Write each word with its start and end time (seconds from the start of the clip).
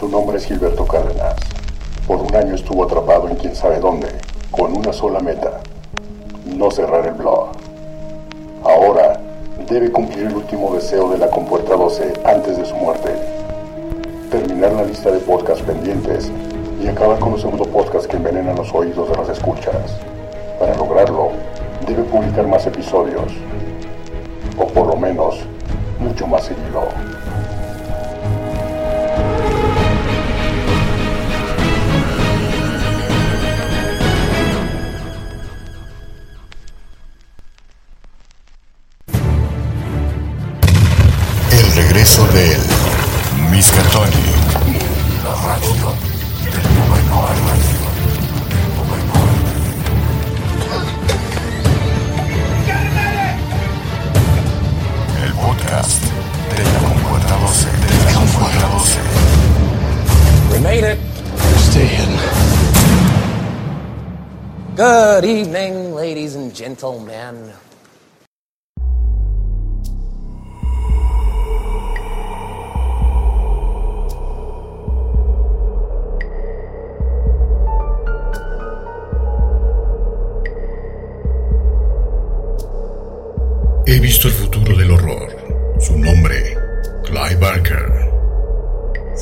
Su 0.00 0.08
nombre 0.08 0.38
es 0.38 0.46
Gilberto 0.46 0.86
Cárdenas. 0.86 1.34
Por 2.06 2.22
un 2.22 2.34
año 2.34 2.54
estuvo 2.54 2.84
atrapado 2.84 3.28
en 3.28 3.36
quién 3.36 3.54
sabe 3.54 3.80
dónde, 3.80 4.08
con 4.50 4.74
una 4.74 4.94
sola 4.94 5.20
meta, 5.20 5.60
no 6.56 6.70
cerrar 6.70 7.06
el 7.06 7.12
blog. 7.12 7.48
Ahora 8.64 9.20
debe 9.68 9.92
cumplir 9.92 10.28
el 10.28 10.36
último 10.36 10.72
deseo 10.72 11.10
de 11.10 11.18
la 11.18 11.28
compuerta 11.28 11.76
12 11.76 12.14
antes 12.24 12.56
de 12.56 12.64
su 12.64 12.74
muerte. 12.76 13.14
Terminar 14.30 14.72
la 14.72 14.84
lista 14.84 15.10
de 15.10 15.18
podcasts 15.18 15.62
pendientes 15.64 16.32
y 16.82 16.88
acabar 16.88 17.18
con 17.18 17.32
los 17.32 17.42
segundo 17.42 17.64
podcast 17.64 18.06
que 18.06 18.16
envenenan 18.16 18.56
los 18.56 18.72
oídos 18.72 19.10
de 19.10 19.16
las 19.18 19.28
escuchas. 19.28 19.98
Para 20.58 20.74
lograrlo, 20.76 21.32
debe 21.86 22.04
publicar 22.04 22.46
más 22.46 22.66
episodios, 22.66 23.30
o 24.56 24.64
por 24.64 24.86
lo 24.86 24.96
menos, 24.96 25.40
mucho 25.98 26.26
más 26.26 26.44
seguido. 26.44 26.88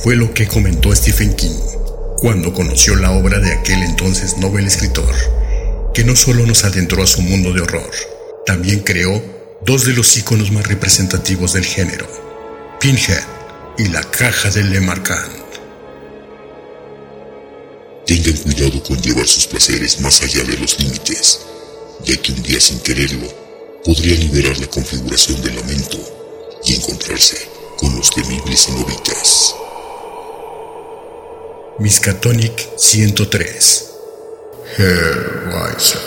Fue 0.02 0.14
lo 0.14 0.32
que 0.32 0.46
comentó 0.46 0.94
Stephen 0.94 1.34
King 1.34 1.58
cuando 2.18 2.52
conoció 2.52 2.94
la 2.94 3.10
obra 3.10 3.40
de 3.40 3.52
aquel 3.52 3.82
entonces 3.82 4.36
Nobel 4.38 4.66
escritor, 4.66 5.12
que 5.92 6.04
no 6.04 6.14
solo 6.14 6.46
nos 6.46 6.62
adentró 6.64 7.02
a 7.02 7.06
su 7.06 7.20
mundo 7.20 7.52
de 7.52 7.62
horror, 7.62 7.90
también 8.46 8.80
creó 8.80 9.20
dos 9.66 9.86
de 9.86 9.94
los 9.94 10.16
íconos 10.16 10.52
más 10.52 10.68
representativos 10.68 11.54
del 11.54 11.64
género, 11.64 12.06
Pinhead 12.80 13.24
y 13.76 13.88
la 13.88 14.02
caja 14.02 14.50
de 14.50 14.62
Le 14.62 14.80
Marquand. 14.80 15.32
Tengan 18.06 18.36
cuidado 18.36 18.82
con 18.84 19.02
llevar 19.02 19.26
sus 19.26 19.48
placeres 19.48 20.00
más 20.00 20.22
allá 20.22 20.44
de 20.44 20.58
los 20.58 20.78
límites, 20.78 21.40
ya 22.04 22.16
que 22.16 22.32
un 22.32 22.42
día 22.44 22.60
sin 22.60 22.78
quererlo 22.80 23.26
podría 23.84 24.14
liberar 24.14 24.58
la 24.58 24.68
configuración 24.68 25.42
del 25.42 25.56
lamento 25.56 25.98
y 26.64 26.76
encontrarse 26.76 27.36
con 27.76 27.96
los 27.96 28.10
temibles 28.10 28.64
cenobitas. 28.66 29.54
Miskatonic 31.80 32.58
103. 32.76 34.00
Hellraiser. 34.76 36.00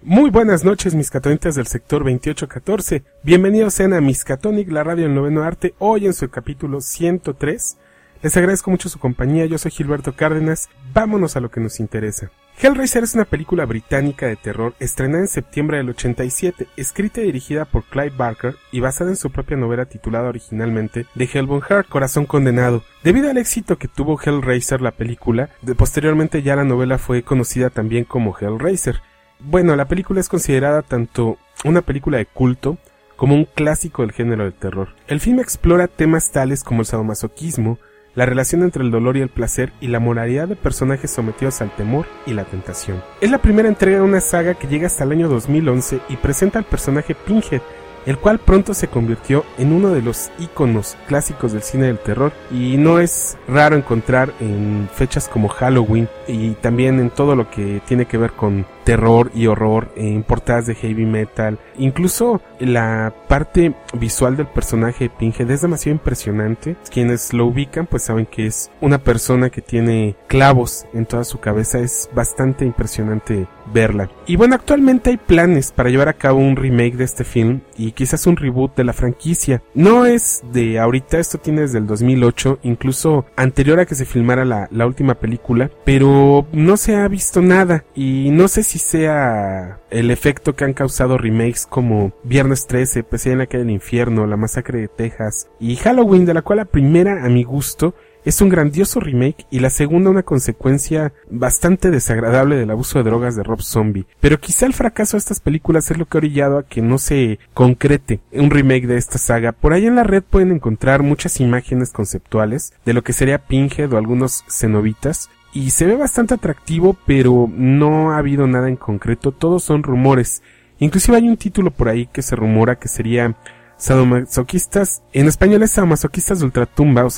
Muy 0.00 0.30
buenas 0.30 0.64
noches, 0.64 0.94
mis 0.94 1.10
catonitas 1.10 1.54
del 1.56 1.66
sector 1.66 2.02
2814. 2.02 3.04
Bienvenidos 3.22 3.74
sean 3.74 3.92
a 3.92 4.00
Miskatonic, 4.00 4.70
la 4.72 4.82
radio 4.82 5.04
del 5.04 5.14
noveno 5.14 5.42
arte, 5.42 5.74
hoy 5.78 6.06
en 6.06 6.14
su 6.14 6.30
capítulo 6.30 6.80
103. 6.80 7.76
Les 8.22 8.36
agradezco 8.38 8.70
mucho 8.70 8.88
su 8.88 8.98
compañía, 8.98 9.44
yo 9.44 9.58
soy 9.58 9.72
Gilberto 9.72 10.16
Cárdenas. 10.16 10.70
Vámonos 10.94 11.36
a 11.36 11.40
lo 11.40 11.50
que 11.50 11.60
nos 11.60 11.80
interesa. 11.80 12.30
Hellraiser 12.60 13.02
es 13.02 13.14
una 13.14 13.24
película 13.24 13.64
británica 13.64 14.26
de 14.26 14.36
terror 14.36 14.74
estrenada 14.78 15.22
en 15.22 15.28
septiembre 15.28 15.78
del 15.78 15.88
87, 15.90 16.68
escrita 16.76 17.20
y 17.20 17.24
dirigida 17.24 17.64
por 17.64 17.84
Clive 17.84 18.12
Barker 18.16 18.56
y 18.70 18.80
basada 18.80 19.10
en 19.10 19.16
su 19.16 19.30
propia 19.30 19.56
novela 19.56 19.86
titulada 19.86 20.28
originalmente 20.28 21.06
The 21.16 21.28
Hellbound 21.32 21.64
Heart, 21.64 21.88
Corazón 21.88 22.24
Condenado. 22.26 22.84
Debido 23.02 23.30
al 23.30 23.38
éxito 23.38 23.78
que 23.78 23.88
tuvo 23.88 24.20
Hellraiser 24.20 24.80
la 24.80 24.92
película, 24.92 25.50
posteriormente 25.76 26.42
ya 26.42 26.54
la 26.54 26.64
novela 26.64 26.98
fue 26.98 27.22
conocida 27.22 27.70
también 27.70 28.04
como 28.04 28.36
Hellraiser. 28.38 29.00
Bueno, 29.40 29.74
la 29.74 29.88
película 29.88 30.20
es 30.20 30.28
considerada 30.28 30.82
tanto 30.82 31.38
una 31.64 31.82
película 31.82 32.18
de 32.18 32.26
culto 32.26 32.78
como 33.16 33.34
un 33.34 33.44
clásico 33.44 34.02
del 34.02 34.12
género 34.12 34.44
del 34.44 34.54
terror. 34.54 34.94
El 35.08 35.20
filme 35.20 35.42
explora 35.42 35.88
temas 35.88 36.30
tales 36.30 36.62
como 36.62 36.82
el 36.82 36.86
sadomasoquismo, 36.86 37.78
la 38.14 38.26
relación 38.26 38.62
entre 38.62 38.82
el 38.82 38.90
dolor 38.90 39.16
y 39.16 39.20
el 39.20 39.28
placer 39.28 39.72
y 39.80 39.88
la 39.88 40.00
moralidad 40.00 40.48
de 40.48 40.56
personajes 40.56 41.10
sometidos 41.10 41.62
al 41.62 41.74
temor 41.74 42.06
y 42.26 42.34
la 42.34 42.44
tentación. 42.44 43.02
Es 43.20 43.30
la 43.30 43.40
primera 43.40 43.68
entrega 43.68 43.98
de 43.98 44.04
una 44.04 44.20
saga 44.20 44.54
que 44.54 44.66
llega 44.66 44.86
hasta 44.86 45.04
el 45.04 45.12
año 45.12 45.28
2011 45.28 46.00
y 46.08 46.16
presenta 46.16 46.58
al 46.58 46.64
personaje 46.64 47.14
Pinhead, 47.14 47.62
el 48.06 48.18
cual 48.18 48.38
pronto 48.38 48.74
se 48.74 48.88
convirtió 48.88 49.44
en 49.58 49.72
uno 49.72 49.90
de 49.90 50.02
los 50.02 50.30
íconos 50.38 50.96
clásicos 51.06 51.52
del 51.52 51.62
cine 51.62 51.86
del 51.86 51.98
terror 51.98 52.32
y 52.50 52.76
no 52.76 52.98
es 52.98 53.36
raro 53.48 53.76
encontrar 53.76 54.32
en 54.40 54.88
fechas 54.92 55.28
como 55.28 55.48
Halloween 55.48 56.08
y 56.26 56.50
también 56.52 56.98
en 57.00 57.10
todo 57.10 57.36
lo 57.36 57.50
que 57.50 57.80
tiene 57.86 58.06
que 58.06 58.18
ver 58.18 58.32
con 58.32 58.66
terror 58.84 59.30
y 59.34 59.46
horror 59.46 59.92
en 59.96 60.22
portadas 60.22 60.66
de 60.66 60.74
heavy 60.74 61.06
metal. 61.06 61.58
Incluso 61.78 62.40
la 62.58 63.12
parte 63.28 63.74
visual 63.94 64.36
del 64.36 64.46
personaje 64.46 65.04
de 65.04 65.10
Pinhead 65.10 65.50
es 65.50 65.62
demasiado 65.62 65.96
impresionante. 65.96 66.76
Quienes 66.90 67.32
lo 67.32 67.46
ubican 67.46 67.86
pues 67.86 68.04
saben 68.04 68.26
que 68.26 68.46
es 68.46 68.70
una 68.80 68.98
persona 68.98 69.50
que 69.50 69.62
tiene 69.62 70.16
clavos 70.26 70.86
en 70.92 71.06
toda 71.06 71.24
su 71.24 71.38
cabeza. 71.40 71.78
Es 71.78 72.10
bastante 72.14 72.64
impresionante 72.64 73.46
verla. 73.72 74.10
Y 74.26 74.36
bueno, 74.36 74.54
actualmente 74.54 75.10
hay 75.10 75.16
planes 75.16 75.72
para 75.72 75.90
llevar 75.90 76.08
a 76.08 76.14
cabo 76.14 76.38
un 76.38 76.56
remake 76.56 76.96
de 76.96 77.04
este 77.04 77.24
film 77.24 77.60
y 77.76 77.91
quizás 77.92 78.26
un 78.26 78.36
reboot 78.36 78.76
de 78.76 78.84
la 78.84 78.92
franquicia. 78.92 79.62
No 79.74 80.06
es 80.06 80.42
de 80.52 80.78
ahorita, 80.78 81.18
esto 81.18 81.38
tiene 81.38 81.62
desde 81.62 81.78
el 81.78 81.86
2008, 81.86 82.60
incluso 82.62 83.26
anterior 83.36 83.80
a 83.80 83.86
que 83.86 83.94
se 83.94 84.04
filmara 84.04 84.44
la, 84.44 84.68
la 84.70 84.86
última 84.86 85.14
película, 85.14 85.70
pero 85.84 86.46
no 86.52 86.76
se 86.76 86.96
ha 86.96 87.08
visto 87.08 87.40
nada 87.42 87.84
y 87.94 88.30
no 88.30 88.48
sé 88.48 88.62
si 88.62 88.78
sea 88.78 89.80
el 89.90 90.10
efecto 90.10 90.54
que 90.54 90.64
han 90.64 90.72
causado 90.72 91.18
remakes 91.18 91.66
como 91.66 92.12
Viernes 92.24 92.66
13, 92.66 93.02
Pesadilla 93.04 93.32
en 93.32 93.38
la 93.38 93.46
calle 93.46 93.64
del 93.64 93.74
infierno, 93.74 94.26
La 94.26 94.36
masacre 94.36 94.80
de 94.80 94.88
Texas 94.88 95.48
y 95.60 95.76
Halloween, 95.76 96.24
de 96.24 96.34
la 96.34 96.42
cual 96.42 96.58
la 96.58 96.64
primera, 96.64 97.24
a 97.24 97.28
mi 97.28 97.44
gusto, 97.44 97.94
es 98.24 98.40
un 98.40 98.48
grandioso 98.48 99.00
remake 99.00 99.46
y 99.50 99.60
la 99.60 99.70
segunda 99.70 100.10
una 100.10 100.22
consecuencia 100.22 101.12
bastante 101.30 101.90
desagradable 101.90 102.56
del 102.56 102.70
abuso 102.70 102.98
de 102.98 103.04
drogas 103.04 103.36
de 103.36 103.42
Rob 103.42 103.62
Zombie. 103.62 104.06
Pero 104.20 104.40
quizá 104.40 104.66
el 104.66 104.74
fracaso 104.74 105.16
de 105.16 105.20
estas 105.20 105.40
películas 105.40 105.90
es 105.90 105.98
lo 105.98 106.06
que 106.06 106.16
ha 106.16 106.20
orillado 106.20 106.58
a 106.58 106.66
que 106.66 106.82
no 106.82 106.98
se 106.98 107.38
concrete 107.54 108.20
un 108.32 108.50
remake 108.50 108.86
de 108.86 108.96
esta 108.96 109.18
saga. 109.18 109.52
Por 109.52 109.72
ahí 109.72 109.86
en 109.86 109.96
la 109.96 110.04
red 110.04 110.22
pueden 110.22 110.52
encontrar 110.52 111.02
muchas 111.02 111.40
imágenes 111.40 111.90
conceptuales 111.90 112.72
de 112.84 112.92
lo 112.92 113.02
que 113.02 113.12
sería 113.12 113.46
Pinhead 113.46 113.92
o 113.92 113.98
algunos 113.98 114.44
cenobitas 114.48 115.30
y 115.52 115.70
se 115.70 115.86
ve 115.86 115.96
bastante 115.96 116.34
atractivo, 116.34 116.96
pero 117.06 117.50
no 117.54 118.12
ha 118.12 118.18
habido 118.18 118.46
nada 118.46 118.68
en 118.68 118.76
concreto, 118.76 119.32
todos 119.32 119.62
son 119.64 119.82
rumores. 119.82 120.42
Inclusive 120.78 121.18
hay 121.18 121.28
un 121.28 121.36
título 121.36 121.70
por 121.70 121.88
ahí 121.88 122.06
que 122.06 122.22
se 122.22 122.36
rumora 122.36 122.76
que 122.76 122.88
sería 122.88 123.36
sadomasoquistas, 123.82 125.02
en 125.12 125.26
español 125.26 125.64
es 125.64 125.72
sadomasoquistas 125.72 126.38
de 126.38 126.44
ultratumba 126.44 127.04
o, 127.04 127.10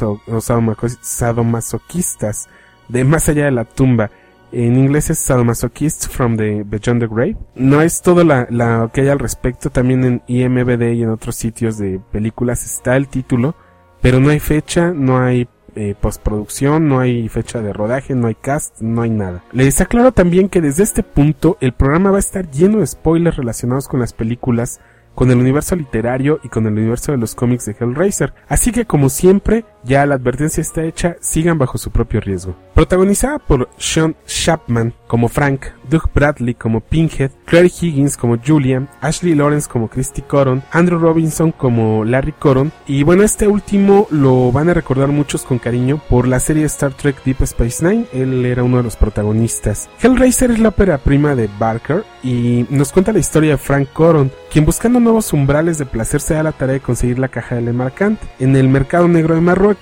sadomasoquistas 1.03 2.49
de 2.89 3.05
más 3.05 3.29
allá 3.29 3.45
de 3.45 3.51
la 3.51 3.67
tumba. 3.67 4.11
En 4.51 4.77
inglés 4.77 5.11
es 5.11 5.19
Sadomasochist 5.19 6.09
from 6.11 6.37
the 6.37 6.63
Beyond 6.65 7.01
the 7.01 7.09
Grave. 7.09 7.37
No 7.57 7.83
es 7.83 8.01
todo 8.03 8.23
la, 8.23 8.47
la 8.51 8.89
que 8.95 9.01
hay 9.01 9.09
al 9.09 9.19
respecto. 9.19 9.69
También 9.69 10.05
en 10.05 10.23
IMBD 10.29 10.93
y 10.93 11.03
en 11.03 11.11
otros 11.11 11.35
sitios 11.35 11.77
de 11.77 12.01
películas 12.13 12.65
está 12.65 12.95
el 12.97 13.09
título. 13.09 13.57
Pero 14.01 14.21
no 14.21 14.31
hay 14.31 14.39
fecha, 14.39 14.93
no 14.93 15.19
hay 15.19 15.49
eh, 15.75 15.97
postproducción, 16.01 16.89
no 16.89 17.01
hay 17.01 17.29
fecha 17.29 17.61
de 17.61 17.73
rodaje, 17.73 18.15
no 18.15 18.29
hay 18.29 18.37
cast, 18.37 18.81
no 18.81 19.03
hay 19.03 19.11
nada. 19.11 19.43
Les 19.51 19.81
aclaro 19.81 20.13
también 20.13 20.49
que 20.49 20.61
desde 20.61 20.85
este 20.85 21.03
punto 21.03 21.59
el 21.61 21.73
programa 21.73 22.13
va 22.13 22.19
a 22.19 22.21
estar 22.21 22.49
lleno 22.49 22.79
de 22.79 22.87
spoilers 22.87 23.37
relacionados 23.37 23.89
con 23.89 23.99
las 23.99 24.13
películas, 24.13 24.81
con 25.15 25.31
el 25.31 25.39
universo 25.39 25.77
literario 25.77 26.41
y 26.43 26.49
con 26.49 26.67
el 26.67 26.73
universo 26.73 27.13
de 27.13 27.19
los 27.19 27.35
cómics 27.35 27.67
de 27.67 27.77
Hellraiser. 27.79 28.35
Así 28.49 28.73
que 28.73 28.85
como 28.85 29.09
siempre, 29.09 29.65
ya 29.85 30.07
la 30.07 30.15
advertencia 30.15 30.61
está 30.61 30.83
hecha, 30.85 31.17
sigan 31.21 31.59
bajo 31.59 31.79
su 31.79 31.91
propio 31.91 32.21
riesgo. 32.21 32.57
Protagonizada 32.75 33.39
por 33.39 33.69
Sean 33.77 34.17
Chapman 34.27 34.95
como 35.07 35.29
Frank, 35.29 35.67
Doug 35.89 36.11
Bradley 36.13 36.55
como 36.55 36.81
Pinhead, 36.81 37.31
Claire 37.45 37.69
Higgins 37.69 38.17
como 38.17 38.37
Julia, 38.45 38.89
Ashley 39.01 39.35
Lawrence 39.35 39.69
como 39.71 39.89
Christy 39.89 40.23
Coron, 40.23 40.63
Andrew 40.73 40.99
Robinson 40.99 41.53
como 41.53 42.05
Larry 42.05 42.33
Coron, 42.33 42.73
y 42.87 43.05
bueno, 43.05 43.23
este 43.23 43.47
último 43.47 44.09
lo 44.11 44.51
van 44.51 44.71
a 44.71 44.75
recordar 44.75 45.09
muchos 45.09 45.43
con 45.43 45.59
cariño 45.59 46.01
por 46.09 46.27
la 46.27 46.41
serie 46.41 46.65
Star 46.65 46.93
Trek 46.95 47.23
Deep 47.25 47.43
Space 47.43 47.87
Nine, 47.87 48.07
él 48.13 48.45
era 48.45 48.65
uno 48.65 48.79
de 48.79 48.83
los 48.83 48.97
protagonistas. 48.97 49.89
Hellraiser 50.03 50.51
es 50.51 50.59
la 50.59 50.71
ópera 50.71 50.99
prima 50.99 51.35
de 51.37 51.49
Barker 51.59 52.05
y 52.23 52.67
nos 52.71 52.91
cuenta 52.91 53.13
la 53.13 53.19
historia 53.21 53.53
de 53.53 53.59
Frank 53.59 53.89
Coron, 53.93 54.33
quien 54.51 54.65
buscando 54.65 54.99
nuevos 54.99 55.33
umbrales 55.33 55.79
de 55.79 55.87
placer 55.87 56.21
se 56.21 56.35
da 56.35 56.43
la 56.43 56.53
tarea 56.53 56.75
de 56.75 56.81
conseguir 56.81 57.19
la 57.19 57.29
caja 57.29 57.55
de 57.55 57.63
Le 57.63 57.73
Marcant 57.73 58.21
en 58.41 58.57
el 58.57 58.69
mercado 58.69 59.07
negro 59.07 59.35
de 59.35 59.41
Marruecos. 59.41 59.74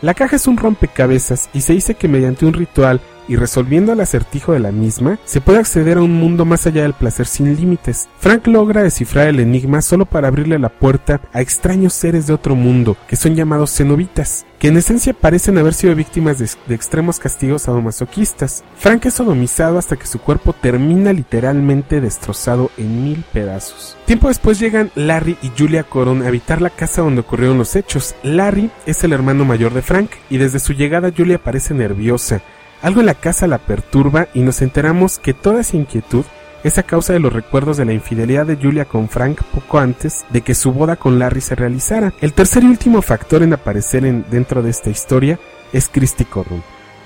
La 0.00 0.14
caja 0.14 0.36
es 0.36 0.46
un 0.46 0.56
rompecabezas 0.56 1.50
y 1.52 1.60
se 1.62 1.72
dice 1.72 1.94
que 1.94 2.08
mediante 2.08 2.46
un 2.46 2.54
ritual 2.54 3.00
y 3.28 3.36
resolviendo 3.36 3.92
el 3.92 4.00
acertijo 4.00 4.52
de 4.52 4.60
la 4.60 4.72
misma, 4.72 5.18
se 5.24 5.40
puede 5.40 5.58
acceder 5.58 5.98
a 5.98 6.02
un 6.02 6.14
mundo 6.14 6.44
más 6.44 6.66
allá 6.66 6.82
del 6.82 6.94
placer 6.94 7.26
sin 7.26 7.54
límites. 7.54 8.08
Frank 8.18 8.46
logra 8.46 8.82
descifrar 8.82 9.28
el 9.28 9.40
enigma 9.40 9.82
solo 9.82 10.06
para 10.06 10.28
abrirle 10.28 10.58
la 10.58 10.70
puerta 10.70 11.20
a 11.32 11.40
extraños 11.40 11.92
seres 11.92 12.26
de 12.26 12.32
otro 12.32 12.54
mundo, 12.54 12.96
que 13.06 13.16
son 13.16 13.34
llamados 13.34 13.76
cenobitas, 13.76 14.46
que 14.58 14.68
en 14.68 14.76
esencia 14.76 15.12
parecen 15.12 15.58
haber 15.58 15.74
sido 15.74 15.94
víctimas 15.94 16.38
de, 16.38 16.74
extremos 16.74 17.18
castigos 17.18 17.62
sadomasoquistas. 17.62 18.64
Frank 18.76 19.06
es 19.06 19.14
sodomizado 19.14 19.78
hasta 19.78 19.96
que 19.96 20.06
su 20.06 20.18
cuerpo 20.18 20.52
termina 20.52 21.12
literalmente 21.12 22.00
destrozado 22.00 22.70
en 22.76 23.04
mil 23.04 23.24
pedazos. 23.32 23.96
Tiempo 24.04 24.28
después 24.28 24.58
llegan 24.58 24.90
Larry 24.94 25.36
y 25.42 25.52
Julia 25.56 25.84
Coron 25.84 26.22
a 26.22 26.28
habitar 26.28 26.60
la 26.60 26.70
casa 26.70 27.02
donde 27.02 27.20
ocurrieron 27.20 27.58
los 27.58 27.76
hechos. 27.76 28.14
Larry 28.22 28.70
es 28.86 29.04
el 29.04 29.12
hermano 29.12 29.44
mayor 29.44 29.72
de 29.74 29.82
Frank 29.82 30.10
y 30.30 30.38
desde 30.38 30.58
su 30.58 30.72
llegada 30.72 31.12
Julia 31.16 31.38
parece 31.38 31.74
nerviosa, 31.74 32.40
algo 32.82 33.00
en 33.00 33.06
la 33.06 33.14
casa 33.14 33.46
la 33.46 33.58
perturba 33.58 34.28
y 34.34 34.40
nos 34.40 34.62
enteramos 34.62 35.18
que 35.18 35.34
toda 35.34 35.60
esa 35.60 35.76
inquietud 35.76 36.24
es 36.64 36.78
a 36.78 36.82
causa 36.82 37.12
de 37.12 37.20
los 37.20 37.32
recuerdos 37.32 37.76
de 37.76 37.84
la 37.84 37.92
infidelidad 37.92 38.46
de 38.46 38.56
Julia 38.56 38.84
con 38.84 39.08
Frank 39.08 39.42
poco 39.54 39.78
antes 39.78 40.24
de 40.30 40.40
que 40.42 40.54
su 40.54 40.72
boda 40.72 40.96
con 40.96 41.18
Larry 41.18 41.40
se 41.40 41.54
realizara. 41.54 42.12
El 42.20 42.32
tercer 42.32 42.64
y 42.64 42.66
último 42.66 43.02
factor 43.02 43.42
en 43.42 43.52
aparecer 43.52 44.04
en, 44.04 44.24
dentro 44.30 44.62
de 44.62 44.70
esta 44.70 44.90
historia 44.90 45.38
es 45.72 45.88
Christy 45.88 46.24
Corrum, 46.24 46.62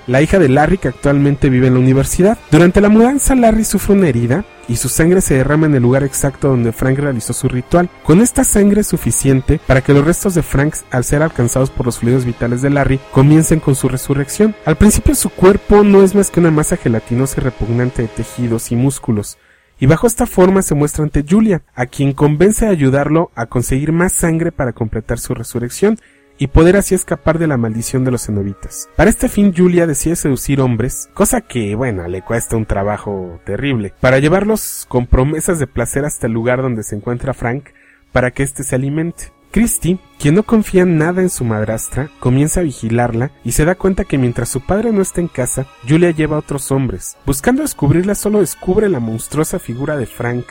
la 0.07 0.23
hija 0.23 0.39
de 0.39 0.49
Larry 0.49 0.79
que 0.79 0.89
actualmente 0.89 1.51
vive 1.51 1.67
en 1.67 1.75
la 1.75 1.81
universidad. 1.81 2.39
Durante 2.51 2.81
la 2.81 2.89
mudanza 2.89 3.35
Larry 3.35 3.65
sufre 3.65 3.95
una 3.95 4.09
herida 4.09 4.45
y 4.69 4.77
su 4.77 4.89
sangre 4.89 5.21
se 5.21 5.35
derrama 5.35 5.67
en 5.67 5.75
el 5.75 5.83
lugar 5.83 6.03
exacto 6.03 6.49
donde 6.49 6.73
Frank 6.73 6.99
realizó 6.99 7.33
su 7.33 7.49
ritual. 7.49 7.91
Con 8.05 8.21
esta 8.21 8.45
sangre 8.45 8.83
es 8.83 8.87
suficiente 8.87 9.61
para 9.67 9.81
que 9.81 9.93
los 9.93 10.05
restos 10.05 10.35
de 10.35 10.43
Frank, 10.43 10.75
al 10.91 11.05
ser 11.05 11.23
alcanzados 11.23 11.71
por 11.71 11.87
los 11.87 11.99
fluidos 11.99 12.25
vitales 12.25 12.63
de 12.63 12.71
Larry, 12.71 13.01
comiencen 13.11 13.61
con 13.61 13.75
su 13.75 13.89
resurrección. 13.89 14.55
Al 14.65 14.77
principio 14.77 15.15
su 15.15 15.31
cuerpo 15.31 15.83
no 15.83 16.03
es 16.03 16.15
más 16.15 16.31
que 16.31 16.41
una 16.41 16.51
masa 16.51 16.77
gelatinosa 16.77 17.41
y 17.41 17.45
repugnante 17.45 18.03
de 18.03 18.09
tejidos 18.09 18.73
y 18.73 18.77
músculos. 18.77 19.39
Y 19.79 19.87
bajo 19.87 20.07
esta 20.07 20.27
forma 20.27 20.63
se 20.63 20.77
muestra 20.77 21.03
ante 21.03 21.25
Julia, 21.29 21.63
a 21.75 21.87
quien 21.87 22.13
convence 22.13 22.67
de 22.67 22.71
ayudarlo 22.71 23.33
a 23.35 23.47
conseguir 23.47 23.91
más 23.91 24.13
sangre 24.13 24.53
para 24.53 24.73
completar 24.73 25.19
su 25.19 25.35
resurrección, 25.35 25.99
y 26.43 26.49
poder 26.49 26.77
así 26.77 26.97
escapar 26.97 27.39
de 27.39 27.47
la 27.47 27.57
maldición 27.57 28.05
de 28.05 28.11
los 28.11 28.27
cenobitas. 28.27 28.89
Para 28.97 29.11
este 29.11 29.29
fin 29.29 29.55
Julia 29.57 29.87
decide 29.87 30.17
seducir 30.17 30.61
hombres, 30.61 31.09
cosa 31.15 31.41
que, 31.41 31.77
bueno, 31.77 32.09
le 32.09 32.23
cuesta 32.23 32.57
un 32.57 32.67
trabajo 32.67 33.41
terrible, 33.45 33.95
para 34.01 34.19
llevarlos 34.19 34.85
con 34.89 35.07
promesas 35.07 35.61
de 35.61 35.69
placer 35.69 36.05
hasta 36.05 36.27
el 36.27 36.33
lugar 36.33 36.61
donde 36.61 36.83
se 36.83 36.97
encuentra 36.97 37.33
Frank, 37.33 37.67
para 38.11 38.33
que 38.33 38.43
éste 38.43 38.65
se 38.65 38.75
alimente. 38.75 39.33
Christy, 39.53 40.01
quien 40.19 40.35
no 40.35 40.43
confía 40.43 40.85
nada 40.85 41.23
en 41.23 41.31
su 41.31 41.45
madrastra, 41.45 42.11
comienza 42.19 42.59
a 42.59 42.65
vigilarla 42.65 43.31
y 43.45 43.53
se 43.53 43.65
da 43.65 43.77
cuenta 43.77 44.03
que 44.05 44.19
mientras 44.19 44.49
su 44.49 44.63
padre 44.67 44.91
no 44.91 45.01
está 45.01 45.21
en 45.21 45.29
casa, 45.29 45.67
Julia 45.89 46.11
lleva 46.11 46.35
a 46.35 46.41
otros 46.41 46.73
hombres. 46.73 47.17
Buscando 47.25 47.63
descubrirla 47.63 48.17
solo 48.17 48.41
descubre 48.41 48.89
la 48.89 48.99
monstruosa 48.99 49.61
figura 49.61 49.97
de 49.97 50.07
Frank, 50.07 50.47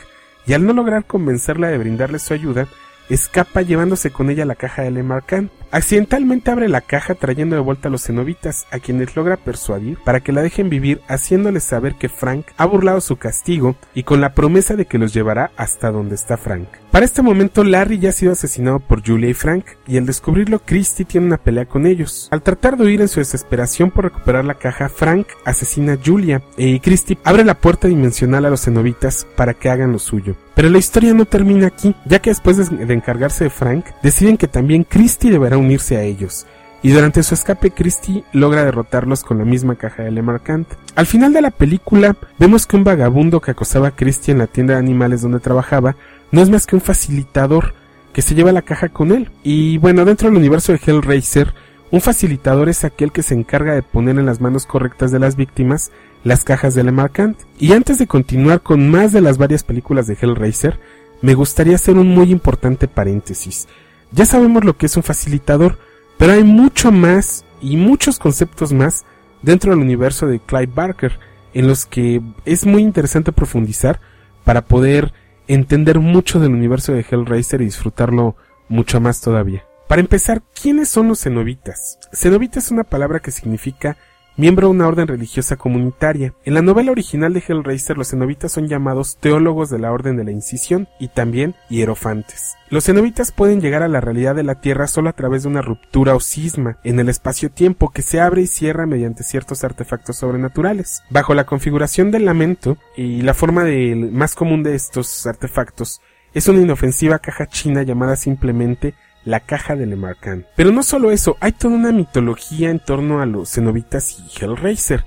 y 0.46 0.54
al 0.54 0.64
no 0.64 0.72
lograr 0.72 1.04
convencerla 1.04 1.68
de 1.68 1.76
brindarle 1.76 2.18
su 2.18 2.32
ayuda, 2.32 2.66
escapa 3.14 3.62
llevándose 3.62 4.10
con 4.10 4.30
ella 4.30 4.44
la 4.44 4.54
caja 4.54 4.82
de 4.82 4.90
Lemarcan. 4.90 5.50
Accidentalmente 5.70 6.50
abre 6.50 6.68
la 6.68 6.80
caja 6.80 7.14
trayendo 7.14 7.56
de 7.56 7.62
vuelta 7.62 7.88
a 7.88 7.90
los 7.90 8.04
cenobitas, 8.04 8.66
a 8.70 8.78
quienes 8.78 9.16
logra 9.16 9.36
persuadir 9.36 9.98
para 10.04 10.20
que 10.20 10.32
la 10.32 10.42
dejen 10.42 10.68
vivir 10.68 11.00
haciéndoles 11.08 11.64
saber 11.64 11.94
que 11.94 12.08
Frank 12.08 12.46
ha 12.56 12.66
burlado 12.66 13.00
su 13.00 13.16
castigo 13.16 13.76
y 13.94 14.02
con 14.02 14.20
la 14.20 14.34
promesa 14.34 14.76
de 14.76 14.86
que 14.86 14.98
los 14.98 15.14
llevará 15.14 15.50
hasta 15.56 15.90
donde 15.90 16.14
está 16.14 16.36
Frank. 16.36 16.81
Para 16.92 17.06
este 17.06 17.22
momento 17.22 17.64
Larry 17.64 17.98
ya 17.98 18.10
ha 18.10 18.12
sido 18.12 18.32
asesinado 18.32 18.78
por 18.78 19.02
Julia 19.02 19.30
y 19.30 19.34
Frank 19.34 19.64
y 19.86 19.96
al 19.96 20.04
descubrirlo 20.04 20.58
Christy 20.58 21.06
tiene 21.06 21.26
una 21.26 21.38
pelea 21.38 21.64
con 21.64 21.86
ellos. 21.86 22.28
Al 22.30 22.42
tratar 22.42 22.76
de 22.76 22.84
huir 22.84 23.00
en 23.00 23.08
su 23.08 23.18
desesperación 23.18 23.90
por 23.90 24.04
recuperar 24.04 24.44
la 24.44 24.58
caja, 24.58 24.90
Frank 24.90 25.26
asesina 25.46 25.94
a 25.94 25.98
Julia 26.04 26.42
y 26.58 26.80
Christy 26.80 27.16
abre 27.24 27.46
la 27.46 27.54
puerta 27.54 27.88
dimensional 27.88 28.44
a 28.44 28.50
los 28.50 28.64
cenobitas 28.64 29.26
para 29.38 29.54
que 29.54 29.70
hagan 29.70 29.92
lo 29.92 29.98
suyo. 29.98 30.36
Pero 30.54 30.68
la 30.68 30.76
historia 30.76 31.14
no 31.14 31.24
termina 31.24 31.68
aquí, 31.68 31.94
ya 32.04 32.18
que 32.20 32.28
después 32.28 32.58
de 32.58 32.92
encargarse 32.92 33.44
de 33.44 33.50
Frank, 33.50 33.86
deciden 34.02 34.36
que 34.36 34.46
también 34.46 34.84
Christy 34.84 35.30
deberá 35.30 35.56
unirse 35.56 35.96
a 35.96 36.02
ellos, 36.02 36.46
y 36.82 36.90
durante 36.90 37.22
su 37.22 37.34
escape 37.34 37.70
Christie 37.70 38.24
logra 38.32 38.64
derrotarlos 38.64 39.22
con 39.22 39.38
la 39.38 39.44
misma 39.44 39.76
caja 39.76 40.02
de 40.02 40.10
Lemarcant. 40.10 40.68
Al 40.96 41.06
final 41.06 41.32
de 41.32 41.42
la 41.42 41.50
película 41.50 42.16
vemos 42.38 42.66
que 42.66 42.76
un 42.76 42.84
vagabundo 42.84 43.40
que 43.40 43.52
acosaba 43.52 43.88
a 43.88 43.96
Christie 43.96 44.32
en 44.32 44.38
la 44.38 44.46
tienda 44.46 44.74
de 44.74 44.80
animales 44.80 45.22
donde 45.22 45.40
trabajaba 45.40 45.96
no 46.32 46.42
es 46.42 46.50
más 46.50 46.66
que 46.66 46.74
un 46.74 46.80
facilitador 46.80 47.74
que 48.12 48.22
se 48.22 48.34
lleva 48.34 48.52
la 48.52 48.62
caja 48.62 48.88
con 48.88 49.12
él. 49.12 49.30
Y 49.42 49.78
bueno, 49.78 50.04
dentro 50.04 50.28
del 50.28 50.38
universo 50.38 50.72
de 50.72 50.80
Hellraiser, 50.84 51.54
un 51.90 52.00
facilitador 52.00 52.68
es 52.68 52.84
aquel 52.84 53.12
que 53.12 53.22
se 53.22 53.34
encarga 53.34 53.74
de 53.74 53.82
poner 53.82 54.18
en 54.18 54.26
las 54.26 54.40
manos 54.40 54.66
correctas 54.66 55.12
de 55.12 55.18
las 55.18 55.36
víctimas 55.36 55.92
las 56.24 56.44
cajas 56.44 56.74
de 56.74 56.84
Lemarcant. 56.84 57.38
Y 57.58 57.72
antes 57.72 57.98
de 57.98 58.06
continuar 58.06 58.62
con 58.62 58.90
más 58.90 59.12
de 59.12 59.20
las 59.20 59.38
varias 59.38 59.62
películas 59.62 60.06
de 60.06 60.16
Hellraiser, 60.20 60.80
me 61.20 61.34
gustaría 61.34 61.76
hacer 61.76 61.96
un 61.96 62.08
muy 62.08 62.30
importante 62.30 62.88
paréntesis. 62.88 63.68
Ya 64.10 64.24
sabemos 64.24 64.64
lo 64.64 64.76
que 64.76 64.86
es 64.86 64.96
un 64.96 65.02
facilitador, 65.02 65.78
pero 66.22 66.34
hay 66.34 66.44
mucho 66.44 66.92
más 66.92 67.44
y 67.60 67.76
muchos 67.76 68.20
conceptos 68.20 68.72
más 68.72 69.04
dentro 69.42 69.72
del 69.72 69.80
universo 69.80 70.28
de 70.28 70.38
Clive 70.38 70.70
Barker 70.72 71.18
en 71.52 71.66
los 71.66 71.84
que 71.84 72.22
es 72.44 72.64
muy 72.64 72.82
interesante 72.82 73.32
profundizar 73.32 73.98
para 74.44 74.64
poder 74.64 75.12
entender 75.48 75.98
mucho 75.98 76.38
del 76.38 76.52
universo 76.52 76.92
de 76.92 77.04
Hellraiser 77.10 77.60
y 77.60 77.64
disfrutarlo 77.64 78.36
mucho 78.68 79.00
más 79.00 79.20
todavía. 79.20 79.64
Para 79.88 80.00
empezar, 80.00 80.42
¿quiénes 80.54 80.90
son 80.90 81.08
los 81.08 81.24
cenobitas? 81.24 81.98
Cenobita 82.12 82.60
es 82.60 82.70
una 82.70 82.84
palabra 82.84 83.18
que 83.18 83.32
significa 83.32 83.96
miembro 84.36 84.68
de 84.68 84.72
una 84.72 84.86
orden 84.86 85.08
religiosa 85.08 85.56
comunitaria. 85.56 86.34
En 86.44 86.54
la 86.54 86.62
novela 86.62 86.90
original 86.90 87.32
de 87.32 87.42
Hellraiser, 87.46 87.98
los 87.98 88.10
cenobitas 88.10 88.52
son 88.52 88.68
llamados 88.68 89.16
teólogos 89.16 89.70
de 89.70 89.78
la 89.78 89.92
Orden 89.92 90.16
de 90.16 90.24
la 90.24 90.30
Incisión 90.30 90.88
y 90.98 91.08
también 91.08 91.54
hierofantes. 91.68 92.56
Los 92.70 92.84
cenobitas 92.84 93.32
pueden 93.32 93.60
llegar 93.60 93.82
a 93.82 93.88
la 93.88 94.00
realidad 94.00 94.34
de 94.34 94.44
la 94.44 94.60
Tierra 94.60 94.86
solo 94.86 95.10
a 95.10 95.12
través 95.12 95.42
de 95.42 95.48
una 95.48 95.62
ruptura 95.62 96.14
o 96.14 96.20
cisma 96.20 96.78
en 96.84 96.98
el 96.98 97.08
espacio-tiempo 97.08 97.90
que 97.90 98.02
se 98.02 98.20
abre 98.20 98.42
y 98.42 98.46
cierra 98.46 98.86
mediante 98.86 99.24
ciertos 99.24 99.64
artefactos 99.64 100.16
sobrenaturales. 100.16 101.02
Bajo 101.10 101.34
la 101.34 101.44
configuración 101.44 102.10
del 102.10 102.24
lamento 102.24 102.78
y 102.96 103.22
la 103.22 103.34
forma 103.34 103.64
de, 103.64 103.94
más 104.12 104.34
común 104.34 104.62
de 104.62 104.74
estos 104.74 105.26
artefactos 105.26 106.00
es 106.34 106.48
una 106.48 106.62
inofensiva 106.62 107.18
caja 107.18 107.46
china 107.46 107.82
llamada 107.82 108.16
simplemente 108.16 108.94
la 109.24 109.40
caja 109.40 109.76
de 109.76 109.86
Lemarcan. 109.86 110.46
Pero 110.56 110.72
no 110.72 110.82
solo 110.82 111.10
eso, 111.10 111.36
hay 111.40 111.52
toda 111.52 111.74
una 111.74 111.92
mitología 111.92 112.70
en 112.70 112.78
torno 112.78 113.20
a 113.20 113.26
los 113.26 113.50
cenobitas 113.50 114.18
y 114.18 114.44
Hellraiser. 114.44 115.04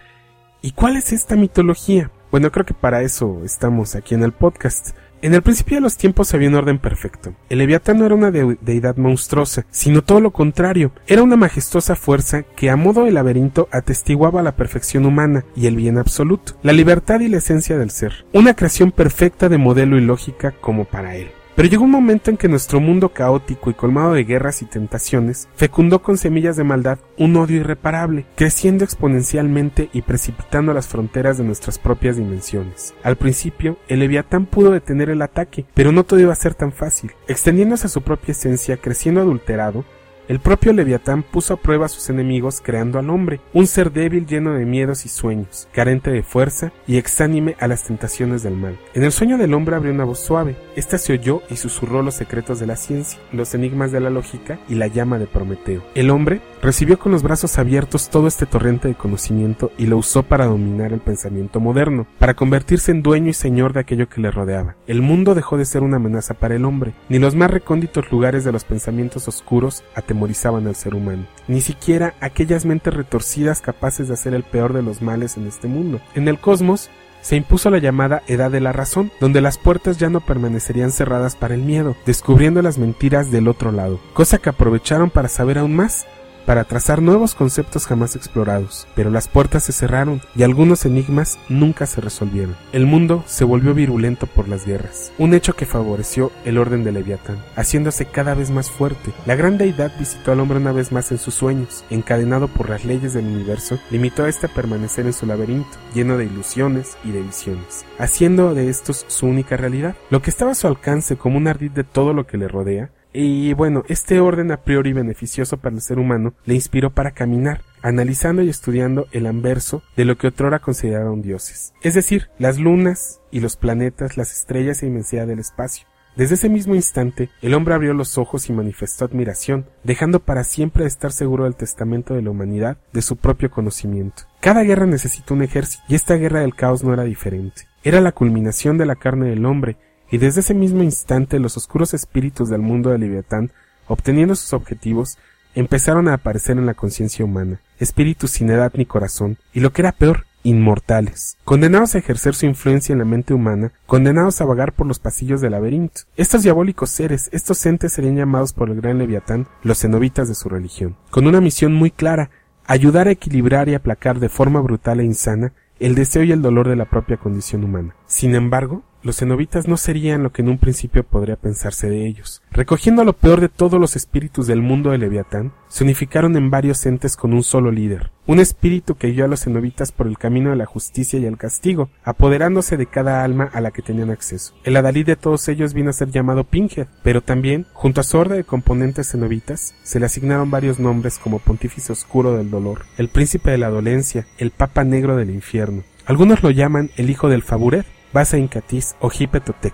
¿Y 0.61 0.71
cuál 0.71 0.97
es 0.97 1.13
esta 1.13 1.35
mitología? 1.35 2.11
Bueno, 2.31 2.51
creo 2.51 2.65
que 2.65 2.73
para 2.73 3.01
eso 3.01 3.41
estamos 3.43 3.95
aquí 3.95 4.15
en 4.15 4.23
el 4.23 4.31
podcast. 4.31 4.95
En 5.21 5.33
el 5.33 5.41
principio 5.41 5.77
de 5.77 5.81
los 5.81 5.97
tiempos 5.97 6.33
había 6.33 6.49
un 6.49 6.55
orden 6.55 6.77
perfecto. 6.77 7.33
El 7.49 7.59
Leviatán 7.59 7.97
no 7.97 8.05
era 8.05 8.13
una 8.13 8.29
deidad 8.29 8.97
monstruosa, 8.97 9.65
sino 9.71 10.03
todo 10.03 10.19
lo 10.19 10.31
contrario. 10.31 10.91
Era 11.07 11.23
una 11.23 11.35
majestuosa 11.35 11.95
fuerza 11.95 12.43
que 12.43 12.69
a 12.69 12.75
modo 12.75 13.05
de 13.05 13.11
laberinto 13.11 13.67
atestiguaba 13.71 14.43
la 14.43 14.55
perfección 14.55 15.05
humana 15.05 15.45
y 15.55 15.67
el 15.67 15.77
bien 15.77 15.97
absoluto, 15.97 16.53
la 16.61 16.73
libertad 16.73 17.21
y 17.21 17.29
la 17.29 17.37
esencia 17.37 17.77
del 17.77 17.89
ser. 17.89 18.25
Una 18.33 18.55
creación 18.55 18.91
perfecta 18.91 19.49
de 19.49 19.57
modelo 19.57 19.97
y 19.97 20.01
lógica 20.01 20.51
como 20.51 20.85
para 20.85 21.15
él. 21.15 21.31
Pero 21.55 21.69
llegó 21.69 21.85
un 21.85 21.91
momento 21.91 22.29
en 22.29 22.37
que 22.37 22.49
nuestro 22.49 22.81
mundo 22.81 23.09
caótico 23.09 23.69
y 23.69 23.73
colmado 23.73 24.13
de 24.13 24.25
guerras 24.25 24.61
y 24.61 24.65
tentaciones 24.65 25.47
fecundó 25.55 26.01
con 26.01 26.17
semillas 26.17 26.57
de 26.57 26.65
maldad 26.65 26.99
un 27.17 27.37
odio 27.37 27.61
irreparable, 27.61 28.25
creciendo 28.35 28.83
exponencialmente 28.83 29.89
y 29.93 30.01
precipitando 30.01 30.73
las 30.73 30.87
fronteras 30.87 31.37
de 31.37 31.45
nuestras 31.45 31.79
propias 31.79 32.17
dimensiones. 32.17 32.93
Al 33.03 33.15
principio, 33.15 33.77
el 33.87 33.99
Leviatán 33.99 34.47
pudo 34.47 34.71
detener 34.71 35.09
el 35.09 35.21
ataque, 35.21 35.65
pero 35.73 35.93
no 35.93 36.03
todo 36.03 36.19
iba 36.19 36.33
a 36.33 36.35
ser 36.35 36.55
tan 36.55 36.73
fácil. 36.73 37.13
Extendiéndose 37.29 37.87
a 37.87 37.89
su 37.89 38.01
propia 38.01 38.33
esencia, 38.33 38.75
creciendo 38.75 39.21
adulterado, 39.21 39.85
El 40.27 40.39
propio 40.39 40.73
Leviatán 40.73 41.21
puso 41.21 41.53
a 41.53 41.57
prueba 41.57 41.85
a 41.85 41.89
sus 41.89 42.09
enemigos 42.09 42.59
creando 42.59 42.97
al 42.97 43.11
hombre, 43.11 43.41
un 43.53 43.67
ser 43.67 43.91
débil 43.91 44.25
lleno 44.25 44.53
de 44.53 44.65
miedos 44.65 45.05
y 45.05 45.09
sueños, 45.09 45.67
carente 45.71 46.09
de 46.09 46.23
fuerza 46.23 46.71
y 46.87 46.97
exánime 46.97 47.55
a 47.59 47.67
las 47.67 47.83
tentaciones 47.83 48.41
del 48.41 48.55
mal. 48.55 48.79
En 48.95 49.03
el 49.03 49.11
sueño 49.11 49.37
del 49.37 49.53
hombre 49.53 49.75
abrió 49.75 49.93
una 49.93 50.03
voz 50.03 50.19
suave. 50.19 50.55
Esta 50.75 50.97
se 50.97 51.13
oyó 51.13 51.43
y 51.51 51.57
susurró 51.57 52.01
los 52.01 52.15
secretos 52.15 52.59
de 52.59 52.65
la 52.65 52.75
ciencia, 52.75 53.19
los 53.31 53.53
enigmas 53.53 53.91
de 53.91 53.99
la 53.99 54.09
lógica 54.09 54.57
y 54.67 54.73
la 54.75 54.87
llama 54.87 55.19
de 55.19 55.27
Prometeo. 55.27 55.83
El 55.93 56.09
hombre 56.09 56.41
recibió 56.59 56.97
con 56.97 57.11
los 57.11 57.21
brazos 57.21 57.59
abiertos 57.59 58.09
todo 58.09 58.27
este 58.27 58.47
torrente 58.47 58.87
de 58.87 58.95
conocimiento 58.95 59.71
y 59.77 59.85
lo 59.85 59.97
usó 59.97 60.23
para 60.23 60.47
dominar 60.47 60.91
el 60.91 61.01
pensamiento 61.01 61.59
moderno, 61.59 62.07
para 62.17 62.33
convertirse 62.33 62.91
en 62.91 63.03
dueño 63.03 63.29
y 63.29 63.33
señor 63.33 63.73
de 63.73 63.81
aquello 63.81 64.09
que 64.09 64.21
le 64.21 64.31
rodeaba. 64.31 64.75
El 64.87 65.03
mundo 65.03 65.35
dejó 65.35 65.57
de 65.57 65.65
ser 65.65 65.83
una 65.83 65.97
amenaza 65.97 66.33
para 66.33 66.55
el 66.55 66.65
hombre, 66.65 66.95
ni 67.09 67.19
los 67.19 67.35
más 67.35 67.51
recónditos 67.51 68.11
lugares 68.11 68.43
de 68.43 68.51
los 68.51 68.63
pensamientos 68.63 69.27
oscuros 69.27 69.83
atemorizaban 70.15 70.65
al 70.67 70.75
ser 70.75 70.95
humano, 70.95 71.25
ni 71.47 71.61
siquiera 71.61 72.13
aquellas 72.21 72.65
mentes 72.65 72.93
retorcidas 72.93 73.59
capaces 73.59 74.07
de 74.07 74.13
hacer 74.13 74.33
el 74.33 74.43
peor 74.43 74.71
de 74.71 74.81
los 74.81 75.01
males 75.01 75.35
en 75.35 75.45
este 75.47 75.67
mundo. 75.67 75.99
En 76.15 76.27
el 76.29 76.39
cosmos, 76.39 76.89
se 77.21 77.35
impuso 77.35 77.69
la 77.69 77.79
llamada 77.79 78.21
Edad 78.27 78.51
de 78.51 78.61
la 78.61 78.71
Razón, 78.71 79.11
donde 79.19 79.41
las 79.41 79.57
puertas 79.57 79.97
ya 79.97 80.09
no 80.09 80.21
permanecerían 80.21 80.91
cerradas 80.91 81.35
para 81.35 81.55
el 81.55 81.61
miedo, 81.61 81.95
descubriendo 82.05 82.61
las 82.61 82.77
mentiras 82.77 83.29
del 83.29 83.47
otro 83.47 83.71
lado, 83.71 83.99
cosa 84.13 84.37
que 84.37 84.49
aprovecharon 84.49 85.09
para 85.09 85.27
saber 85.27 85.57
aún 85.57 85.75
más 85.75 86.05
para 86.45 86.63
trazar 86.63 87.01
nuevos 87.01 87.35
conceptos 87.35 87.85
jamás 87.87 88.15
explorados, 88.15 88.87
pero 88.95 89.09
las 89.09 89.27
puertas 89.27 89.63
se 89.63 89.73
cerraron 89.73 90.21
y 90.35 90.43
algunos 90.43 90.85
enigmas 90.85 91.37
nunca 91.49 91.85
se 91.85 92.01
resolvieron. 92.01 92.55
El 92.71 92.85
mundo 92.85 93.23
se 93.25 93.43
volvió 93.43 93.73
virulento 93.73 94.27
por 94.27 94.47
las 94.47 94.65
guerras, 94.65 95.11
un 95.17 95.33
hecho 95.33 95.55
que 95.55 95.65
favoreció 95.65 96.31
el 96.45 96.57
orden 96.57 96.83
de 96.83 96.91
Leviatán, 96.91 97.37
haciéndose 97.55 98.05
cada 98.05 98.33
vez 98.35 98.51
más 98.51 98.69
fuerte. 98.69 99.11
La 99.25 99.35
gran 99.35 99.57
deidad 99.57 99.91
visitó 99.97 100.31
al 100.31 100.39
hombre 100.39 100.59
una 100.59 100.71
vez 100.71 100.91
más 100.91 101.11
en 101.11 101.17
sus 101.17 101.33
sueños, 101.33 101.83
encadenado 101.89 102.47
por 102.47 102.69
las 102.69 102.85
leyes 102.85 103.13
del 103.13 103.25
universo, 103.25 103.79
limitó 103.89 104.23
a 104.23 104.29
éste 104.29 104.45
a 104.47 104.53
permanecer 104.53 105.05
en 105.05 105.13
su 105.13 105.25
laberinto, 105.25 105.77
lleno 105.93 106.17
de 106.17 106.25
ilusiones 106.25 106.97
y 107.03 107.11
de 107.11 107.21
visiones, 107.21 107.85
haciendo 107.97 108.53
de 108.53 108.69
estos 108.69 109.05
su 109.07 109.25
única 109.25 109.57
realidad. 109.57 109.95
Lo 110.09 110.21
que 110.21 110.29
estaba 110.29 110.51
a 110.51 110.55
su 110.55 110.67
alcance 110.67 111.17
como 111.17 111.37
un 111.37 111.47
ardid 111.47 111.71
de 111.71 111.83
todo 111.83 112.13
lo 112.13 112.27
que 112.27 112.37
le 112.37 112.47
rodea, 112.47 112.91
y 113.15 113.53
bueno, 113.53 113.83
este 113.87 114.19
orden 114.19 114.51
a 114.51 114.57
priori 114.57 114.91
beneficioso 114.91 115.57
para 115.57 115.75
el 115.75 115.81
ser 115.81 115.99
humano 115.99 116.33
le 116.43 116.53
inspiró 116.55 116.93
para 116.93 117.11
caminar, 117.11 117.61
analizando 117.81 118.41
y 118.41 118.49
estudiando 118.49 119.07
el 119.11 119.25
anverso 119.25 119.83
de 119.95 120.03
lo 120.05 120.17
que 120.17 120.27
otrora 120.27 120.59
consideraron 120.59 121.21
dioses, 121.21 121.73
es 121.81 121.93
decir, 121.93 122.29
las 122.37 122.59
lunas 122.59 123.21
y 123.31 123.39
los 123.39 123.55
planetas, 123.55 124.17
las 124.17 124.33
estrellas 124.33 124.83
e 124.83 124.87
inmensidad 124.87 125.27
del 125.27 125.39
espacio. 125.39 125.87
Desde 126.15 126.35
ese 126.35 126.47
mismo 126.47 126.75
instante, 126.75 127.29
el 127.41 127.53
hombre 127.53 127.73
abrió 127.73 127.93
los 127.93 128.17
ojos 128.17 128.49
y 128.49 128.53
manifestó 128.53 129.03
admiración, 129.03 129.65
dejando 129.83 130.21
para 130.21 130.45
siempre 130.45 130.85
estar 130.85 131.11
seguro 131.11 131.43
del 131.43 131.57
testamento 131.57 132.13
de 132.13 132.21
la 132.21 132.29
humanidad, 132.29 132.77
de 132.93 133.01
su 133.01 133.17
propio 133.17 133.51
conocimiento. 133.51 134.23
Cada 134.39 134.63
guerra 134.63 134.85
necesita 134.85 135.33
un 135.33 135.41
ejército, 135.41 135.83
y 135.89 135.95
esta 135.95 136.15
guerra 136.15 136.39
del 136.39 136.55
caos 136.55 136.85
no 136.85 136.93
era 136.93 137.03
diferente. 137.03 137.63
Era 137.83 137.99
la 137.99 138.13
culminación 138.13 138.77
de 138.77 138.85
la 138.85 138.95
carne 138.95 139.27
del 139.27 139.45
hombre, 139.45 139.75
y 140.11 140.17
desde 140.17 140.41
ese 140.41 140.53
mismo 140.53 140.83
instante 140.83 141.39
los 141.39 141.57
oscuros 141.57 141.93
espíritus 141.93 142.49
del 142.49 142.61
mundo 142.61 142.89
de 142.89 142.99
Leviatán, 142.99 143.51
obteniendo 143.87 144.35
sus 144.35 144.53
objetivos, 144.53 145.17
empezaron 145.55 146.07
a 146.07 146.13
aparecer 146.13 146.57
en 146.57 146.65
la 146.65 146.73
conciencia 146.73 147.25
humana, 147.25 147.61
espíritus 147.79 148.31
sin 148.31 148.49
edad 148.49 148.71
ni 148.75 148.85
corazón, 148.85 149.37
y 149.53 149.61
lo 149.61 149.71
que 149.71 149.81
era 149.81 149.93
peor, 149.93 150.25
inmortales, 150.43 151.37
condenados 151.43 151.95
a 151.95 151.97
ejercer 151.97 152.35
su 152.35 152.45
influencia 152.45 152.93
en 152.93 152.99
la 152.99 153.05
mente 153.05 153.33
humana, 153.33 153.71
condenados 153.87 154.39
a 154.41 154.45
vagar 154.45 154.73
por 154.73 154.85
los 154.85 154.99
pasillos 154.99 155.41
del 155.41 155.53
laberinto. 155.53 156.01
Estos 156.17 156.43
diabólicos 156.43 156.91
seres, 156.91 157.29
estos 157.31 157.65
entes 157.65 157.93
serían 157.93 158.15
llamados 158.15 158.53
por 158.53 158.69
el 158.69 158.79
gran 158.79 158.99
Leviatán 158.99 159.47
los 159.63 159.79
cenobitas 159.79 160.27
de 160.27 160.35
su 160.35 160.47
religión, 160.47 160.97
con 161.09 161.25
una 161.25 161.41
misión 161.41 161.73
muy 161.73 161.89
clara, 161.89 162.29
ayudar 162.65 163.07
a 163.07 163.11
equilibrar 163.11 163.69
y 163.69 163.73
aplacar 163.73 164.19
de 164.19 164.29
forma 164.29 164.61
brutal 164.61 164.99
e 164.99 165.05
insana 165.05 165.53
el 165.79 165.95
deseo 165.95 166.23
y 166.23 166.31
el 166.31 166.41
dolor 166.41 166.69
de 166.69 166.75
la 166.75 166.85
propia 166.85 167.17
condición 167.17 167.63
humana. 167.63 167.95
Sin 168.05 168.35
embargo, 168.35 168.83
los 169.05 169.17
cenobitas 169.17 169.67
no 169.67 169.77
serían 169.77 170.23
lo 170.23 170.31
que 170.31 170.41
en 170.41 170.49
un 170.49 170.57
principio 170.57 171.03
podría 171.03 171.35
pensarse 171.35 171.87
de 171.87 172.07
ellos. 172.07 172.41
Recogiendo 172.49 173.03
lo 173.03 173.13
peor 173.13 173.39
de 173.39 173.49
todos 173.49 173.79
los 173.79 173.95
espíritus 173.95 174.47
del 174.47 174.63
mundo 174.63 174.89
de 174.89 174.97
Leviatán, 174.97 175.53
se 175.67 175.83
unificaron 175.83 176.35
en 176.35 176.49
varios 176.49 176.83
entes 176.87 177.15
con 177.15 177.31
un 177.31 177.43
solo 177.43 177.69
líder, 177.69 178.09
un 178.25 178.39
espíritu 178.39 178.95
que 178.95 179.11
guió 179.11 179.25
a 179.25 179.27
los 179.27 179.43
cenobitas 179.43 179.91
por 179.91 180.07
el 180.07 180.17
camino 180.17 180.49
de 180.49 180.55
la 180.55 180.65
justicia 180.65 181.19
y 181.19 181.25
el 181.25 181.37
castigo, 181.37 181.91
apoderándose 182.03 182.77
de 182.77 182.87
cada 182.87 183.23
alma 183.23 183.47
a 183.53 183.61
la 183.61 183.69
que 183.69 183.83
tenían 183.83 184.09
acceso. 184.09 184.55
El 184.63 184.75
adalí 184.75 185.03
de 185.03 185.15
todos 185.15 185.47
ellos 185.49 185.75
vino 185.75 185.91
a 185.91 185.93
ser 185.93 186.09
llamado 186.09 186.43
Pinhead, 186.43 186.87
pero 187.03 187.21
también, 187.21 187.67
junto 187.73 188.01
a 188.01 188.03
su 188.03 188.17
orden 188.17 188.37
de 188.37 188.43
componentes 188.43 189.11
cenobitas, 189.11 189.75
se 189.83 189.99
le 189.99 190.07
asignaron 190.07 190.49
varios 190.49 190.79
nombres 190.79 191.19
como 191.19 191.37
Pontífice 191.37 191.93
Oscuro 191.93 192.35
del 192.35 192.49
Dolor, 192.49 192.85
el 192.97 193.09
Príncipe 193.09 193.51
de 193.51 193.59
la 193.59 193.69
Dolencia, 193.69 194.25
el 194.39 194.49
Papa 194.49 194.83
Negro 194.83 195.15
del 195.15 195.29
Infierno. 195.29 195.83
Algunos 196.07 196.41
lo 196.41 196.49
llaman 196.49 196.89
el 196.97 197.09
Hijo 197.11 197.29
del 197.29 197.43
Faburet, 197.43 197.85
Basa 198.15 198.37
Incatis 198.37 198.95
o 199.01 199.11
Hipetotec, 199.11 199.73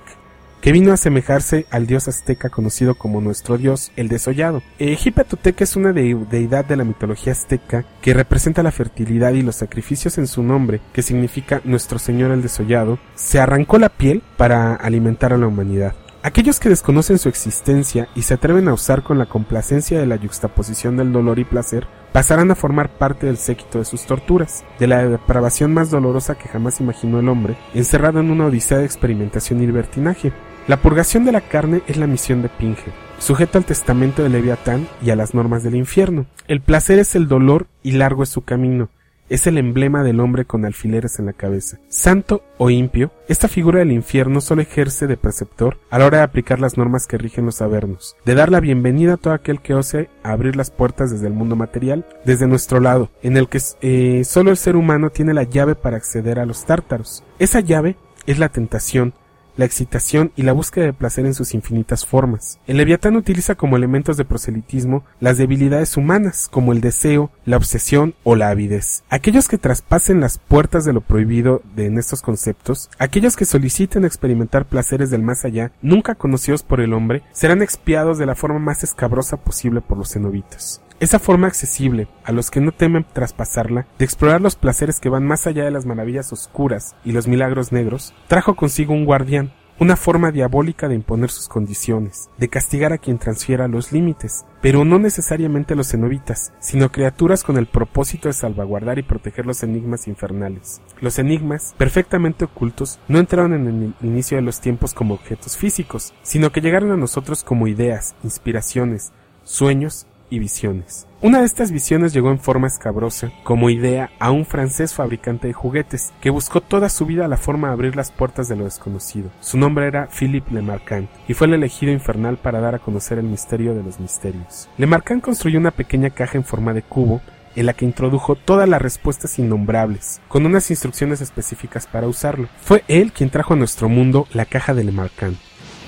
que 0.62 0.72
vino 0.72 0.90
a 0.90 0.96
asemejarse 0.96 1.68
al 1.70 1.86
dios 1.86 2.08
azteca 2.08 2.50
conocido 2.50 2.96
como 2.96 3.22
nuestro 3.22 3.56
dios, 3.60 3.92
el 3.96 4.08
desollado. 4.08 4.64
Eh, 4.80 4.98
Hipetotec 5.00 5.62
es 5.62 5.76
una 5.76 5.94
deidad 5.94 6.66
de 6.66 6.76
la 6.76 6.84
mitología 6.84 7.34
azteca 7.34 7.86
que 8.02 8.16
representa 8.16 8.64
la 8.64 8.72
fertilidad 8.72 9.34
y 9.34 9.44
los 9.44 9.58
sacrificios 9.58 10.18
en 10.18 10.26
su 10.26 10.42
nombre, 10.42 10.82
que 10.92 11.04
significa 11.04 11.62
nuestro 11.66 12.00
señor 12.00 12.32
el 12.32 12.42
desollado, 12.42 12.98
se 13.14 13.40
arrancó 13.40 13.78
la 13.78 13.90
piel 13.90 14.24
para 14.38 14.74
alimentar 14.74 15.34
a 15.34 15.38
la 15.38 15.46
humanidad. 15.46 15.94
Aquellos 16.24 16.60
que 16.60 16.70
desconocen 16.70 17.18
su 17.18 17.30
existencia 17.30 18.08
y 18.14 18.22
se 18.22 18.36
atreven 18.36 18.68
a 18.68 18.74
usar 18.74 19.02
con 19.02 19.18
la 19.18 19.26
complacencia 19.26 20.00
de 20.00 20.06
la 20.06 20.18
yuxtaposición 20.18 20.96
del 20.96 21.12
dolor 21.12 21.40
y 21.40 21.46
placer, 21.46 21.88
pasarán 22.14 22.52
a 22.52 22.56
formar 22.56 22.90
parte 22.90 23.26
del 23.26 23.38
séquito 23.38 23.80
de 23.80 23.86
sus 23.86 24.06
torturas, 24.06 24.64
de 24.78 24.86
la 24.86 25.04
depravación 25.08 25.74
más 25.74 25.90
dolorosa 25.90 26.36
que 26.36 26.48
jamás 26.48 26.80
imaginó 26.80 27.20
el 27.20 27.28
hombre, 27.28 27.58
encerrado 27.74 28.20
en 28.20 28.30
una 28.30 28.46
odisea 28.46 28.78
de 28.78 28.86
experimentación 28.86 29.64
y 29.64 29.66
libertinaje. 29.66 30.32
La 30.68 30.78
purgación 30.78 31.26
de 31.26 31.32
la 31.32 31.42
carne 31.42 31.82
es 31.88 31.98
la 31.98 32.06
misión 32.06 32.44
de 32.44 32.50
Pinge, 32.50 32.92
sujeto 33.18 33.58
al 33.58 33.66
testamento 33.66 34.22
de 34.22 34.30
Leviatán 34.30 34.88
y 35.04 35.10
a 35.10 35.16
las 35.16 35.34
normas 35.34 35.64
del 35.64 35.76
infierno. 35.76 36.28
El 36.48 36.62
placer 36.62 37.00
es 37.00 37.16
el 37.16 37.28
dolor 37.28 37.66
y 37.82 37.94
largo 37.94 38.22
es 38.22 38.30
su 38.30 38.44
camino, 38.44 38.90
es 39.32 39.48
el 39.48 39.58
emblema 39.58 40.04
del 40.04 40.20
hombre 40.20 40.44
con 40.44 40.66
alfileres 40.66 41.18
en 41.18 41.26
la 41.26 41.34
cabeza. 41.34 41.80
Santo 41.88 42.44
o 42.58 42.70
impio, 42.70 43.12
esta 43.30 43.48
figura 43.48 43.80
del 43.80 43.94
infierno 43.94 44.42
solo 44.42 44.62
ejerce 44.62 45.08
de 45.08 45.16
preceptor 45.16 45.78
a 45.90 45.98
la 45.98 46.06
hora 46.06 46.18
de 46.18 46.24
aplicar 46.26 46.60
las 46.60 46.78
normas 46.78 47.08
que 47.08 47.18
rigen 47.18 47.46
los 47.46 47.62
avernos, 47.62 48.18
de 48.26 48.36
dar 48.36 48.52
la 48.52 48.60
bienvenida 48.60 49.14
a 49.14 49.18
todo 49.18 49.34
aquel 49.34 49.62
que 49.62 49.74
ose 49.74 50.10
abrir 50.22 50.58
las 50.58 50.70
puertas 50.70 51.12
desde 51.12 51.28
el 51.28 51.34
mundo 51.34 51.56
material, 51.56 52.06
desde 52.26 52.46
nuestro 52.46 52.82
lado, 52.82 53.10
en 53.24 53.38
el 53.38 53.48
que 53.48 53.62
eh, 53.82 54.24
solo 54.26 54.52
el 54.52 54.58
ser 54.58 54.76
humano 54.76 55.12
tiene 55.12 55.34
la 55.34 55.44
llave 55.44 55.76
para 55.76 55.96
acceder 55.96 56.38
a 56.38 56.46
los 56.46 56.66
tártaros. 56.66 57.24
Esa 57.40 57.62
llave 57.62 57.96
es 58.26 58.38
la 58.38 58.50
tentación, 58.50 59.14
la 59.58 59.66
excitación 59.66 60.32
y 60.36 60.44
la 60.44 60.54
búsqueda 60.54 60.86
de 60.86 60.94
placer 60.94 61.26
en 61.26 61.34
sus 61.34 61.54
infinitas 61.54 62.06
formas. 62.06 62.60
El 62.68 62.78
leviatán 62.78 63.16
utiliza 63.16 63.56
como 63.56 63.78
elementos 63.78 64.18
de 64.18 64.26
proselitismo 64.26 65.04
las 65.20 65.38
debilidades 65.38 65.98
humanas, 65.98 66.48
como 66.50 66.74
el 66.74 66.82
deseo, 66.82 67.32
la 67.46 67.58
obsesión 67.58 68.16
o 68.24 68.36
la 68.36 68.50
avidez. 68.50 69.04
Aquellos 69.10 69.48
que 69.48 69.58
traspasen 69.58 70.20
las 70.20 70.38
puertas 70.38 70.86
de 70.86 70.94
lo 70.94 71.02
prohibido 71.02 71.62
de 71.76 71.86
en 71.86 71.98
estos 71.98 72.22
conceptos, 72.22 72.90
aquellos 72.98 73.36
que 73.36 73.46
soliciten 73.46 74.06
experimentar 74.06 74.66
placeres 74.66 75.10
del 75.10 75.24
más 75.24 75.46
allá, 75.46 75.72
nunca 75.82 76.16
conocidos 76.16 76.64
por 76.64 76.82
el 76.82 76.94
hombre, 76.94 77.24
serán 77.32 77.62
expiados 77.62 78.18
de 78.18 78.26
la 78.26 78.36
forma 78.36 78.60
más 78.60 78.84
escabrosa 78.84 79.38
posible 79.38 79.82
por 79.82 79.98
los 79.98 80.14
cenobitas. 80.14 80.82
Esa 81.02 81.18
forma 81.18 81.48
accesible, 81.48 82.08
a 82.24 82.32
los 82.32 82.52
que 82.52 82.62
no 82.62 82.72
temen 82.72 83.08
traspasarla, 83.12 83.88
de 83.98 84.06
explorar 84.06 84.40
los 84.40 84.56
placeres 84.56 85.00
que 85.00 85.10
van 85.10 85.26
más 85.26 85.48
allá 85.48 85.64
de 85.66 85.72
las 85.72 85.88
maravillas 85.88 86.32
oscuras 86.32 86.96
y 87.04 87.12
los 87.12 87.28
milagros 87.28 87.72
negros, 87.72 88.14
trajo 88.28 88.56
consigo 88.56 88.94
un 88.94 89.06
guardián, 89.06 89.52
una 89.80 89.96
forma 89.96 90.32
diabólica 90.32 90.88
de 90.88 90.94
imponer 90.94 91.32
sus 91.32 91.48
condiciones, 91.48 92.30
de 92.38 92.50
castigar 92.50 92.94
a 92.94 93.00
quien 93.00 93.18
transfiera 93.18 93.68
los 93.68 93.92
límites, 93.92 94.46
pero 94.62 94.86
no 94.86 95.00
necesariamente 95.00 95.74
los 95.74 95.90
cenobitas, 95.90 96.54
sino 96.60 96.92
criaturas 96.92 97.44
con 97.44 97.58
el 97.58 97.66
propósito 97.66 98.30
de 98.30 98.34
salvaguardar 98.34 99.00
y 99.00 99.02
proteger 99.02 99.48
los 99.48 99.64
enigmas 99.64 100.08
infernales. 100.08 100.84
Los 101.00 101.18
enigmas, 101.18 101.74
perfectamente 101.80 102.46
ocultos, 102.46 103.00
no 103.08 103.18
entraron 103.18 103.54
en 103.56 103.96
el 104.02 104.08
inicio 104.08 104.38
de 104.38 104.44
los 104.44 104.62
tiempos 104.62 104.94
como 104.94 105.16
objetos 105.16 105.58
físicos, 105.58 106.14
sino 106.22 106.52
que 106.52 106.62
llegaron 106.62 106.92
a 106.92 106.98
nosotros 106.98 107.44
como 107.44 107.68
ideas, 107.68 108.14
inspiraciones, 108.24 109.14
sueños 109.44 110.06
visiones. 110.40 111.08
Una 111.22 111.40
de 111.40 111.46
estas 111.46 111.72
visiones 111.72 112.14
llegó 112.14 112.32
en 112.32 112.40
forma 112.40 112.68
escabrosa, 112.68 113.32
como 113.44 113.70
idea, 113.70 114.10
a 114.20 114.32
un 114.32 114.46
francés 114.46 114.94
fabricante 114.94 115.48
de 115.48 115.54
juguetes, 115.54 116.14
que 116.20 116.32
buscó 116.32 116.62
toda 116.62 116.90
su 116.90 117.06
vida 117.06 117.28
la 117.28 117.38
forma 117.38 117.68
de 117.68 117.74
abrir 117.74 117.96
las 117.96 118.12
puertas 118.12 118.48
de 118.48 118.56
lo 118.56 118.64
desconocido. 118.64 119.30
Su 119.40 119.58
nombre 119.58 119.88
era 119.88 120.08
Philippe 120.08 120.54
Lemarquand, 120.54 121.08
y 121.28 121.34
fue 121.34 121.48
el 121.48 121.54
elegido 121.54 121.92
infernal 121.92 122.38
para 122.38 122.60
dar 122.60 122.76
a 122.76 122.80
conocer 122.80 123.20
el 123.20 123.26
misterio 123.26 123.76
de 123.76 123.84
los 123.84 124.00
misterios. 124.00 124.68
Lemarquand 124.78 125.22
construyó 125.22 125.60
una 125.60 125.72
pequeña 125.72 126.10
caja 126.10 126.38
en 126.38 126.44
forma 126.44 126.74
de 126.74 126.82
cubo, 126.82 127.22
en 127.56 127.66
la 127.66 127.74
que 127.74 127.86
introdujo 127.86 128.36
todas 128.36 128.68
las 128.68 128.82
respuestas 128.82 129.38
innombrables, 129.38 130.22
con 130.28 130.46
unas 130.46 130.70
instrucciones 130.72 131.22
específicas 131.22 131.86
para 131.86 132.08
usarlo. 132.08 132.48
Fue 132.62 132.84
él 132.88 133.12
quien 133.12 133.30
trajo 133.30 133.54
a 133.54 133.58
nuestro 133.58 133.90
mundo 133.90 134.28
la 134.34 134.46
caja 134.46 134.74
de 134.74 134.84
Lemarquand, 134.84 135.38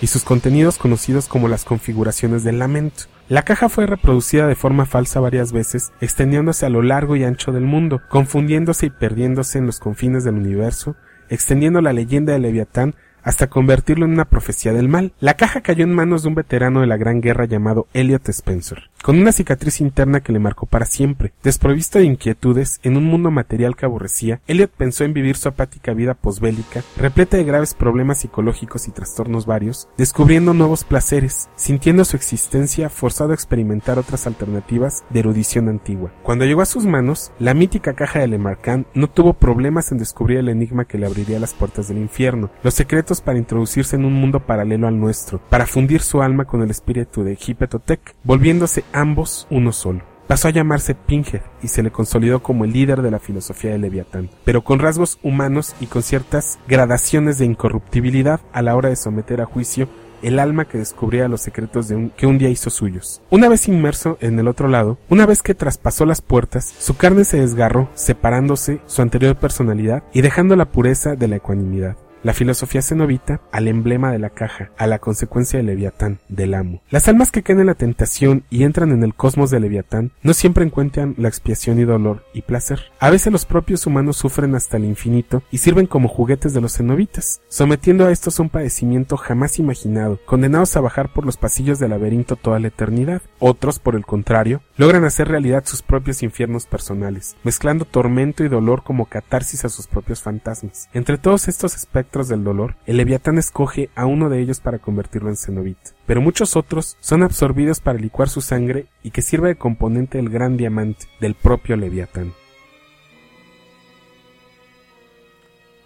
y 0.01 0.07
sus 0.07 0.23
contenidos 0.23 0.77
conocidos 0.77 1.27
como 1.27 1.47
las 1.47 1.63
configuraciones 1.63 2.43
del 2.43 2.59
lamento, 2.59 3.05
La 3.29 3.43
caja 3.43 3.69
fue 3.69 3.85
reproducida 3.85 4.47
de 4.47 4.55
forma 4.55 4.85
falsa 4.85 5.21
varias 5.21 5.53
veces, 5.53 5.93
extendiéndose 6.01 6.65
a 6.65 6.69
lo 6.69 6.81
largo 6.81 7.15
y 7.15 7.23
ancho 7.23 7.53
del 7.53 7.63
mundo, 7.63 8.01
confundiéndose 8.09 8.87
y 8.87 8.89
perdiéndose 8.89 9.59
en 9.59 9.65
los 9.65 9.79
confines 9.79 10.25
del 10.25 10.35
universo, 10.35 10.97
extendiendo 11.29 11.79
la 11.79 11.93
leyenda 11.93 12.33
de 12.33 12.39
Leviatán 12.39 12.95
hasta 13.23 13.47
convertirlo 13.47 14.05
en 14.05 14.11
una 14.11 14.25
profecía 14.25 14.73
del 14.73 14.89
mal. 14.89 15.13
La 15.21 15.35
caja 15.35 15.61
cayó 15.61 15.85
en 15.85 15.95
manos 15.95 16.23
de 16.23 16.29
un 16.29 16.35
veterano 16.35 16.81
de 16.81 16.87
la 16.87 16.97
Gran 16.97 17.21
Guerra 17.21 17.45
llamado 17.45 17.87
Elliot 17.93 18.27
Spencer, 18.27 18.89
con 19.03 19.19
una 19.19 19.33
cicatriz 19.33 19.81
interna 19.81 20.21
que 20.21 20.31
le 20.31 20.39
marcó 20.39 20.65
para 20.65 20.85
siempre. 20.85 21.33
Desprovisto 21.43 21.99
de 21.99 22.05
inquietudes, 22.05 22.79
en 22.83 22.95
un 22.95 23.03
mundo 23.03 23.31
material 23.31 23.75
que 23.75 23.85
aborrecía, 23.85 24.39
Elliot 24.47 24.71
pensó 24.71 25.03
en 25.03 25.13
vivir 25.13 25.35
su 25.35 25.49
apática 25.49 25.93
vida 25.93 26.13
posbélica, 26.13 26.83
repleta 26.97 27.35
de 27.35 27.43
graves 27.43 27.73
problemas 27.73 28.19
psicológicos 28.19 28.87
y 28.87 28.91
trastornos 28.91 29.45
varios, 29.45 29.89
descubriendo 29.97 30.53
nuevos 30.53 30.85
placeres, 30.85 31.49
sintiendo 31.57 32.05
su 32.05 32.15
existencia 32.15 32.89
forzado 32.89 33.31
a 33.31 33.33
experimentar 33.33 33.99
otras 33.99 34.25
alternativas 34.25 35.03
de 35.09 35.19
erudición 35.19 35.67
antigua. 35.67 36.13
Cuando 36.23 36.45
llegó 36.45 36.61
a 36.61 36.65
sus 36.65 36.85
manos, 36.85 37.33
la 37.39 37.53
mítica 37.53 37.95
caja 37.95 38.19
de 38.19 38.29
Lemarcan 38.29 38.87
no 38.93 39.09
tuvo 39.09 39.33
problemas 39.33 39.91
en 39.91 39.97
descubrir 39.97 40.37
el 40.37 40.47
enigma 40.47 40.85
que 40.85 40.97
le 40.97 41.07
abriría 41.07 41.41
las 41.41 41.53
puertas 41.53 41.89
del 41.89 41.97
infierno, 41.97 42.51
los 42.63 42.73
secretos 42.73 43.19
para 43.19 43.37
introducirse 43.37 43.97
en 43.97 44.05
un 44.05 44.13
mundo 44.13 44.39
paralelo 44.39 44.87
al 44.87 44.97
nuestro, 44.97 45.41
para 45.49 45.65
fundir 45.65 46.01
su 46.01 46.21
alma 46.21 46.45
con 46.45 46.61
el 46.61 46.71
espíritu 46.71 47.25
de 47.25 47.37
Hipetotec, 47.45 48.15
volviéndose 48.23 48.85
ambos 48.93 49.47
uno 49.49 49.71
solo. 49.71 50.01
Pasó 50.27 50.47
a 50.47 50.51
llamarse 50.51 50.95
Pinhead 50.95 51.41
y 51.61 51.67
se 51.67 51.83
le 51.83 51.91
consolidó 51.91 52.41
como 52.41 52.63
el 52.63 52.71
líder 52.71 53.01
de 53.01 53.11
la 53.11 53.19
filosofía 53.19 53.71
de 53.71 53.77
Leviatán, 53.77 54.29
pero 54.45 54.63
con 54.63 54.79
rasgos 54.79 55.19
humanos 55.21 55.75
y 55.81 55.87
con 55.87 56.01
ciertas 56.01 56.59
gradaciones 56.67 57.37
de 57.37 57.45
incorruptibilidad 57.45 58.39
a 58.53 58.61
la 58.61 58.75
hora 58.75 58.89
de 58.89 58.95
someter 58.95 59.41
a 59.41 59.45
juicio 59.45 59.89
el 60.23 60.39
alma 60.39 60.65
que 60.65 60.77
descubría 60.77 61.27
los 61.27 61.41
secretos 61.41 61.87
de 61.89 61.95
un, 61.95 62.09
que 62.09 62.25
un 62.25 62.37
día 62.37 62.49
hizo 62.49 62.69
suyos. 62.69 63.21
Una 63.29 63.49
vez 63.49 63.67
inmerso 63.67 64.17
en 64.21 64.39
el 64.39 64.47
otro 64.47 64.69
lado, 64.69 64.97
una 65.09 65.25
vez 65.25 65.43
que 65.43 65.53
traspasó 65.53 66.05
las 66.05 66.21
puertas, 66.21 66.73
su 66.79 66.95
carne 66.95 67.25
se 67.25 67.41
desgarró, 67.41 67.89
separándose 67.93 68.79
su 68.87 69.01
anterior 69.01 69.35
personalidad 69.35 70.03
y 70.13 70.21
dejando 70.21 70.55
la 70.55 70.71
pureza 70.71 71.15
de 71.15 71.27
la 71.27 71.35
ecuanimidad. 71.35 71.97
La 72.23 72.33
filosofía 72.33 72.81
cenobita 72.81 73.41
al 73.51 73.67
emblema 73.67 74.09
de 74.09 74.17
la 74.17 74.29
caja, 74.29 74.71
a 74.77 74.87
la 74.87 74.99
consecuencia 74.99 75.59
de 75.59 75.63
Leviatán, 75.63 76.19
del 76.29 76.53
amo. 76.53 76.81
Las 76.89 77.09
almas 77.09 77.31
que 77.31 77.43
caen 77.43 77.59
en 77.59 77.65
la 77.65 77.75
tentación 77.75 78.45
y 78.49 78.63
entran 78.63 78.91
en 78.91 79.03
el 79.03 79.13
cosmos 79.13 79.51
de 79.51 79.59
Leviatán 79.59 80.13
no 80.21 80.33
siempre 80.33 80.63
encuentran 80.63 81.15
la 81.17 81.27
expiación 81.27 81.81
y 81.81 81.83
dolor 81.83 82.23
y 82.33 82.43
placer. 82.43 82.79
A 83.01 83.09
veces 83.09 83.33
los 83.33 83.43
propios 83.43 83.85
humanos 83.85 84.15
sufren 84.15 84.55
hasta 84.55 84.77
el 84.77 84.85
infinito 84.85 85.43
y 85.51 85.57
sirven 85.57 85.85
como 85.85 86.07
juguetes 86.07 86.53
de 86.53 86.61
los 86.61 86.77
cenobitas, 86.77 87.41
sometiendo 87.49 88.05
a 88.05 88.11
estos 88.11 88.39
un 88.39 88.49
padecimiento 88.49 89.17
jamás 89.17 89.59
imaginado, 89.59 90.17
condenados 90.25 90.77
a 90.77 90.81
bajar 90.81 91.11
por 91.11 91.25
los 91.25 91.35
pasillos 91.35 91.77
del 91.77 91.89
laberinto 91.89 92.37
toda 92.37 92.57
la 92.59 92.69
eternidad. 92.69 93.21
Otros, 93.39 93.79
por 93.79 93.95
el 93.95 94.05
contrario, 94.05 94.61
logran 94.77 95.03
hacer 95.03 95.27
realidad 95.27 95.65
sus 95.65 95.81
propios 95.81 96.23
infiernos 96.23 96.67
personales, 96.67 97.35
mezclando 97.43 97.83
tormento 97.83 98.45
y 98.45 98.47
dolor 98.47 98.83
como 98.83 99.07
catarsis 99.07 99.65
a 99.65 99.69
sus 99.69 99.87
propios 99.87 100.21
fantasmas. 100.21 100.87
Entre 100.93 101.17
todos 101.17 101.49
estos 101.49 101.75
aspectos 101.75 102.12
del 102.21 102.43
dolor, 102.43 102.75
el 102.85 102.97
Leviatán 102.97 103.39
escoge 103.39 103.89
a 103.95 104.05
uno 104.05 104.29
de 104.29 104.39
ellos 104.39 104.59
para 104.59 104.77
convertirlo 104.77 105.29
en 105.29 105.35
cenobit, 105.35 105.79
pero 106.05 106.21
muchos 106.21 106.55
otros 106.55 106.95
son 106.99 107.23
absorbidos 107.23 107.79
para 107.79 107.97
licuar 107.97 108.29
su 108.29 108.41
sangre 108.41 108.85
y 109.01 109.09
que 109.09 109.23
sirve 109.23 109.49
de 109.49 109.55
componente 109.55 110.19
del 110.19 110.29
gran 110.29 110.55
diamante 110.55 111.07
del 111.19 111.33
propio 111.33 111.75
Leviatán. 111.75 112.33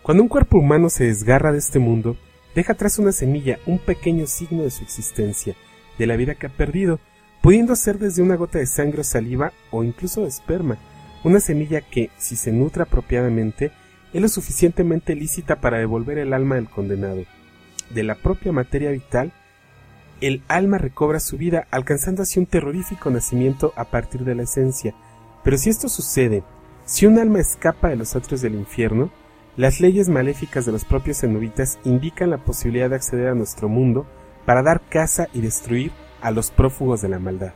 Cuando 0.04 0.24
un 0.24 0.30
cuerpo 0.30 0.60
humano 0.60 0.90
se 0.90 1.06
desgarra 1.06 1.54
de 1.54 1.60
este 1.60 1.80
mundo, 1.80 2.18
deja 2.54 2.74
atrás 2.74 3.00
una 3.00 3.14
semilla, 3.14 3.60
un 3.66 3.80
pequeño 3.80 4.28
signo 4.28 4.64
de 4.64 4.72
su 4.72 4.84
existencia, 4.84 5.56
de 5.98 6.08
la 6.08 6.18
vida 6.18 6.36
que 6.36 6.48
ha 6.48 6.50
perdido, 6.50 7.00
pudiendo 7.42 7.76
ser 7.78 8.00
desde 8.00 8.22
una 8.22 8.36
gota 8.36 8.60
de 8.60 8.68
sangre 8.68 9.02
o 9.02 9.04
saliva 9.06 9.54
o 9.72 9.84
incluso 9.84 10.22
de 10.24 10.28
esperma, 10.28 10.78
una 11.24 11.40
semilla 11.40 11.82
que, 11.82 12.10
si 12.18 12.36
se 12.36 12.52
nutre 12.52 12.84
apropiadamente, 12.84 13.72
es 14.14 14.22
lo 14.22 14.28
suficientemente 14.28 15.16
lícita 15.16 15.60
para 15.60 15.78
devolver 15.78 16.18
el 16.18 16.34
alma 16.34 16.56
del 16.56 16.70
condenado. 16.70 17.24
De 17.90 18.04
la 18.04 18.16
propia 18.16 18.52
materia 18.52 18.92
vital, 18.92 19.32
el 20.22 20.42
alma 20.48 20.78
recobra 20.78 21.20
su 21.20 21.38
vida, 21.38 21.68
alcanzando 21.72 22.24
así 22.24 22.40
un 22.40 22.46
terrorífico 22.46 23.10
nacimiento 23.10 23.74
a 23.76 23.86
partir 23.86 24.24
de 24.24 24.36
la 24.36 24.44
esencia. 24.44 24.96
Pero 25.44 25.58
si 25.58 25.70
esto 25.70 25.90
sucede, 25.90 26.44
si 26.86 27.06
un 27.06 27.20
alma 27.20 27.40
escapa 27.40 27.90
de 27.90 27.98
los 27.98 28.16
atrios 28.16 28.42
del 28.42 28.56
infierno, 28.56 29.12
las 29.56 29.80
leyes 29.80 30.10
maléficas 30.10 30.66
de 30.66 30.72
los 30.72 30.86
propios 30.86 31.20
cenobitas 31.20 31.80
indican 31.84 32.30
la 32.30 32.38
posibilidad 32.38 32.90
de 32.90 32.96
acceder 32.96 33.28
a 33.28 33.36
nuestro 33.36 33.70
mundo 33.70 34.08
para 34.46 34.64
dar 34.64 34.82
caza 34.90 35.28
y 35.34 35.42
destruir 35.42 35.92
a 36.22 36.32
los 36.32 36.52
prófugos 36.52 37.02
de 37.02 37.10
la 37.10 37.20
maldad. 37.20 37.54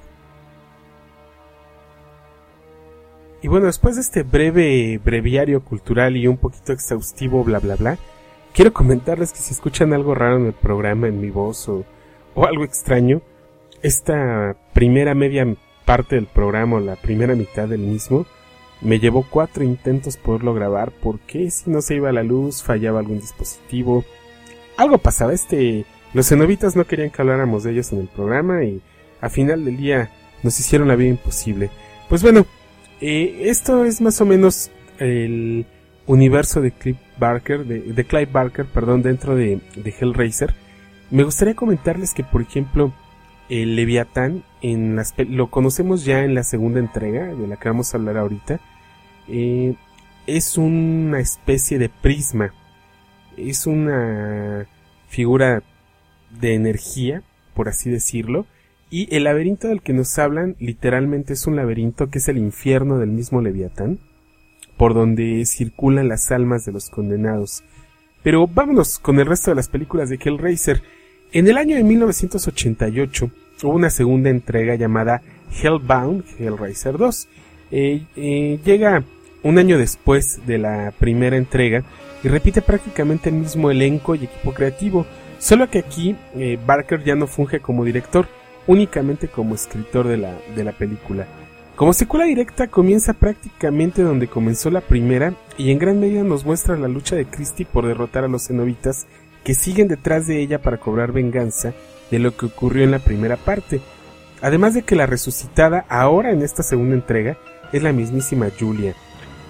Y 3.41 3.47
bueno, 3.47 3.65
después 3.65 3.95
de 3.95 4.01
este 4.01 4.23
breve 4.23 4.99
breviario 5.03 5.63
cultural 5.63 6.15
y 6.15 6.27
un 6.27 6.37
poquito 6.37 6.73
exhaustivo, 6.73 7.43
bla 7.43 7.59
bla 7.59 7.75
bla, 7.75 7.97
quiero 8.53 8.71
comentarles 8.71 9.31
que 9.31 9.39
si 9.39 9.53
escuchan 9.53 9.93
algo 9.93 10.13
raro 10.13 10.37
en 10.37 10.45
el 10.45 10.53
programa, 10.53 11.07
en 11.07 11.19
mi 11.19 11.31
voz 11.31 11.67
o, 11.67 11.83
o 12.35 12.45
algo 12.45 12.63
extraño, 12.63 13.21
esta 13.81 14.55
primera 14.73 15.15
media 15.15 15.45
parte 15.85 16.15
del 16.15 16.27
programa, 16.27 16.79
la 16.79 16.95
primera 16.95 17.33
mitad 17.35 17.67
del 17.67 17.81
mismo, 17.81 18.27
me 18.81 18.99
llevó 18.99 19.25
cuatro 19.27 19.63
intentos 19.63 20.17
poderlo 20.17 20.53
grabar 20.53 20.91
porque 20.91 21.49
si 21.49 21.69
no 21.69 21.81
se 21.81 21.95
iba 21.95 22.11
la 22.11 22.23
luz, 22.23 22.61
fallaba 22.61 22.99
algún 22.99 23.19
dispositivo, 23.19 24.03
algo 24.77 24.99
pasaba, 24.99 25.33
este, 25.33 25.85
los 26.13 26.29
cenobitas 26.29 26.75
no 26.75 26.85
querían 26.85 27.09
que 27.09 27.21
habláramos 27.21 27.63
de 27.63 27.71
ellos 27.71 27.91
en 27.91 27.99
el 28.01 28.07
programa 28.07 28.63
y 28.63 28.81
a 29.19 29.29
final 29.29 29.65
del 29.65 29.77
día 29.77 30.11
nos 30.43 30.59
hicieron 30.59 30.87
la 30.87 30.95
vida 30.95 31.09
imposible. 31.09 31.69
Pues 32.09 32.23
bueno, 32.23 32.45
eh, 33.01 33.49
esto 33.49 33.83
es 33.83 33.99
más 33.99 34.21
o 34.21 34.25
menos 34.25 34.71
el 34.99 35.65
universo 36.05 36.61
de 36.61 36.71
Clive 36.71 36.99
Barker, 37.17 37.65
de, 37.65 38.05
Clive 38.05 38.31
Barker, 38.31 38.65
perdón, 38.65 39.01
dentro 39.01 39.35
de, 39.35 39.59
Hellraiser. 39.75 40.53
Me 41.09 41.23
gustaría 41.23 41.55
comentarles 41.55 42.13
que, 42.13 42.23
por 42.23 42.41
ejemplo, 42.41 42.93
el 43.49 43.75
Leviatán 43.75 44.43
lo 44.61 45.49
conocemos 45.49 46.05
ya 46.05 46.23
en 46.23 46.35
la 46.35 46.43
segunda 46.43 46.79
entrega, 46.79 47.25
de 47.25 47.47
la 47.47 47.57
que 47.57 47.69
vamos 47.69 47.93
a 47.93 47.97
hablar 47.97 48.17
ahorita. 48.17 48.61
Eh, 49.27 49.75
es 50.27 50.57
una 50.57 51.19
especie 51.19 51.79
de 51.79 51.89
prisma. 51.89 52.53
Es 53.35 53.65
una 53.65 54.67
figura 55.07 55.63
de 56.29 56.53
energía, 56.53 57.23
por 57.53 57.67
así 57.67 57.89
decirlo, 57.89 58.45
y 58.91 59.07
el 59.15 59.23
laberinto 59.23 59.69
del 59.69 59.81
que 59.81 59.93
nos 59.93 60.19
hablan 60.19 60.57
literalmente 60.59 61.33
es 61.33 61.47
un 61.47 61.55
laberinto 61.55 62.09
que 62.09 62.19
es 62.19 62.27
el 62.27 62.37
infierno 62.37 62.99
del 62.99 63.09
mismo 63.09 63.41
Leviatán, 63.41 63.99
por 64.75 64.93
donde 64.93 65.45
circulan 65.45 66.09
las 66.09 66.29
almas 66.29 66.65
de 66.65 66.73
los 66.73 66.89
condenados. 66.89 67.63
Pero 68.21 68.47
vámonos 68.47 68.99
con 68.99 69.17
el 69.19 69.25
resto 69.25 69.49
de 69.49 69.55
las 69.55 69.69
películas 69.69 70.09
de 70.09 70.19
Hellraiser. 70.21 70.83
En 71.31 71.47
el 71.47 71.57
año 71.57 71.77
de 71.77 71.85
1988 71.85 73.31
hubo 73.63 73.73
una 73.73 73.89
segunda 73.89 74.29
entrega 74.29 74.75
llamada 74.75 75.21
Hellbound, 75.63 76.25
Hellraiser 76.37 76.97
2. 76.97 77.27
Eh, 77.71 78.03
eh, 78.17 78.59
llega 78.65 79.05
un 79.41 79.57
año 79.57 79.77
después 79.77 80.45
de 80.45 80.57
la 80.57 80.93
primera 80.99 81.37
entrega 81.37 81.83
y 82.25 82.27
repite 82.27 82.61
prácticamente 82.61 83.29
el 83.29 83.35
mismo 83.35 83.71
elenco 83.71 84.15
y 84.15 84.25
equipo 84.25 84.53
creativo, 84.53 85.05
solo 85.39 85.69
que 85.69 85.79
aquí 85.79 86.17
eh, 86.35 86.59
Barker 86.65 87.05
ya 87.05 87.15
no 87.15 87.25
funge 87.25 87.61
como 87.61 87.85
director, 87.85 88.27
únicamente 88.67 89.27
como 89.27 89.55
escritor 89.55 90.07
de 90.07 90.17
la, 90.17 90.37
de 90.55 90.63
la 90.63 90.71
película. 90.71 91.27
Como 91.75 91.93
secuela 91.93 92.25
directa 92.25 92.67
comienza 92.67 93.13
prácticamente 93.13 94.03
donde 94.03 94.27
comenzó 94.27 94.69
la 94.69 94.81
primera 94.81 95.33
y 95.57 95.71
en 95.71 95.79
gran 95.79 95.99
medida 95.99 96.23
nos 96.23 96.45
muestra 96.45 96.77
la 96.77 96.87
lucha 96.87 97.15
de 97.15 97.25
Christie 97.25 97.65
por 97.65 97.87
derrotar 97.87 98.23
a 98.23 98.27
los 98.27 98.47
cenobitas 98.47 99.07
que 99.43 99.55
siguen 99.55 99.87
detrás 99.87 100.27
de 100.27 100.39
ella 100.41 100.61
para 100.61 100.77
cobrar 100.77 101.11
venganza 101.11 101.73
de 102.11 102.19
lo 102.19 102.35
que 102.35 102.45
ocurrió 102.45 102.83
en 102.83 102.91
la 102.91 102.99
primera 102.99 103.37
parte. 103.37 103.81
Además 104.41 104.73
de 104.73 104.83
que 104.83 104.95
la 104.95 105.05
resucitada 105.05 105.85
ahora 105.89 106.31
en 106.31 106.41
esta 106.41 106.61
segunda 106.63 106.95
entrega 106.95 107.37
es 107.71 107.81
la 107.81 107.93
mismísima 107.93 108.47
Julia, 108.59 108.95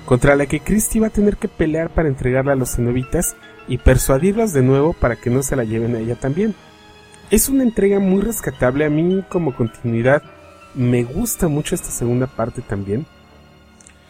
contra 0.05 0.35
la 0.35 0.45
que 0.45 0.59
Christie 0.59 1.01
va 1.01 1.07
a 1.07 1.11
tener 1.11 1.37
que 1.37 1.47
pelear 1.47 1.89
para 1.89 2.07
entregarla 2.07 2.53
a 2.53 2.57
los 2.57 2.75
cenobitas 2.75 3.35
y 3.67 3.77
persuadirlas 3.77 4.53
de 4.53 4.61
nuevo 4.61 4.93
para 4.93 5.15
que 5.15 5.29
no 5.29 5.43
se 5.43 5.55
la 5.55 5.63
lleven 5.63 5.95
a 5.95 5.99
ella 5.99 6.15
también. 6.15 6.55
Es 7.31 7.47
una 7.47 7.63
entrega 7.63 7.99
muy 7.99 8.21
rescatable. 8.21 8.83
A 8.83 8.89
mí 8.89 9.23
como 9.29 9.55
continuidad 9.55 10.21
me 10.75 11.03
gusta 11.03 11.47
mucho 11.47 11.75
esta 11.75 11.89
segunda 11.89 12.27
parte 12.27 12.61
también. 12.61 13.05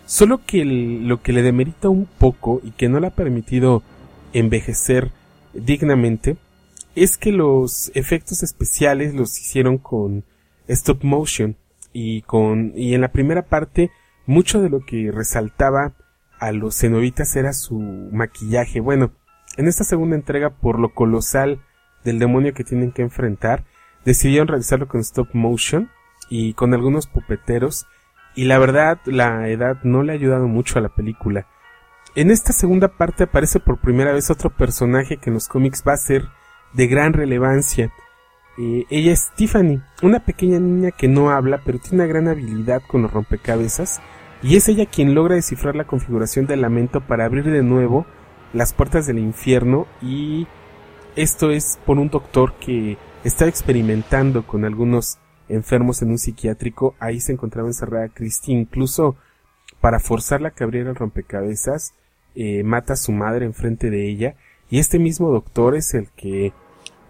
Solo 0.08 0.42
que 0.44 0.66
lo 0.66 1.22
que 1.22 1.32
le 1.32 1.44
demerita 1.44 1.88
un 1.88 2.08
poco 2.08 2.62
y 2.64 2.72
que 2.72 2.90
no 2.90 3.00
le 3.00 3.08
ha 3.08 3.12
permitido 3.12 3.84
envejecer 4.34 5.12
dignamente 5.54 6.36
es 6.96 7.16
que 7.18 7.32
los 7.32 7.92
efectos 7.94 8.42
especiales 8.42 9.14
los 9.14 9.40
hicieron 9.40 9.78
con 9.78 10.24
stop 10.68 11.04
motion 11.04 11.56
y 11.94 12.24
con 12.24 12.74
y 12.76 12.96
en 12.96 13.02
la 13.02 13.12
primera 13.12 13.44
parte 13.44 13.92
mucho 14.26 14.62
de 14.62 14.70
lo 14.70 14.84
que 14.84 15.12
resaltaba 15.12 15.94
a 16.40 16.52
los 16.52 16.76
cenobitas 16.76 17.36
era 17.36 17.54
su 17.54 17.78
maquillaje. 17.80 18.80
Bueno, 18.80 19.12
en 19.58 19.68
esta 19.68 19.84
segunda 19.84 20.16
entrega 20.16 20.50
por 20.50 20.80
lo 20.80 20.94
colosal 20.96 21.62
del 22.04 22.20
demonio 22.20 22.54
que 22.54 22.64
tienen 22.64 22.92
que 22.92 23.02
enfrentar, 23.02 23.64
decidieron 24.06 24.48
realizarlo 24.48 24.88
con 24.88 25.02
stop 25.02 25.30
motion 25.34 25.90
y 26.30 26.54
con 26.54 26.74
algunos 26.74 27.08
pupeteros 27.08 27.86
y 28.36 28.46
la 28.46 28.58
verdad 28.58 29.00
la 29.06 29.50
edad 29.50 29.78
no 29.84 30.04
le 30.04 30.14
ha 30.14 30.16
ayudado 30.16 30.48
mucho 30.48 30.80
a 30.80 30.82
la 30.82 30.90
película. 30.90 31.48
En 32.16 32.32
esta 32.32 32.54
segunda 32.54 32.90
parte 32.90 33.24
aparece 33.24 33.60
por 33.60 33.80
primera 33.80 34.12
vez 34.12 34.30
otro 34.30 34.50
personaje 34.50 35.18
que 35.18 35.30
en 35.30 35.36
los 35.36 35.48
cómics 35.48 35.84
va 35.88 35.94
a 35.94 35.98
ser 35.98 36.28
de 36.74 36.88
gran 36.88 37.14
relevancia. 37.14 37.92
Eh, 38.58 38.86
ella 38.90 39.14
es 39.14 39.32
Tiffany, 39.36 39.82
una 40.02 40.26
pequeña 40.26 40.60
niña 40.60 40.92
que 40.92 41.08
no 41.08 41.30
habla 41.30 41.62
pero 41.66 41.80
tiene 41.80 42.04
una 42.04 42.08
gran 42.08 42.28
habilidad 42.28 42.82
con 42.88 43.02
los 43.02 43.12
rompecabezas 43.12 44.02
y 44.44 44.58
es 44.58 44.68
ella 44.68 44.86
quien 44.86 45.14
logra 45.14 45.36
descifrar 45.36 45.76
la 45.76 45.86
configuración 45.86 46.48
del 46.48 46.62
lamento 46.62 47.02
para 47.02 47.26
abrir 47.26 47.46
de 47.46 47.64
nuevo 47.64 48.06
las 48.54 48.74
puertas 48.74 49.08
del 49.08 49.20
infierno 49.20 49.88
y 50.02 50.48
esto 51.16 51.52
es 51.52 51.80
por 51.86 52.00
un 52.00 52.10
doctor 52.10 52.54
que 52.60 52.98
estaba 53.24 53.50
experimentando 53.50 54.46
con 54.46 54.66
algunos 54.66 55.18
enfermos 55.50 56.02
en 56.02 56.12
un 56.12 56.18
psiquiátrico, 56.18 56.96
ahí 57.00 57.20
se 57.20 57.34
encontraba 57.34 57.68
encerrada 57.68 58.10
Christie, 58.10 58.56
incluso 58.56 59.16
para 59.82 60.00
forzarla 60.00 60.50
a 60.50 60.52
que 60.52 60.64
abriera 60.64 60.90
el 60.90 60.96
rompecabezas, 60.96 61.94
eh, 62.36 62.64
mata 62.64 62.94
a 62.94 62.98
su 62.98 63.12
madre 63.12 63.46
enfrente 63.46 63.90
de 63.90 64.08
ella, 64.08 64.36
y 64.70 64.80
este 64.80 65.00
mismo 65.00 65.30
doctor 65.30 65.76
es 65.76 65.94
el 65.94 66.08
que 66.16 66.54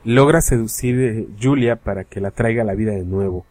logra 0.04 0.42
seducir 0.42 0.96
a 0.96 1.04
eh, 1.04 1.28
Julia 1.40 1.76
para 1.76 2.04
que 2.04 2.20
la 2.20 2.32
traiga 2.32 2.64
a 2.64 2.66
la 2.66 2.74
vida 2.74 2.94
de 2.94 3.06
nuevo. 3.06 3.46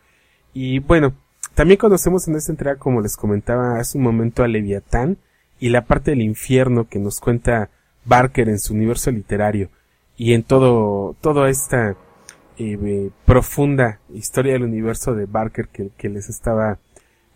Y 0.52 0.80
bueno, 0.80 1.14
también 1.54 1.78
conocemos 1.78 2.26
en 2.26 2.34
esta 2.34 2.50
entrega, 2.50 2.76
como 2.76 3.00
les 3.00 3.16
comentaba 3.16 3.78
hace 3.78 3.98
un 3.98 4.04
momento, 4.04 4.42
a 4.42 4.48
Leviatán 4.48 5.18
y 5.60 5.68
la 5.68 5.84
parte 5.84 6.10
del 6.10 6.22
infierno 6.22 6.88
que 6.88 6.98
nos 6.98 7.20
cuenta 7.20 7.70
Barker 8.04 8.48
en 8.48 8.58
su 8.58 8.74
universo 8.74 9.12
literario 9.12 9.70
y 10.20 10.35
en 10.35 10.42
todo, 10.42 11.16
toda 11.22 11.48
esta 11.48 11.96
eh, 12.59 13.11
profunda 13.24 14.00
historia 14.12 14.52
del 14.52 14.64
universo 14.64 15.14
de 15.14 15.24
Barker 15.24 15.68
que, 15.68 16.09
les 16.11 16.28
estaba 16.28 16.78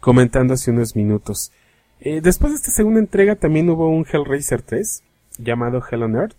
comentando 0.01 0.53
hace 0.53 0.71
unos 0.71 0.95
minutos. 0.95 1.51
Eh, 1.99 2.21
después 2.21 2.53
de 2.53 2.57
esta 2.57 2.71
segunda 2.71 3.01
entrega 3.01 3.37
también 3.37 3.71
hubo 3.71 3.89
un 3.89 4.05
Hellraiser 4.05 4.61
3 4.61 5.03
llamado 5.39 5.83
Hell 5.91 6.03
on 6.03 6.17
Earth 6.17 6.37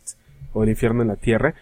o 0.53 0.61
el 0.61 0.69
infierno 0.69 1.01
en 1.01 1.07
la 1.07 1.15
tierra. 1.15 1.55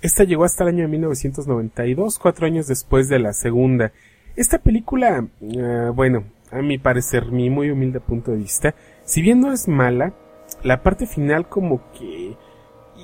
Esta 0.00 0.24
llegó 0.24 0.44
hasta 0.44 0.64
el 0.64 0.70
año 0.70 0.84
de 0.84 0.88
1992, 0.88 2.18
cuatro 2.18 2.46
años 2.46 2.66
después 2.66 3.10
de 3.10 3.18
la 3.18 3.34
segunda. 3.34 3.92
Esta 4.36 4.56
película, 4.56 5.28
eh, 5.42 5.90
bueno, 5.94 6.24
a 6.50 6.62
mi 6.62 6.78
parecer, 6.78 7.26
mi 7.30 7.50
muy 7.50 7.70
humilde 7.70 8.00
punto 8.00 8.30
de 8.30 8.38
vista, 8.38 8.74
si 9.04 9.20
bien 9.20 9.38
no 9.42 9.52
es 9.52 9.68
mala, 9.68 10.14
la 10.62 10.82
parte 10.82 11.04
final 11.04 11.46
como 11.46 11.82
que, 11.92 12.38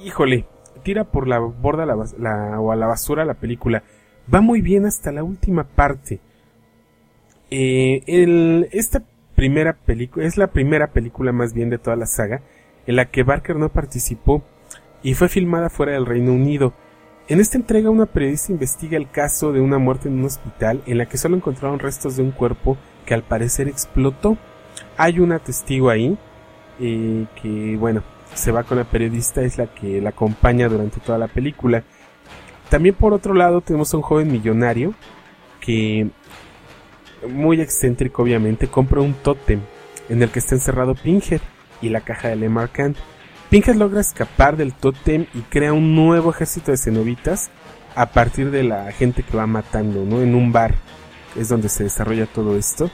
híjole, 0.02 0.46
tira 0.86 1.02
por 1.02 1.26
la 1.26 1.40
borda 1.40 1.84
la, 1.84 2.60
o 2.60 2.70
a 2.70 2.76
la 2.76 2.86
basura 2.86 3.24
la 3.24 3.34
película. 3.34 3.82
Va 4.32 4.40
muy 4.40 4.60
bien 4.60 4.86
hasta 4.86 5.10
la 5.10 5.24
última 5.24 5.64
parte. 5.64 6.20
Eh, 7.50 8.04
el, 8.06 8.68
esta 8.70 9.02
primera 9.34 9.72
película 9.72 10.24
es 10.24 10.36
la 10.36 10.46
primera 10.46 10.92
película 10.92 11.32
más 11.32 11.54
bien 11.54 11.70
de 11.70 11.78
toda 11.78 11.96
la 11.96 12.06
saga 12.06 12.40
en 12.86 12.94
la 12.94 13.06
que 13.06 13.24
Barker 13.24 13.56
no 13.56 13.68
participó 13.68 14.44
y 15.02 15.14
fue 15.14 15.28
filmada 15.28 15.70
fuera 15.70 15.92
del 15.92 16.06
Reino 16.06 16.32
Unido. 16.32 16.72
En 17.26 17.40
esta 17.40 17.58
entrega 17.58 17.90
una 17.90 18.06
periodista 18.06 18.52
investiga 18.52 18.96
el 18.96 19.10
caso 19.10 19.52
de 19.52 19.60
una 19.60 19.78
muerte 19.78 20.06
en 20.06 20.20
un 20.20 20.26
hospital 20.26 20.84
en 20.86 20.98
la 20.98 21.06
que 21.06 21.18
solo 21.18 21.34
encontraron 21.34 21.80
restos 21.80 22.16
de 22.16 22.22
un 22.22 22.30
cuerpo 22.30 22.76
que 23.04 23.14
al 23.14 23.24
parecer 23.24 23.66
explotó. 23.66 24.38
Hay 24.96 25.18
una 25.18 25.40
testigo 25.40 25.90
ahí 25.90 26.16
eh, 26.78 27.26
que 27.42 27.76
bueno 27.76 28.04
se 28.36 28.52
va 28.52 28.64
con 28.64 28.78
la 28.78 28.84
periodista 28.84 29.42
es 29.42 29.58
la 29.58 29.66
que 29.66 30.00
la 30.00 30.10
acompaña 30.10 30.68
durante 30.68 31.00
toda 31.00 31.18
la 31.18 31.28
película. 31.28 31.82
También 32.68 32.94
por 32.94 33.12
otro 33.12 33.34
lado 33.34 33.60
tenemos 33.60 33.92
a 33.92 33.96
un 33.96 34.02
joven 34.02 34.30
millonario 34.30 34.94
que, 35.60 36.08
muy 37.28 37.60
excéntrico 37.60 38.22
obviamente, 38.22 38.68
compra 38.68 39.00
un 39.00 39.14
tótem 39.14 39.60
en 40.08 40.22
el 40.22 40.30
que 40.30 40.38
está 40.38 40.54
encerrado 40.54 40.94
Pinhead 40.94 41.40
y 41.80 41.88
la 41.88 42.00
caja 42.00 42.28
de 42.28 42.36
Lemarcan. 42.36 42.94
Pinhead 43.50 43.76
logra 43.76 44.00
escapar 44.00 44.56
del 44.56 44.74
tótem 44.74 45.26
y 45.34 45.40
crea 45.42 45.72
un 45.72 45.94
nuevo 45.94 46.30
ejército 46.30 46.72
de 46.72 46.76
cenobitas 46.76 47.50
a 47.94 48.06
partir 48.06 48.50
de 48.50 48.64
la 48.64 48.90
gente 48.92 49.22
que 49.22 49.36
va 49.36 49.46
matando, 49.46 50.04
¿no? 50.04 50.20
En 50.20 50.34
un 50.34 50.52
bar 50.52 50.74
es 51.36 51.48
donde 51.48 51.68
se 51.68 51.84
desarrolla 51.84 52.26
todo 52.26 52.56
esto. 52.56 52.90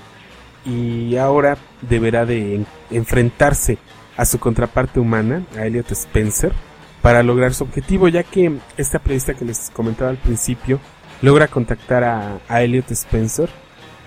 Y 0.64 1.16
ahora 1.16 1.56
deberá 1.80 2.24
de 2.24 2.64
enfrentarse 2.90 3.78
a 4.16 4.24
su 4.24 4.38
contraparte 4.38 5.00
humana, 5.00 5.44
a 5.56 5.66
Elliot 5.66 5.90
Spencer, 5.92 6.52
para 7.00 7.22
lograr 7.22 7.54
su 7.54 7.64
objetivo, 7.64 8.08
ya 8.08 8.22
que 8.22 8.58
esta 8.76 8.98
periodista 8.98 9.34
que 9.34 9.44
les 9.44 9.70
comentaba 9.70 10.10
al 10.10 10.18
principio 10.18 10.80
logra 11.20 11.48
contactar 11.48 12.04
a, 12.04 12.62
Elliot 12.62 12.90
Spencer 12.92 13.48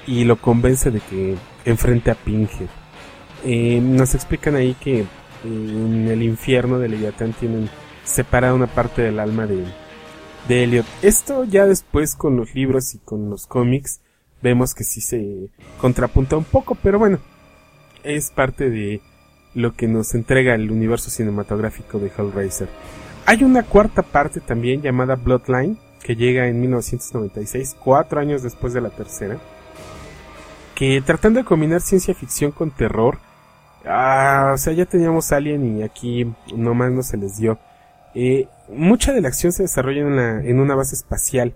y 0.08 0.24
lo 0.24 0.38
convence 0.38 0.92
de 0.92 1.00
que 1.00 1.36
enfrente 1.66 2.12
a 2.12 2.16
Pinhead. 2.16 2.70
Eh, 3.44 3.80
nos 3.82 4.16
explican 4.16 4.56
ahí 4.56 4.76
que 4.76 5.06
en 5.44 6.08
el 6.08 6.24
infierno 6.24 6.80
de 6.80 6.90
Leviatán 6.90 7.34
tienen 7.34 7.70
separada 8.04 8.54
una 8.54 8.68
parte 8.68 9.02
del 9.02 9.20
alma 9.20 9.46
de, 9.46 9.64
de 10.48 10.64
Elliot. 10.64 10.86
Esto 11.02 11.44
ya 11.44 11.66
después 11.66 12.16
con 12.16 12.38
los 12.38 12.54
libros 12.56 12.96
y 12.96 13.00
con 13.00 13.30
los 13.30 13.46
cómics 13.48 14.02
vemos 14.42 14.74
que 14.74 14.84
sí 14.84 15.02
se 15.02 15.50
contrapunta 15.80 16.38
un 16.38 16.44
poco, 16.44 16.76
pero 16.76 17.00
bueno, 17.00 17.20
es 18.04 18.30
parte 18.32 18.70
de 18.70 19.02
lo 19.56 19.74
que 19.74 19.88
nos 19.88 20.14
entrega 20.14 20.54
el 20.54 20.70
universo 20.70 21.10
cinematográfico 21.10 21.98
de 21.98 22.12
Hellraiser. 22.16 22.68
Hay 23.26 23.44
una 23.44 23.64
cuarta 23.64 24.04
parte 24.04 24.42
también 24.42 24.82
llamada 24.82 25.16
Bloodline, 25.16 25.80
que 26.04 26.16
llega 26.16 26.48
en 26.48 26.62
1996, 26.62 27.78
cuatro 27.80 28.20
años 28.20 28.44
después 28.44 28.74
de 28.74 28.82
la 28.82 28.90
tercera, 28.90 29.38
que 30.76 31.02
tratando 31.04 31.40
de 31.40 31.46
combinar 31.46 31.82
ciencia 31.82 32.14
ficción 32.14 32.52
con 32.52 32.70
terror, 32.70 33.18
ah, 33.86 34.52
o 34.54 34.58
sea, 34.58 34.74
ya 34.74 34.86
teníamos 34.86 35.32
Alien 35.32 35.80
y 35.80 35.84
aquí 35.84 36.32
nomás 36.56 36.92
no 36.92 37.02
se 37.02 37.18
les 37.18 37.38
dio. 37.38 37.58
Eh, 38.14 38.48
mucha 38.70 39.14
de 39.14 39.22
la 39.22 39.30
acción 39.30 39.52
se 39.52 39.64
desarrolla 39.64 40.02
en, 40.02 40.48
en 40.48 40.60
una 40.60 40.76
base 40.76 40.96
espacial. 40.96 41.56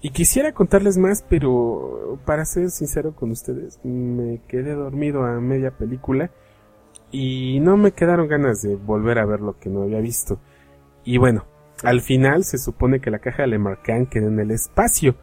Y 0.00 0.10
quisiera 0.10 0.52
contarles 0.52 0.96
más, 0.96 1.24
pero 1.28 2.18
para 2.24 2.44
ser 2.44 2.70
sincero 2.70 3.14
con 3.14 3.30
ustedes, 3.30 3.78
me 3.84 4.40
quedé 4.48 4.72
dormido 4.72 5.24
a 5.24 5.40
media 5.40 5.70
película 5.72 6.30
y 7.12 7.60
no 7.60 7.76
me 7.76 7.92
quedaron 7.92 8.26
ganas 8.26 8.62
de 8.62 8.74
volver 8.74 9.18
a 9.18 9.26
ver 9.26 9.40
lo 9.40 9.58
que 9.58 9.68
no 9.68 9.82
había 9.82 10.00
visto. 10.00 10.40
Y 11.04 11.18
bueno, 11.18 11.44
al 11.84 12.00
final 12.00 12.44
se 12.44 12.58
supone 12.58 13.00
que 13.00 13.10
la 13.10 13.18
caja 13.18 13.42
de 13.42 13.48
Lemarcan 13.48 14.06
queda 14.06 14.26
en 14.26 14.40
el 14.40 14.50
espacio, 14.50 15.14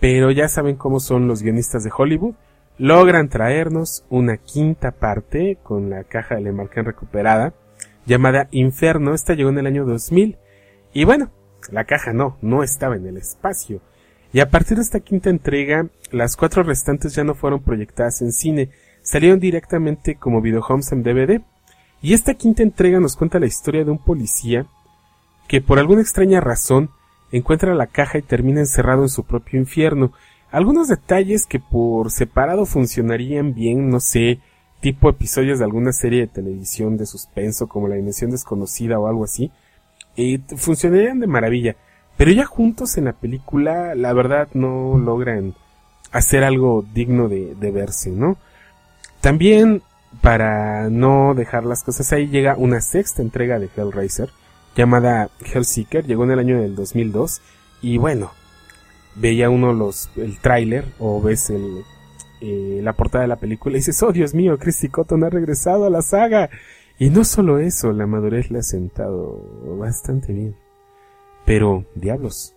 pero 0.00 0.30
ya 0.30 0.48
saben 0.48 0.76
cómo 0.76 1.00
son 1.00 1.26
los 1.26 1.42
guionistas 1.42 1.84
de 1.84 1.90
Hollywood. 1.94 2.34
Logran 2.78 3.28
traernos 3.28 4.04
una 4.10 4.36
quinta 4.36 4.92
parte 4.92 5.58
con 5.62 5.90
la 5.90 6.04
caja 6.04 6.36
de 6.36 6.42
Lemarcan 6.42 6.84
recuperada, 6.84 7.54
llamada 8.04 8.48
Inferno. 8.50 9.14
Esta 9.14 9.34
llegó 9.34 9.50
en 9.50 9.58
el 9.58 9.66
año 9.66 9.84
2000. 9.84 10.36
Y 10.92 11.04
bueno, 11.04 11.30
la 11.72 11.84
caja 11.84 12.12
no, 12.12 12.36
no 12.42 12.62
estaba 12.62 12.96
en 12.96 13.06
el 13.06 13.16
espacio. 13.16 13.80
Y 14.32 14.40
a 14.40 14.50
partir 14.50 14.76
de 14.76 14.82
esta 14.82 15.00
quinta 15.00 15.30
entrega, 15.30 15.88
las 16.10 16.36
cuatro 16.36 16.62
restantes 16.62 17.14
ya 17.14 17.24
no 17.24 17.34
fueron 17.34 17.62
proyectadas 17.62 18.20
en 18.20 18.32
cine, 18.32 18.70
salieron 19.06 19.38
directamente 19.38 20.16
como 20.16 20.40
videohomes 20.40 20.90
en 20.90 21.04
DVD. 21.04 21.40
Y 22.02 22.12
esta 22.12 22.34
quinta 22.34 22.64
entrega 22.64 22.98
nos 22.98 23.16
cuenta 23.16 23.38
la 23.38 23.46
historia 23.46 23.84
de 23.84 23.90
un 23.92 23.98
policía 23.98 24.66
que 25.46 25.60
por 25.60 25.78
alguna 25.78 26.02
extraña 26.02 26.40
razón 26.40 26.90
encuentra 27.30 27.74
la 27.74 27.86
caja 27.86 28.18
y 28.18 28.22
termina 28.22 28.60
encerrado 28.60 29.02
en 29.02 29.08
su 29.08 29.22
propio 29.24 29.60
infierno. 29.60 30.12
Algunos 30.50 30.88
detalles 30.88 31.46
que 31.46 31.60
por 31.60 32.10
separado 32.10 32.66
funcionarían 32.66 33.54
bien, 33.54 33.90
no 33.90 34.00
sé, 34.00 34.40
tipo 34.80 35.08
episodios 35.08 35.60
de 35.60 35.64
alguna 35.64 35.92
serie 35.92 36.20
de 36.20 36.26
televisión 36.26 36.96
de 36.96 37.06
suspenso 37.06 37.68
como 37.68 37.86
La 37.86 37.94
Dimensión 37.94 38.32
Desconocida 38.32 38.98
o 38.98 39.06
algo 39.06 39.24
así, 39.24 39.52
eh, 40.16 40.40
funcionarían 40.56 41.20
de 41.20 41.28
maravilla. 41.28 41.76
Pero 42.16 42.32
ya 42.32 42.44
juntos 42.44 42.98
en 42.98 43.04
la 43.04 43.12
película, 43.12 43.94
la 43.94 44.12
verdad 44.12 44.48
no 44.52 44.98
logran 44.98 45.54
hacer 46.10 46.42
algo 46.42 46.84
digno 46.92 47.28
de, 47.28 47.54
de 47.54 47.70
verse, 47.70 48.10
¿no? 48.10 48.36
También, 49.26 49.82
para 50.22 50.88
no 50.88 51.34
dejar 51.34 51.64
las 51.64 51.82
cosas 51.82 52.12
ahí, 52.12 52.28
llega 52.28 52.54
una 52.56 52.80
sexta 52.80 53.22
entrega 53.22 53.58
de 53.58 53.68
Hellraiser, 53.76 54.30
llamada 54.76 55.30
Hellseeker, 55.52 56.06
llegó 56.06 56.22
en 56.22 56.30
el 56.30 56.38
año 56.38 56.60
del 56.60 56.76
2002, 56.76 57.42
y 57.82 57.98
bueno, 57.98 58.30
veía 59.16 59.50
uno 59.50 59.72
los, 59.72 60.10
el 60.14 60.38
tráiler, 60.38 60.84
o 61.00 61.20
ves 61.20 61.50
el, 61.50 61.82
eh, 62.40 62.78
la 62.84 62.92
portada 62.92 63.22
de 63.22 63.28
la 63.28 63.40
película, 63.40 63.74
y 63.74 63.80
dices, 63.80 64.00
oh 64.04 64.12
Dios 64.12 64.32
mío, 64.32 64.58
Christy 64.58 64.90
Cotton 64.90 65.24
ha 65.24 65.28
regresado 65.28 65.86
a 65.86 65.90
la 65.90 66.02
saga, 66.02 66.48
y 66.96 67.10
no 67.10 67.24
solo 67.24 67.58
eso, 67.58 67.90
la 67.90 68.06
madurez 68.06 68.52
le 68.52 68.60
ha 68.60 68.62
sentado 68.62 69.42
bastante 69.76 70.32
bien. 70.32 70.54
Pero, 71.44 71.84
diablos, 71.96 72.54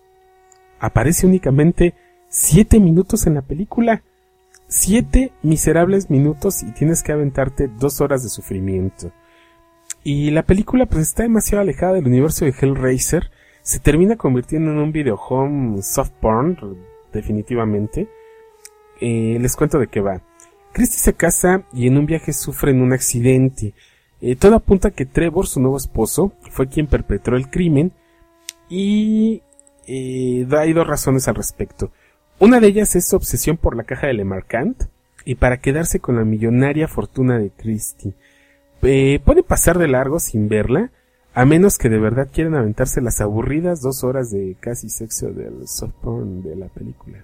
aparece 0.78 1.26
únicamente 1.26 1.94
siete 2.28 2.78
minutos 2.78 3.26
en 3.26 3.34
la 3.34 3.42
película, 3.42 4.04
siete 4.70 5.32
miserables 5.42 6.10
minutos 6.10 6.62
y 6.62 6.70
tienes 6.72 7.02
que 7.02 7.12
aventarte 7.12 7.68
dos 7.68 8.00
horas 8.00 8.22
de 8.22 8.28
sufrimiento. 8.28 9.10
Y 10.04 10.30
la 10.30 10.44
película 10.44 10.86
pues 10.86 11.02
está 11.02 11.24
demasiado 11.24 11.60
alejada 11.60 11.94
del 11.94 12.06
universo 12.06 12.44
de 12.44 12.54
Hellraiser, 12.58 13.30
se 13.62 13.80
termina 13.80 14.16
convirtiendo 14.16 14.70
en 14.70 14.78
un 14.78 14.92
videohome 14.92 15.82
soft 15.82 16.12
porn, 16.20 16.56
definitivamente. 17.12 18.08
eh, 19.00 19.38
les 19.40 19.56
cuento 19.56 19.78
de 19.78 19.88
qué 19.88 20.00
va. 20.00 20.22
Christie 20.72 21.00
se 21.00 21.14
casa 21.14 21.64
y 21.72 21.88
en 21.88 21.98
un 21.98 22.06
viaje 22.06 22.32
sufren 22.32 22.80
un 22.80 22.92
accidente. 22.92 23.74
Eh, 24.20 24.36
todo 24.36 24.54
apunta 24.54 24.88
a 24.88 24.90
que 24.92 25.04
Trevor, 25.04 25.46
su 25.46 25.60
nuevo 25.60 25.78
esposo, 25.78 26.32
fue 26.50 26.68
quien 26.68 26.86
perpetró 26.86 27.36
el 27.36 27.50
crimen 27.50 27.92
y 28.68 29.42
eh, 29.86 30.46
hay 30.56 30.72
dos 30.72 30.86
razones 30.86 31.26
al 31.26 31.34
respecto. 31.34 31.90
Una 32.40 32.58
de 32.58 32.68
ellas 32.68 32.96
es 32.96 33.06
su 33.06 33.16
obsesión 33.16 33.58
por 33.58 33.76
la 33.76 33.84
caja 33.84 34.06
de 34.06 34.14
Lemarcant 34.14 34.84
y 35.26 35.34
para 35.34 35.60
quedarse 35.60 36.00
con 36.00 36.16
la 36.16 36.24
millonaria 36.24 36.88
fortuna 36.88 37.38
de 37.38 37.50
Christie. 37.50 38.14
Eh, 38.80 39.20
puede 39.22 39.42
pasar 39.42 39.76
de 39.76 39.86
largo 39.86 40.18
sin 40.18 40.48
verla, 40.48 40.90
a 41.34 41.44
menos 41.44 41.76
que 41.76 41.90
de 41.90 41.98
verdad 41.98 42.30
quieran 42.32 42.54
aventarse 42.54 43.02
las 43.02 43.20
aburridas 43.20 43.82
dos 43.82 44.04
horas 44.04 44.30
de 44.30 44.56
casi 44.58 44.88
sexo 44.88 45.30
del 45.30 45.68
soft 45.68 45.92
porn 46.00 46.42
de 46.42 46.56
la 46.56 46.68
película. 46.68 47.18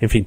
En 0.00 0.08
fin, 0.08 0.26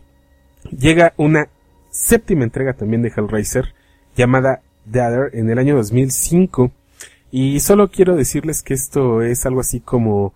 llega 0.71 1.13
una 1.17 1.49
séptima 1.89 2.45
entrega 2.45 2.71
también 2.75 3.01
de 3.01 3.11
Hellraiser 3.13 3.73
llamada 4.15 4.61
The 4.89 5.01
Other 5.01 5.29
en 5.33 5.49
el 5.49 5.59
año 5.59 5.75
2005 5.75 6.71
y 7.31 7.59
solo 7.59 7.91
quiero 7.91 8.15
decirles 8.15 8.63
que 8.63 8.75
esto 8.75 9.21
es 9.21 9.45
algo 9.45 9.59
así 9.59 9.81
como 9.81 10.33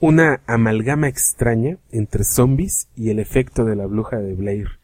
una 0.00 0.40
amalgama 0.46 1.08
extraña 1.08 1.76
entre 1.92 2.24
zombies 2.24 2.88
y 2.96 3.10
el 3.10 3.18
efecto 3.18 3.64
de 3.64 3.76
la 3.76 3.86
bruja 3.86 4.16
de 4.16 4.34
Blair 4.34 4.80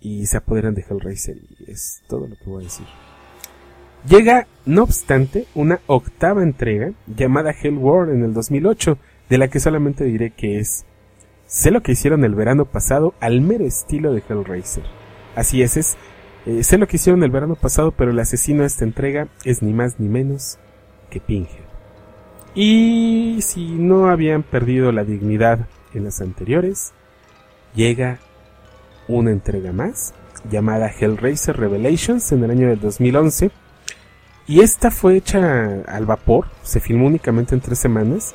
y 0.00 0.26
se 0.26 0.36
apoderan 0.36 0.74
de 0.74 0.84
Hellraiser 0.88 1.38
y 1.58 1.70
es 1.70 2.02
todo 2.08 2.28
lo 2.28 2.36
que 2.36 2.44
voy 2.44 2.62
a 2.62 2.66
decir. 2.66 2.86
Llega, 4.06 4.46
no 4.66 4.82
obstante, 4.82 5.46
una 5.54 5.80
octava 5.86 6.42
entrega 6.42 6.92
llamada 7.06 7.52
Hell 7.52 7.78
World 7.78 8.14
en 8.14 8.22
el 8.22 8.34
2008, 8.34 8.98
de 9.30 9.38
la 9.38 9.48
que 9.48 9.60
solamente 9.60 10.04
diré 10.04 10.30
que 10.30 10.58
es 10.58 10.84
sé 11.46 11.70
lo 11.70 11.82
que 11.82 11.92
hicieron 11.92 12.22
el 12.24 12.34
verano 12.34 12.66
pasado 12.66 13.14
al 13.20 13.40
mero 13.40 13.64
estilo 13.64 14.12
de 14.12 14.22
Hellraiser. 14.28 14.84
Así 15.34 15.62
es, 15.62 15.78
es 15.78 15.96
eh, 16.44 16.62
sé 16.62 16.76
lo 16.76 16.86
que 16.86 16.96
hicieron 16.96 17.22
el 17.22 17.30
verano 17.30 17.54
pasado, 17.54 17.92
pero 17.92 18.10
el 18.10 18.18
asesino 18.18 18.60
de 18.60 18.66
esta 18.66 18.84
entrega 18.84 19.28
es 19.44 19.62
ni 19.62 19.72
más 19.72 19.98
ni 19.98 20.08
menos 20.10 20.58
que 21.08 21.20
Pinhead. 21.20 21.63
Y 22.54 23.38
si 23.40 23.66
no 23.66 24.08
habían 24.08 24.42
perdido 24.42 24.92
la 24.92 25.04
dignidad 25.04 25.66
en 25.92 26.04
las 26.04 26.20
anteriores, 26.20 26.92
llega 27.74 28.18
una 29.08 29.32
entrega 29.32 29.72
más 29.72 30.14
llamada 30.50 30.88
Hellraiser 30.88 31.56
Revelations 31.56 32.30
en 32.32 32.44
el 32.44 32.50
año 32.50 32.68
del 32.68 32.80
2011 32.80 33.50
y 34.46 34.60
esta 34.60 34.90
fue 34.90 35.16
hecha 35.16 35.82
al 35.86 36.04
vapor, 36.04 36.46
se 36.62 36.78
filmó 36.78 37.06
únicamente 37.06 37.54
en 37.54 37.60
tres 37.60 37.78
semanas, 37.78 38.34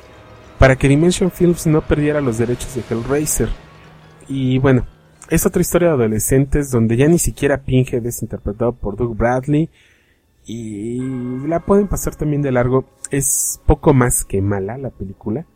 para 0.58 0.76
que 0.76 0.88
Dimension 0.88 1.30
Films 1.30 1.66
no 1.66 1.82
perdiera 1.82 2.20
los 2.20 2.36
derechos 2.36 2.74
de 2.74 2.82
Hellraiser. 2.88 3.48
Y 4.28 4.58
bueno, 4.58 4.86
es 5.28 5.46
otra 5.46 5.62
historia 5.62 5.88
de 5.88 5.94
adolescentes 5.94 6.70
donde 6.70 6.96
ya 6.96 7.06
ni 7.06 7.18
siquiera 7.18 7.62
Pinhead 7.62 8.04
es 8.04 8.22
interpretado 8.22 8.72
por 8.72 8.96
Doug 8.96 9.16
Bradley 9.16 9.70
y 10.52 10.98
la 11.46 11.60
pueden 11.60 11.86
pasar 11.86 12.16
también 12.16 12.42
de 12.42 12.50
largo. 12.50 12.84
Es 13.12 13.60
poco 13.66 13.94
más 13.94 14.24
que 14.24 14.42
mala 14.42 14.78
la 14.78 14.90
película. 14.90 15.46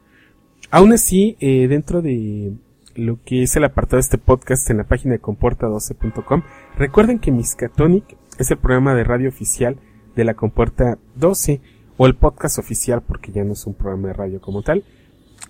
Aún 0.70 0.92
así, 0.92 1.36
eh, 1.40 1.66
dentro 1.66 2.00
de 2.00 2.52
lo 2.94 3.18
que 3.24 3.42
es 3.42 3.56
el 3.56 3.64
apartado 3.64 3.96
de 3.96 4.02
este 4.02 4.18
podcast 4.18 4.70
en 4.70 4.76
la 4.76 4.84
página 4.84 5.14
de 5.14 5.20
comporta12.com, 5.20 6.42
recuerden 6.76 7.18
que 7.18 7.32
Miskatonic 7.32 8.16
es 8.38 8.52
el 8.52 8.58
programa 8.58 8.94
de 8.94 9.02
radio 9.02 9.28
oficial 9.28 9.80
de 10.14 10.22
la 10.22 10.34
compuerta 10.34 10.96
12 11.16 11.60
o 11.96 12.06
el 12.06 12.14
podcast 12.14 12.60
oficial 12.60 13.02
porque 13.02 13.32
ya 13.32 13.42
no 13.42 13.54
es 13.54 13.66
un 13.66 13.74
programa 13.74 14.08
de 14.08 14.14
radio 14.14 14.40
como 14.40 14.62
tal. 14.62 14.84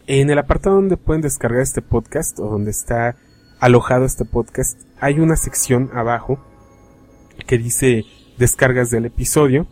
En 0.06 0.30
el 0.30 0.38
apartado 0.38 0.76
donde 0.76 0.96
pueden 0.96 1.20
descargar 1.20 1.60
este 1.60 1.82
podcast 1.82 2.38
o 2.40 2.48
donde 2.48 2.70
está 2.70 3.16
alojado 3.60 4.06
este 4.06 4.24
podcast 4.24 4.80
hay 5.00 5.20
una 5.20 5.36
sección 5.36 5.90
abajo 5.92 6.38
que 7.46 7.58
dice 7.58 8.04
descargas 8.38 8.90
del 8.90 9.06
episodio 9.06 9.66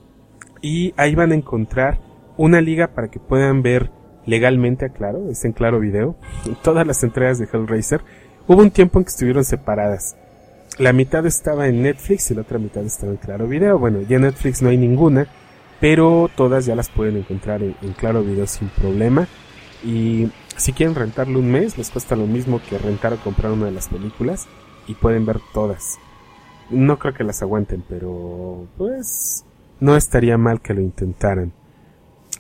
y 0.61 0.95
ahí 0.97 1.15
van 1.15 1.33
a 1.33 1.37
encontrar 1.37 1.99
una 2.37 2.61
liga 2.61 2.89
para 2.89 3.09
que 3.09 3.21
puedan 3.21 3.63
ver 3.63 3.91
legalmente, 4.27 4.91
claro, 4.91 5.29
es 5.31 5.45
en 5.45 5.53
claro 5.53 5.81
video, 5.81 6.17
todas 6.63 6.87
las 6.87 7.03
entregas 7.03 7.39
de 7.39 7.49
Hellraiser. 7.53 8.03
Hubo 8.47 8.63
un 8.63 8.71
tiempo 8.71 8.99
en 8.99 9.05
que 9.05 9.11
estuvieron 9.11 9.45
separadas 9.45 10.17
la 10.79 10.93
mitad 10.93 11.27
estaba 11.27 11.69
en 11.69 11.83
Netflix 11.83 12.31
y 12.31 12.35
la 12.35 12.43
otra 12.43 12.59
mitad 12.59 12.83
estaba 12.85 13.13
en 13.13 13.19
Claro 13.19 13.47
Video. 13.47 13.79
Bueno, 13.79 14.01
ya 14.03 14.17
en 14.17 14.23
Netflix 14.23 14.63
no 14.63 14.71
hay 14.71 14.77
ninguna, 14.77 15.27
pero 15.81 16.31
todas 16.35 16.65
ya 16.67 16.75
las 16.75 16.89
pueden 16.89 17.17
encontrar 17.17 17.63
en, 17.63 17.75
Claro 17.97 18.23
Video 18.23 18.47
sin 18.47 18.69
problema. 18.69 19.27
Y 19.85 20.29
si 20.57 20.73
quieren 20.73 20.95
rentarlo 20.95 21.39
un 21.39 21.51
mes, 21.51 21.77
les 21.77 21.91
cuesta 21.91 22.17
lo 22.17 22.27
mismo 22.27 22.61
que 22.69 22.79
rentar 22.79 23.13
o 23.13 23.17
comprar 23.19 23.53
una 23.53 23.67
de 23.67 23.73
las 23.73 23.89
películas 23.89 24.47
y 24.87 24.95
pueden 24.95 25.27
ver 25.27 25.41
todas. 25.53 25.99
No 26.73 26.99
creo 26.99 27.15
que 27.15 27.25
las 27.25 27.43
aguanten, 27.43 27.85
pero 27.89 28.67
pues 28.77 29.45
no 29.81 29.97
estaría 29.97 30.39
mal 30.39 30.61
que 30.61 30.75
lo 30.75 30.81
intentaran. 30.81 31.53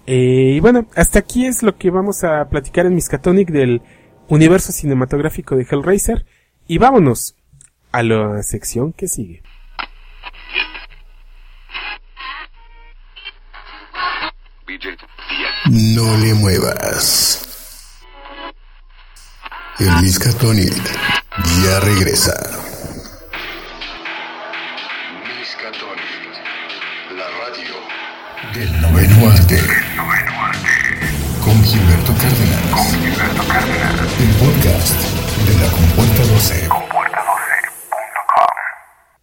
Eh, 0.06 0.54
y 0.56 0.60
bueno, 0.60 0.86
hasta 0.96 1.20
aquí 1.20 1.46
es 1.46 1.62
lo 1.62 1.76
que 1.76 1.90
vamos 1.90 2.24
a 2.24 2.48
platicar 2.48 2.86
en 2.86 2.94
Miskatonic 2.94 3.50
del 3.50 3.82
universo 4.28 4.72
cinematográfico 4.72 5.56
de 5.56 5.66
Hellraiser. 5.70 6.26
Y 6.66 6.78
vámonos, 6.78 7.36
a 7.92 8.02
la 8.02 8.42
sección 8.42 8.92
que 8.92 9.06
sigue. 9.06 9.42
No 15.70 16.16
le 16.16 16.34
muevas. 16.34 17.48
El 19.78 20.02
Miskatonic 20.02 20.74
ya 21.62 21.80
regresa. 21.80 22.71
Del 28.54 28.82
noveno 28.82 29.30
arte. 29.30 29.56
Con 31.42 31.62
Gilberto 31.64 32.12
Cárdenas. 32.12 32.70
Con 32.70 32.84
Gilberto 33.00 33.42
Cárdenas. 33.48 34.20
El 34.20 34.28
podcast 34.46 35.00
de 35.46 35.54
la 35.58 35.70
Compuerta 35.72 36.22
12. 36.34 36.68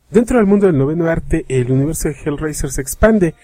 Dentro 0.09 0.37
del 0.37 0.47
mundo 0.47 0.65
del 0.65 0.79
noveno 0.79 1.07
arte, 1.07 1.45
el 1.47 1.71
universo 1.71 2.09
de 2.09 2.15
Hellraiser 2.15 2.71
se 2.71 2.81
expande. 2.81 3.35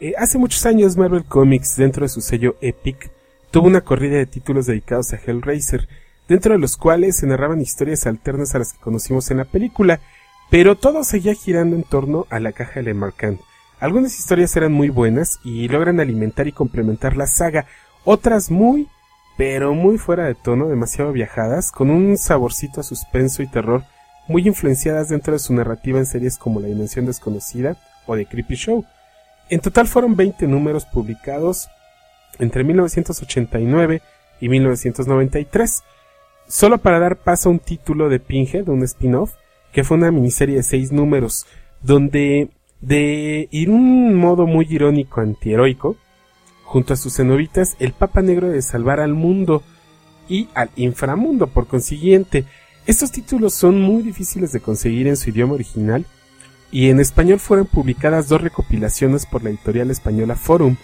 Eh, 0.00 0.14
hace 0.18 0.38
muchos 0.38 0.66
años 0.66 0.96
Marvel 0.96 1.24
Comics, 1.24 1.76
dentro 1.76 2.04
de 2.04 2.08
su 2.08 2.20
sello 2.20 2.56
Epic, 2.60 3.10
tuvo 3.52 3.68
una 3.68 3.82
corrida 3.82 4.16
de 4.16 4.26
títulos 4.26 4.66
dedicados 4.66 5.12
a 5.12 5.20
Hellraiser, 5.24 5.88
dentro 6.26 6.54
de 6.54 6.58
los 6.58 6.76
cuales 6.76 7.16
se 7.16 7.28
narraban 7.28 7.60
historias 7.60 8.08
alternas 8.08 8.56
a 8.56 8.58
las 8.58 8.72
que 8.72 8.80
conocimos 8.80 9.30
en 9.30 9.36
la 9.36 9.44
película, 9.44 10.00
pero 10.50 10.74
todo 10.76 11.04
seguía 11.04 11.34
girando 11.34 11.76
en 11.76 11.84
torno 11.84 12.26
a 12.28 12.40
la 12.40 12.50
caja 12.50 12.82
de 12.82 12.94
Marcant. 12.94 13.40
Algunas 13.80 14.18
historias 14.18 14.56
eran 14.56 14.72
muy 14.72 14.88
buenas 14.88 15.38
y 15.44 15.68
logran 15.68 16.00
alimentar 16.00 16.48
y 16.48 16.52
complementar 16.52 17.16
la 17.16 17.26
saga, 17.26 17.66
otras 18.04 18.50
muy, 18.50 18.88
pero 19.36 19.72
muy 19.74 19.98
fuera 19.98 20.24
de 20.24 20.34
tono, 20.34 20.68
demasiado 20.68 21.12
viajadas, 21.12 21.70
con 21.70 21.90
un 21.90 22.18
saborcito 22.18 22.80
a 22.80 22.84
suspenso 22.84 23.42
y 23.42 23.46
terror 23.46 23.84
muy 24.26 24.46
influenciadas 24.46 25.08
dentro 25.08 25.32
de 25.32 25.38
su 25.38 25.54
narrativa 25.54 25.98
en 25.98 26.06
series 26.06 26.38
como 26.38 26.60
La 26.60 26.66
Dimensión 26.66 27.06
Desconocida 27.06 27.76
o 28.06 28.16
The 28.16 28.26
Creepy 28.26 28.56
Show. 28.56 28.84
En 29.48 29.60
total 29.60 29.86
fueron 29.86 30.16
20 30.16 30.46
números 30.48 30.84
publicados 30.84 31.68
entre 32.38 32.64
1989 32.64 34.02
y 34.40 34.48
1993, 34.48 35.82
solo 36.46 36.78
para 36.78 36.98
dar 36.98 37.16
paso 37.16 37.48
a 37.48 37.52
un 37.52 37.58
título 37.60 38.08
de 38.08 38.20
Pinhead, 38.20 38.68
un 38.68 38.82
spin-off, 38.82 39.34
que 39.72 39.84
fue 39.84 39.96
una 39.96 40.10
miniserie 40.10 40.56
de 40.56 40.62
6 40.62 40.92
números, 40.92 41.46
donde 41.82 42.50
de 42.80 43.48
ir 43.50 43.70
un 43.70 44.14
modo 44.14 44.46
muy 44.46 44.66
irónico 44.68 45.20
antiheroico, 45.20 45.96
junto 46.64 46.94
a 46.94 46.96
sus 46.96 47.16
cenobitas, 47.16 47.76
el 47.78 47.92
Papa 47.92 48.22
Negro 48.22 48.48
de 48.48 48.62
salvar 48.62 49.00
al 49.00 49.14
mundo 49.14 49.62
y 50.28 50.48
al 50.54 50.70
inframundo, 50.76 51.46
por 51.46 51.66
consiguiente, 51.66 52.44
estos 52.86 53.10
títulos 53.10 53.54
son 53.54 53.80
muy 53.80 54.02
difíciles 54.02 54.52
de 54.52 54.60
conseguir 54.60 55.06
en 55.06 55.16
su 55.16 55.30
idioma 55.30 55.54
original 55.54 56.06
y 56.70 56.90
en 56.90 57.00
español 57.00 57.38
fueron 57.38 57.66
publicadas 57.66 58.28
dos 58.28 58.40
recopilaciones 58.40 59.26
por 59.26 59.42
la 59.42 59.50
editorial 59.50 59.90
española 59.90 60.36
Forum. 60.36 60.76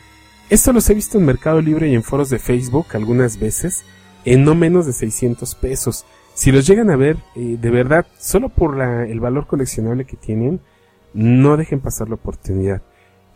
Esto 0.51 0.73
los 0.73 0.89
he 0.91 0.95
visto 0.95 1.19
en 1.19 1.25
Mercado 1.25 1.61
Libre 1.61 1.89
y 1.89 1.95
en 1.95 2.03
foros 2.03 2.31
de 2.31 2.39
Facebook 2.39 2.89
algunas 2.95 3.39
veces 3.39 3.85
en 4.25 4.45
no 4.45 4.55
menos 4.55 4.87
de 4.87 4.93
600 4.93 5.55
pesos. 5.55 6.05
Si 6.35 6.51
los 6.53 6.67
llegan 6.67 6.91
a 6.91 6.97
ver, 6.97 7.17
eh, 7.35 7.57
de 7.61 7.71
verdad, 7.71 8.07
solo 8.19 8.49
por 8.49 8.81
el 8.81 9.21
valor 9.21 9.47
coleccionable 9.47 10.05
que 10.05 10.17
tienen, 10.17 10.61
no 11.15 11.57
dejen 11.57 11.81
pasar 11.81 12.09
la 12.09 12.17
oportunidad. 12.17 12.83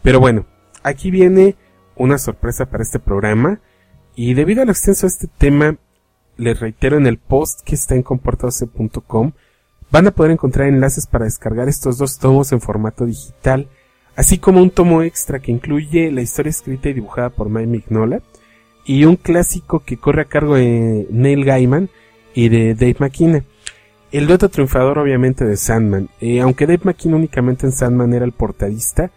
Pero 0.03 0.21
bueno, 0.21 0.47
aquí 0.83 1.11
viene 1.11 1.57
una 1.97 2.19
sorpresa 2.19 2.67
para 2.67 2.83
este 2.83 2.99
programa 2.99 3.61
y 4.15 4.35
debido 4.35 4.63
al 4.63 4.69
extenso 4.69 5.07
de 5.07 5.13
este 5.13 5.29
tema, 5.29 5.77
les 6.37 6.61
reitero 6.61 6.97
en 6.97 7.07
el 7.07 7.19
post 7.19 7.63
que 7.63 7.75
está 7.75 7.95
en 7.95 8.03
comportadose.com 8.03 9.33
van 9.91 10.07
a 10.07 10.11
poder 10.11 10.33
encontrar 10.33 10.69
enlaces 10.69 11.07
para 11.07 11.25
descargar 11.25 11.69
estos 11.69 11.99
dos 11.99 12.19
tomos 12.19 12.53
en 12.53 12.61
formato 12.61 13.07
digital, 13.07 13.69
así 14.17 14.39
como 14.39 14.63
un 14.63 14.71
tomo 14.71 15.03
extra 15.03 15.41
que 15.41 15.53
incluye 15.53 16.11
la 16.13 16.23
historia 16.23 16.51
escrita 16.51 16.89
y 16.89 16.95
dibujada 16.95 17.31
por 17.31 17.49
Mike 17.49 17.67
Mignola 17.67 18.23
y 18.85 19.05
un 19.05 19.17
clásico 19.17 19.81
que 19.81 19.99
corre 19.99 20.23
a 20.23 20.27
cargo 20.27 20.57
de 20.57 21.07
Neil 21.11 21.45
Gaiman 21.45 21.91
y 22.35 22.49
de 22.49 22.75
Dave 22.75 22.97
McKinnon. 22.99 23.45
El 24.11 24.27
dueto 24.27 24.49
triunfador 24.49 24.99
obviamente 24.99 25.45
de 25.45 25.59
Sandman, 25.59 26.09
eh, 26.21 26.41
aunque 26.41 26.67
Dave 26.67 26.81
McKean 26.83 27.15
únicamente 27.15 27.67
en 27.67 27.73
Sandman 27.73 28.15
era 28.15 28.25
el 28.25 28.33
portadista, 28.33 29.11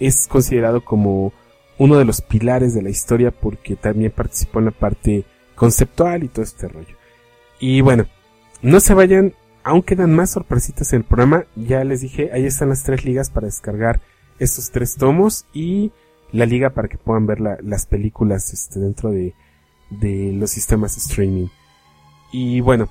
es 0.00 0.26
considerado 0.26 0.82
como 0.82 1.34
uno 1.76 1.98
de 1.98 2.06
los 2.06 2.22
pilares 2.22 2.74
de 2.74 2.80
la 2.80 2.88
historia 2.88 3.30
porque 3.30 3.76
también 3.76 4.10
participó 4.10 4.60
en 4.60 4.66
la 4.66 4.70
parte 4.70 5.24
conceptual 5.54 6.24
y 6.24 6.28
todo 6.28 6.44
este 6.44 6.66
rollo. 6.66 6.96
Y 7.60 7.82
bueno, 7.82 8.06
no 8.62 8.80
se 8.80 8.94
vayan, 8.94 9.34
aún 9.64 9.82
quedan 9.82 10.14
más 10.14 10.30
sorpresitas 10.30 10.94
en 10.94 11.00
el 11.00 11.04
programa, 11.04 11.44
ya 11.54 11.84
les 11.84 12.00
dije, 12.00 12.30
ahí 12.32 12.46
están 12.46 12.70
las 12.70 12.84
tres 12.84 13.04
ligas 13.04 13.28
para 13.28 13.46
descargar 13.46 14.00
estos 14.38 14.70
tres 14.70 14.96
tomos 14.96 15.44
y 15.52 15.92
la 16.32 16.46
liga 16.46 16.70
para 16.70 16.88
que 16.88 16.96
puedan 16.96 17.26
ver 17.26 17.40
las 17.40 17.84
películas 17.84 18.52
este, 18.54 18.80
dentro 18.80 19.10
de, 19.10 19.34
de 19.90 20.32
los 20.32 20.50
sistemas 20.50 20.96
streaming. 20.96 21.48
Y 22.32 22.60
bueno, 22.60 22.88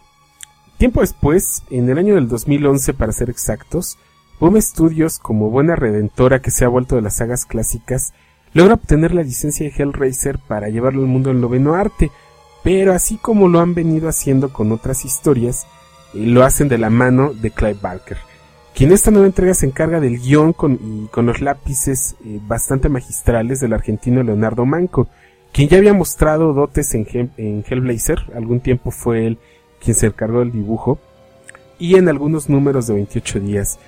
tiempo 0.78 1.02
después, 1.02 1.64
en 1.70 1.90
el 1.90 1.98
año 1.98 2.16
del 2.16 2.28
2011 2.28 2.94
para 2.94 3.12
ser 3.12 3.30
exactos, 3.30 3.98
Boom 4.40 4.62
Studios, 4.62 5.18
como 5.18 5.50
buena 5.50 5.76
redentora 5.76 6.42
que 6.42 6.52
se 6.52 6.64
ha 6.64 6.68
vuelto 6.68 6.96
de 6.96 7.02
las 7.02 7.18
sagas 7.18 7.46
clásicas, 7.46 8.14
logra 8.54 8.76
obtener 8.76 9.14
la 9.14 9.24
licencia 9.24 9.68
de 9.68 9.74
Hellraiser 9.76 10.38
para 10.38 10.70
llevarlo 10.70 11.02
al 11.02 11.08
mundo 11.08 11.30
del 11.30 11.42
noveno 11.42 11.74
arte, 11.74 12.12
pero 12.64 12.94
así 12.94 13.18
como 13.18 13.48
lo 13.48 13.60
han 13.60 13.74
venido 13.74 14.08
haciendo 14.08 14.54
con 14.54 14.72
otras 14.72 15.06
historias, 15.06 15.66
eh, 16.14 16.26
lo 16.26 16.44
hacen 16.44 16.70
de 16.70 16.78
la 16.78 16.90
mano 16.90 17.34
de 17.34 17.50
Clive 17.50 17.80
Barker, 17.82 18.18
quien 18.76 18.92
esta 18.92 19.10
nueva 19.10 19.26
entrega 19.26 19.56
se 19.56 19.66
encarga 19.66 20.00
del 20.00 20.20
guion 20.20 20.54
con, 20.54 20.74
y 20.74 21.08
con 21.08 21.26
los 21.26 21.42
lápices 21.42 22.16
eh, 22.24 22.40
bastante 22.46 22.90
magistrales 22.90 23.60
del 23.60 23.74
argentino 23.74 24.22
Leonardo 24.22 24.66
Manco, 24.66 25.08
quien 25.52 25.70
ya 25.70 25.78
había 25.80 25.94
mostrado 25.94 26.54
dotes 26.54 26.94
en, 26.94 27.08
en 27.38 27.66
Hellblazer, 27.68 28.20
algún 28.36 28.60
tiempo 28.60 28.92
fue 28.92 29.26
él 29.26 29.40
quien 29.80 29.96
se 29.96 30.08
encargó 30.08 30.40
del 30.40 30.52
dibujo, 30.52 31.00
y 31.80 31.96
en 31.96 32.10
algunos 32.10 32.50
números 32.50 32.88
de 32.88 32.96
28 32.96 33.40
días. 33.40 33.80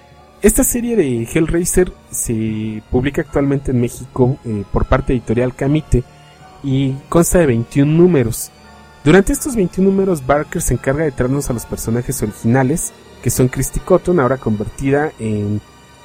Esta 0.42 0.64
serie 0.64 0.96
de 0.96 1.24
Hellraiser 1.24 1.92
se 2.12 2.82
publica 2.90 3.22
actualmente 3.22 3.72
en 3.72 3.82
México 3.82 4.38
eh, 4.46 4.64
por 4.72 4.86
parte 4.86 5.12
editorial 5.12 5.54
Camite 5.54 6.04
y 6.64 6.94
consta 7.10 7.40
de 7.40 7.48
21 7.48 7.92
números. 7.92 8.52
Durante 9.04 9.34
estos 9.34 9.56
21 9.56 9.90
números 9.90 10.26
Barker 10.26 10.62
se 10.62 10.76
encarga 10.76 11.04
de 11.04 11.12
traernos 11.12 11.50
a 11.50 11.54
los 11.54 11.66
personajes 11.66 12.22
originales, 12.22 12.94
que 13.22 13.30
son 13.30 13.50
Christy 13.50 13.82
Cotton, 13.82 14.20
ahora 14.20 14.38
convertida 14.38 15.12
en 15.20 15.60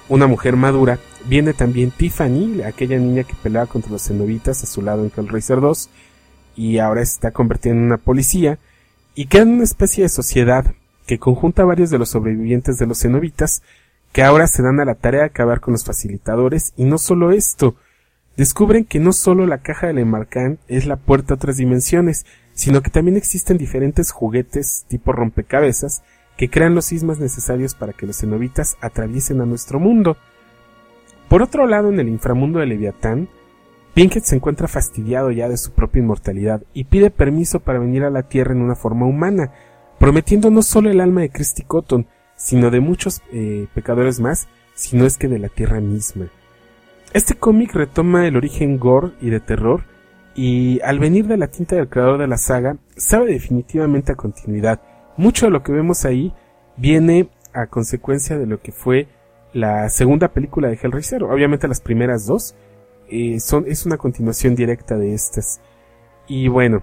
una 0.09 0.27
mujer 0.27 0.57
madura. 0.57 0.99
Viene 1.27 1.53
también 1.55 1.93
Tiffany, 1.93 2.63
aquella 2.63 2.99
niña 2.99 3.25
que 3.25 3.35
peleaba 3.41 3.67
contra 3.67 3.93
los 3.93 4.03
cenobitas 4.03 4.63
a 4.63 4.67
su 4.67 4.83
lado 4.83 5.05
en 5.05 5.13
Hellraiser 5.17 5.61
2 5.61 5.91
y 6.57 6.79
ahora 6.79 7.03
está 7.03 7.31
convertida 7.31 7.73
en 7.73 7.83
una 7.83 7.99
policía 7.99 8.59
y 9.15 9.29
en 9.37 9.49
una 9.49 9.65
especie 9.65 10.03
de 10.03 10.09
sociedad 10.09 10.75
que 11.07 11.19
conjunta 11.19 11.63
a 11.63 11.67
varios 11.67 11.91
de 11.91 11.99
los 11.99 12.11
sobrevivientes 12.11 12.79
de 12.79 12.87
los 12.87 13.01
cenobitas 13.01 13.63
que 14.13 14.23
ahora 14.23 14.47
se 14.47 14.63
dan 14.63 14.81
a 14.81 14.85
la 14.85 14.95
tarea 14.95 15.21
de 15.21 15.27
acabar 15.27 15.61
con 15.61 15.73
los 15.73 15.85
facilitadores 15.85 16.73
y 16.77 16.85
no 16.85 16.99
solo 16.99 17.33
esto, 17.33 17.77
descubren 18.37 18.85
que 18.85 19.01
no 19.01 19.13
solo 19.13 19.47
la 19.47 19.59
caja 19.59 19.89
del 19.89 19.99
Emarcan 19.99 20.59
es 20.69 20.87
la 20.87 20.97
puerta 20.97 21.35
a 21.35 21.37
otras 21.37 21.57
dimensiones, 21.57 22.27
sino 22.55 22.83
que 22.83 22.91
también 22.91 23.17
existen 23.17 23.59
diferentes 23.59 24.13
juguetes 24.13 24.85
tipo 24.89 25.13
rompecabezas 25.13 26.03
que 26.37 26.49
crean 26.49 26.75
los 26.75 26.87
sismas 26.87 27.19
necesarios 27.19 27.75
para 27.75 27.93
que 27.93 28.07
los 28.07 28.19
cenobitas 28.19 28.77
atraviesen 28.81 29.41
a 29.41 29.47
nuestro 29.47 29.79
mundo. 29.79 30.17
Por 31.29 31.43
otro 31.43 31.67
lado, 31.67 31.89
en 31.89 32.01
el 32.01 32.09
inframundo 32.09 32.59
de 32.59 32.67
Leviatán, 32.67 33.29
Pinkett 33.95 34.25
se 34.25 34.35
encuentra 34.35 34.67
fastidiado 34.67 35.31
ya 35.31 35.49
de 35.49 35.57
su 35.57 35.71
propia 35.71 36.01
inmortalidad 36.01 36.65
y 36.75 36.85
pide 36.85 37.11
permiso 37.11 37.61
para 37.61 37.79
venir 37.79 38.03
a 38.03 38.11
la 38.11 38.25
Tierra 38.25 38.53
en 38.53 38.61
una 38.61 38.75
forma 38.75 39.07
humana, 39.07 39.53
prometiendo 40.01 40.51
no 40.51 40.63
solo 40.63 40.91
el 40.91 41.01
alma 41.01 41.21
de 41.21 41.31
Christy 41.31 41.63
Cotton, 41.63 42.09
sino 42.35 42.73
de 42.73 42.81
muchos 42.81 43.23
eh, 43.33 43.69
pecadores 43.73 44.19
más, 44.19 44.49
sino 44.75 45.07
es 45.07 45.17
que 45.17 45.29
de 45.29 45.39
la 45.39 45.49
Tierra 45.49 45.81
misma. 45.81 46.27
Este 47.13 47.35
cómic 47.35 47.73
retoma 47.73 48.27
el 48.27 48.37
origen 48.37 48.79
gore 48.79 49.13
y 49.21 49.31
de 49.31 49.39
terror, 49.39 49.85
y 50.35 50.81
al 50.81 50.99
venir 50.99 51.29
de 51.29 51.37
la 51.37 51.47
tinta 51.47 51.77
del 51.77 51.89
creador 51.89 52.19
de 52.19 52.27
la 52.27 52.37
saga, 52.37 52.77
sabe 52.97 53.33
definitivamente 53.33 54.11
a 54.11 54.17
continuidad. 54.17 54.83
Mucho 55.17 55.47
de 55.47 55.53
lo 55.53 55.63
que 55.63 55.71
vemos 55.71 56.05
ahí 56.05 56.35
viene 56.77 57.29
a 57.53 57.69
consecuencia 57.69 58.37
de 58.37 58.47
lo 58.47 58.61
que 58.61 58.73
fue 58.73 59.07
la 59.53 59.89
segunda 59.89 60.33
película 60.33 60.67
de 60.67 60.75
Hellraiser. 60.83 61.23
Obviamente 61.23 61.69
las 61.69 61.81
primeras 61.81 62.27
dos 62.27 62.57
eh, 63.15 63.37
es 63.37 63.87
una 63.87 63.97
continuación 63.97 64.55
directa 64.55 64.97
de 64.97 65.15
estas. 65.15 65.61
Y 66.27 66.49
bueno, 66.49 66.83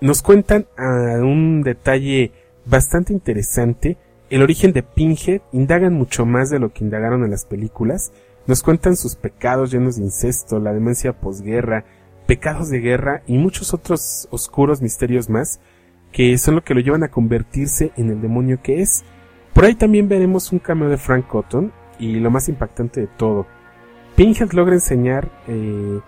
nos 0.00 0.22
cuentan 0.22 0.66
a 0.76 1.20
un 1.22 1.62
detalle 1.62 2.32
bastante 2.64 3.12
interesante 3.12 3.98
el 4.30 4.42
origen 4.42 4.72
de 4.72 4.82
Pinhead, 4.82 5.42
indagan 5.52 5.94
mucho 5.94 6.24
más 6.24 6.50
de 6.50 6.58
lo 6.58 6.72
que 6.72 6.82
indagaron 6.82 7.24
en 7.24 7.30
las 7.30 7.44
películas, 7.44 8.12
nos 8.46 8.62
cuentan 8.62 8.96
sus 8.96 9.16
pecados 9.16 9.70
llenos 9.70 9.96
de 9.96 10.02
incesto, 10.02 10.58
la 10.58 10.72
demencia 10.72 11.12
posguerra, 11.12 11.84
pecados 12.26 12.68
de 12.70 12.80
guerra 12.80 13.22
y 13.26 13.38
muchos 13.38 13.74
otros 13.74 14.26
oscuros 14.30 14.82
misterios 14.82 15.28
más 15.28 15.60
que 16.10 16.36
son 16.38 16.54
lo 16.54 16.64
que 16.64 16.74
lo 16.74 16.80
llevan 16.80 17.02
a 17.02 17.10
convertirse 17.10 17.92
en 17.96 18.10
el 18.10 18.22
demonio 18.22 18.60
que 18.62 18.80
es. 18.80 19.04
Por 19.52 19.64
ahí 19.64 19.74
también 19.74 20.08
veremos 20.08 20.52
un 20.52 20.58
cameo 20.58 20.88
de 20.88 20.96
Frank 20.96 21.26
Cotton 21.26 21.72
y 21.98 22.20
lo 22.20 22.30
más 22.30 22.48
impactante 22.48 23.02
de 23.02 23.06
todo. 23.06 23.46
Pinhead 24.16 24.52
logra 24.52 24.74
enseñar 24.74 25.28
eh, 25.48 26.00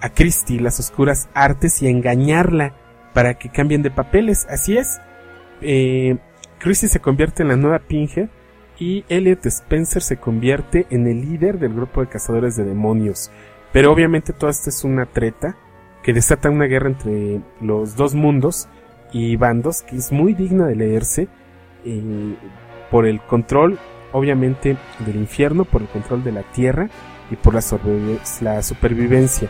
a 0.00 0.10
Christie 0.10 0.60
las 0.60 0.78
oscuras 0.78 1.28
artes 1.34 1.82
y 1.82 1.88
engañarla 1.88 2.74
para 3.12 3.34
que 3.34 3.50
cambien 3.50 3.82
de 3.82 3.90
papeles. 3.90 4.46
Así 4.48 4.76
es. 4.76 5.00
Eh, 5.60 6.16
Christie 6.58 6.88
se 6.88 7.00
convierte 7.00 7.42
en 7.42 7.48
la 7.48 7.56
nueva 7.56 7.80
Pinhead 7.80 8.28
y 8.78 9.04
Elliot 9.08 9.44
Spencer 9.46 10.02
se 10.02 10.16
convierte 10.16 10.86
en 10.90 11.06
el 11.06 11.20
líder 11.20 11.58
del 11.58 11.74
grupo 11.74 12.00
de 12.00 12.08
cazadores 12.08 12.56
de 12.56 12.64
demonios. 12.64 13.30
Pero 13.72 13.92
obviamente 13.92 14.32
todo 14.32 14.50
esto 14.50 14.70
es 14.70 14.84
una 14.84 15.06
treta 15.06 15.56
que 16.02 16.12
desata 16.12 16.50
una 16.50 16.64
guerra 16.64 16.88
entre 16.88 17.40
los 17.60 17.96
dos 17.96 18.14
mundos 18.14 18.68
y 19.12 19.36
bandos 19.36 19.82
que 19.82 19.96
es 19.96 20.12
muy 20.12 20.34
digna 20.34 20.66
de 20.66 20.76
leerse 20.76 21.28
eh, 21.84 22.34
por 22.90 23.06
el 23.06 23.20
control 23.20 23.78
obviamente 24.12 24.76
del 25.06 25.16
infierno, 25.16 25.64
por 25.64 25.82
el 25.82 25.88
control 25.88 26.24
de 26.24 26.32
la 26.32 26.42
tierra 26.42 26.88
y 27.30 27.36
por 27.36 27.54
la, 27.54 27.62
la 28.40 28.62
supervivencia 28.62 29.48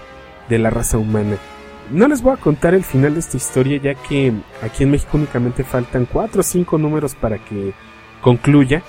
de 0.49 0.59
la 0.59 0.71
raza 0.71 0.99
humana. 0.99 1.37
No 1.91 2.07
les 2.07 2.23
voy 2.23 2.35
a 2.35 2.37
contar 2.37 2.75
el 2.75 2.85
final 2.85 3.15
de 3.15 3.21
esta 3.21 3.37
historia 3.37 3.79
ya 3.79 3.95
que 3.95 4.33
aquí 4.63 4.85
en 4.85 4.93
México 4.93 5.17
únicamente 5.17 5.65
faltan 5.65 6.07
4 6.07 6.41
o 6.41 6.43
5 6.43 6.79
números 6.79 7.15
para 7.15 7.39
que 7.39 7.73
concluya 8.21 8.83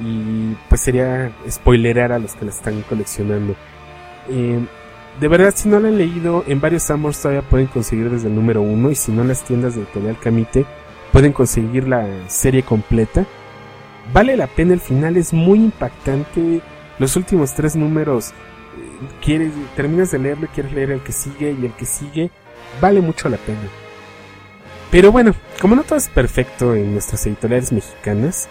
y 0.00 0.54
pues 0.68 0.80
sería 0.80 1.32
spoilerar 1.48 2.12
a 2.12 2.18
los 2.18 2.34
que 2.34 2.44
la 2.44 2.50
están 2.50 2.82
coleccionando. 2.82 3.56
Eh, 4.28 4.60
de 5.20 5.28
verdad, 5.28 5.54
si 5.56 5.68
no 5.68 5.80
la 5.80 5.88
han 5.88 5.96
leído, 5.96 6.44
en 6.46 6.60
varios 6.60 6.90
Amors 6.90 7.20
todavía 7.20 7.48
pueden 7.48 7.68
conseguir 7.68 8.10
desde 8.10 8.28
el 8.28 8.34
número 8.34 8.60
1 8.60 8.90
y 8.90 8.94
si 8.94 9.12
no 9.12 9.22
en 9.22 9.28
las 9.28 9.42
tiendas 9.42 9.74
de 9.74 9.82
Editorial 9.82 10.18
Camite 10.18 10.66
pueden 11.10 11.32
conseguir 11.32 11.88
la 11.88 12.06
serie 12.28 12.62
completa. 12.62 13.24
Vale 14.12 14.36
la 14.36 14.46
pena, 14.46 14.74
el 14.74 14.80
final 14.80 15.16
es 15.16 15.32
muy 15.32 15.58
impactante. 15.58 16.60
Los 16.98 17.16
últimos 17.16 17.54
tres 17.54 17.76
números, 17.76 18.32
quieres, 19.22 19.52
terminas 19.74 20.10
de 20.10 20.18
leerlo 20.18 20.46
y 20.46 20.48
quieres 20.48 20.72
leer 20.72 20.90
el 20.92 21.02
que 21.02 21.12
sigue 21.12 21.56
y 21.60 21.66
el 21.66 21.72
que 21.72 21.84
sigue, 21.84 22.30
vale 22.80 23.00
mucho 23.00 23.28
la 23.28 23.36
pena. 23.36 23.68
Pero 24.90 25.12
bueno, 25.12 25.34
como 25.60 25.76
no 25.76 25.82
todo 25.82 25.98
es 25.98 26.08
perfecto 26.08 26.74
en 26.74 26.92
nuestras 26.92 27.26
editoriales 27.26 27.72
mexicanas, 27.72 28.48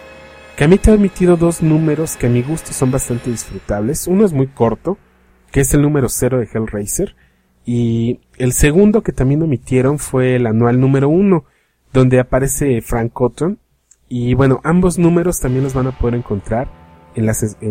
Camite 0.56 0.90
ha 0.90 0.94
emitido 0.94 1.36
dos 1.36 1.62
números 1.62 2.16
que 2.16 2.28
a 2.28 2.30
mi 2.30 2.42
gusto 2.42 2.72
son 2.72 2.90
bastante 2.90 3.30
disfrutables. 3.30 4.06
Uno 4.06 4.24
es 4.24 4.32
muy 4.32 4.46
corto, 4.46 4.96
que 5.50 5.60
es 5.60 5.74
el 5.74 5.82
número 5.82 6.08
0 6.08 6.38
de 6.38 6.48
Hellraiser, 6.52 7.16
y 7.64 8.20
el 8.38 8.52
segundo 8.52 9.02
que 9.02 9.12
también 9.12 9.42
omitieron 9.42 9.98
fue 9.98 10.36
el 10.36 10.46
anual 10.46 10.80
número 10.80 11.08
1, 11.08 11.44
donde 11.92 12.20
aparece 12.20 12.80
Frank 12.80 13.12
Cotton, 13.12 13.58
y 14.08 14.34
bueno, 14.34 14.60
ambos 14.62 14.98
números 14.98 15.40
también 15.40 15.64
los 15.64 15.74
van 15.74 15.88
a 15.88 15.98
poder 15.98 16.14
encontrar 16.14 16.68
en 17.16 17.26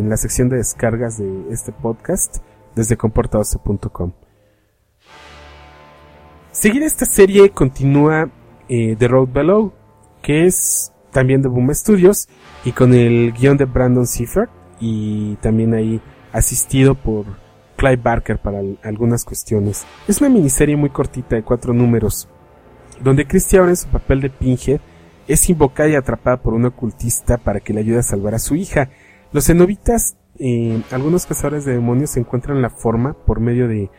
la, 0.10 0.18
sección 0.18 0.50
de 0.50 0.58
descargas 0.58 1.18
de 1.18 1.46
este 1.52 1.72
podcast 1.72 2.38
desde 2.76 2.98
comportadose.com. 2.98 4.12
Seguir 6.52 6.84
esta 6.84 7.06
serie 7.06 7.52
continúa 7.52 8.30
eh, 8.68 8.96
The 8.98 9.08
Road 9.08 9.30
Below, 9.30 9.74
que 10.22 10.46
es 10.46 10.92
también 11.12 11.42
de 11.42 11.48
Boom 11.48 11.74
Studios 11.74 12.28
y 12.66 12.72
con 12.72 12.94
el 12.94 13.32
guion 13.34 13.58
de 13.58 13.66
Brandon 13.66 14.08
Seifert 14.08 14.52
y 14.80 15.36
también 15.36 15.74
ahí 15.74 16.02
asistido 16.34 16.96
por 16.96 17.26
Clive 17.78 17.98
Barker 17.98 18.40
para 18.40 18.60
algunas 18.84 19.24
cuestiones. 19.24 19.86
Es 20.08 20.20
una 20.22 20.30
miniserie 20.30 20.76
muy 20.76 20.90
cortita 20.90 21.36
de 21.36 21.44
cuatro 21.44 21.74
números, 21.74 22.28
donde 23.00 23.28
Christy 23.28 23.58
ahora 23.58 23.72
en 23.72 23.78
su 23.78 23.88
papel 23.88 24.22
de 24.22 24.30
Pinhead 24.30 24.82
es 25.28 25.50
invocada 25.50 25.90
y 25.90 25.96
atrapada 25.96 26.38
por 26.38 26.54
un 26.54 26.66
ocultista 26.66 27.38
para 27.38 27.60
que 27.60 27.74
le 27.74 27.82
ayude 27.82 28.00
a 28.00 28.04
salvar 28.04 28.36
a 28.36 28.40
su 28.40 28.56
hija. 28.56 28.90
Los 29.36 29.48
cenobitas, 29.48 30.16
eh, 30.40 30.82
algunos 30.92 31.26
cazadores 31.26 31.66
de 31.66 31.74
demonios 31.74 32.16
encuentran 32.16 32.62
la 32.62 32.70
forma 32.70 33.12
por 33.26 33.42
medio 33.42 33.68
de 33.68 33.90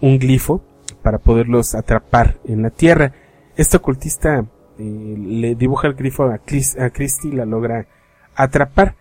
un 0.00 0.18
glifo 0.18 0.64
para 1.00 1.18
poderlos 1.18 1.76
atrapar 1.76 2.40
en 2.44 2.62
la 2.62 2.70
tierra. 2.70 3.12
Este 3.56 3.76
ocultista 3.76 4.44
eh, 4.80 5.14
le 5.16 5.54
dibuja 5.54 5.86
el 5.86 5.94
grifo 5.94 6.24
a, 6.24 6.38
Chris, 6.38 6.76
a 6.76 6.90
Christie 6.90 7.30
y 7.30 7.36
la 7.36 7.44
logra 7.44 7.86
atrapar. 8.34 8.96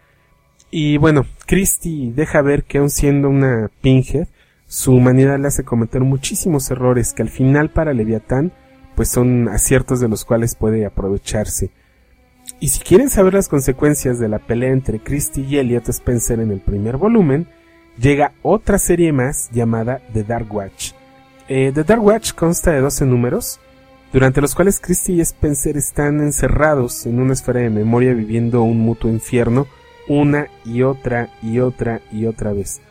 Y 0.69 0.97
bueno, 0.97 1.25
Christie 1.47 2.13
deja 2.13 2.43
ver 2.43 2.65
que 2.65 2.77
aun 2.77 2.91
siendo 2.91 3.27
una 3.27 3.71
Pinhead, 3.81 4.27
su 4.67 4.93
humanidad 4.93 5.39
le 5.39 5.47
hace 5.47 5.63
cometer 5.63 6.01
muchísimos 6.01 6.69
errores 6.69 7.13
que 7.13 7.23
al 7.23 7.29
final 7.29 7.71
para 7.71 7.95
Leviatán 7.95 8.53
pues 8.95 9.09
son 9.09 9.49
aciertos 9.49 9.99
de 9.99 10.07
los 10.07 10.23
cuales 10.23 10.53
puede 10.53 10.85
aprovecharse. 10.85 11.71
Y 12.60 12.70
si 12.70 12.80
quieren 12.80 13.10
saber 13.10 13.34
las 13.34 13.47
consecuencias 13.47 14.20
de 14.20 14.28
la 14.28 14.39
pelea 14.39 14.72
entre 14.72 15.00
Christie 15.00 15.45
y 15.45 15.58
Elliot 15.58 15.88
Spencer 15.89 16.39
en 16.39 16.52
el 16.52 16.60
primer 16.60 16.97
volumen, 16.97 17.47
llega 17.97 18.34
otra 18.41 18.78
serie 18.78 19.14
más 19.14 19.50
llamada 19.52 20.02
The 20.14 20.24
Dark 20.24 20.54
Watch. 20.54 20.91
Eh, 21.47 21.72
The 21.74 21.84
Dark 21.84 22.04
Watch 22.04 22.34
consta 22.34 22.72
de 22.72 22.82
12 22.82 23.06
números, 23.06 23.60
durante 24.12 24.41
los 24.41 24.56
cuales 24.56 24.80
Christie 24.80 25.16
y 25.16 25.22
Spencer 25.22 25.78
están 25.78 26.20
encerrados 26.20 27.06
en 27.06 27.20
una 27.20 27.34
esfera 27.34 27.62
de 27.62 27.70
memoria 27.70 28.14
viviendo 28.14 28.62
un 28.64 28.80
mutuo 28.80 29.10
infierno 29.10 29.68
una 30.10 30.47
y 30.66 30.82
otra 30.82 31.30
y 31.41 31.60
otra 31.60 32.02
y 32.12 32.26
otra 32.26 32.52
vez. 32.52 32.82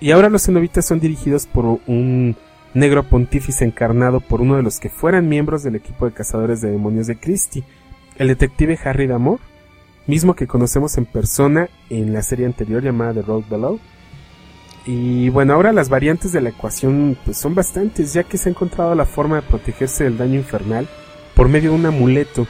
Y 0.00 0.12
ahora 0.12 0.28
los 0.28 0.44
cenobitas 0.44 0.86
son 0.86 1.00
dirigidos 1.00 1.46
por 1.46 1.80
un 1.86 2.36
negro 2.74 3.02
pontífice 3.02 3.64
encarnado 3.64 4.20
por 4.20 4.42
uno 4.42 4.56
de 4.56 4.62
los 4.62 4.78
que 4.78 4.90
fueran 4.90 5.28
miembros 5.28 5.64
del 5.64 5.74
equipo 5.74 6.04
de 6.04 6.12
cazadores 6.12 6.60
de 6.60 6.70
demonios 6.70 7.08
de 7.08 7.18
Christie, 7.18 7.64
el 8.18 8.28
detective 8.28 8.78
Harry 8.84 9.06
Damore, 9.06 9.42
mismo 10.06 10.34
que 10.34 10.46
conocemos 10.46 10.98
en 10.98 11.06
persona 11.06 11.68
en 11.88 12.12
la 12.12 12.22
serie 12.22 12.46
anterior 12.46 12.82
llamada 12.82 13.14
The 13.14 13.22
Road 13.22 13.44
Below. 13.48 13.78
Y 14.86 15.28
bueno, 15.28 15.54
ahora 15.54 15.72
las 15.72 15.88
variantes 15.88 16.32
de 16.32 16.40
la 16.40 16.48
ecuación 16.48 17.16
pues 17.24 17.36
son 17.36 17.54
bastantes, 17.54 18.12
ya 18.12 18.24
que 18.24 18.38
se 18.38 18.48
ha 18.48 18.52
encontrado 18.52 18.94
la 18.94 19.04
forma 19.04 19.36
de 19.36 19.42
protegerse 19.42 20.04
del 20.04 20.18
daño 20.18 20.36
infernal 20.36 20.88
por 21.34 21.48
medio 21.48 21.70
de 21.70 21.76
un 21.76 21.86
amuleto, 21.86 22.46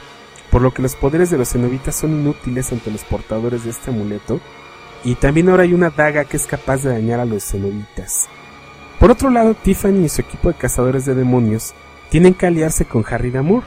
por 0.49 0.61
lo 0.61 0.73
que 0.73 0.81
los 0.81 0.95
poderes 0.95 1.29
de 1.29 1.37
los 1.37 1.51
cenobitas 1.51 1.95
son 1.95 2.21
inútiles 2.21 2.71
ante 2.71 2.91
los 2.91 3.03
portadores 3.03 3.65
de 3.65 3.69
este 3.69 3.91
amuleto, 3.91 4.39
y 5.03 5.15
también 5.15 5.49
ahora 5.49 5.63
hay 5.63 5.73
una 5.73 5.91
daga 5.91 6.25
que 6.25 6.37
es 6.37 6.47
capaz 6.47 6.83
de 6.83 6.89
dañar 6.89 7.19
a 7.19 7.25
los 7.25 7.43
cenobitas. 7.43 8.27
Por 8.99 9.11
otro 9.11 9.29
lado, 9.29 9.53
Tiffany 9.53 10.05
y 10.05 10.09
su 10.09 10.21
equipo 10.21 10.49
de 10.49 10.57
cazadores 10.57 11.05
de 11.05 11.15
demonios 11.15 11.73
tienen 12.09 12.33
que 12.33 12.47
aliarse 12.47 12.85
con 12.85 13.05
Harry 13.09 13.31
Damour 13.31 13.63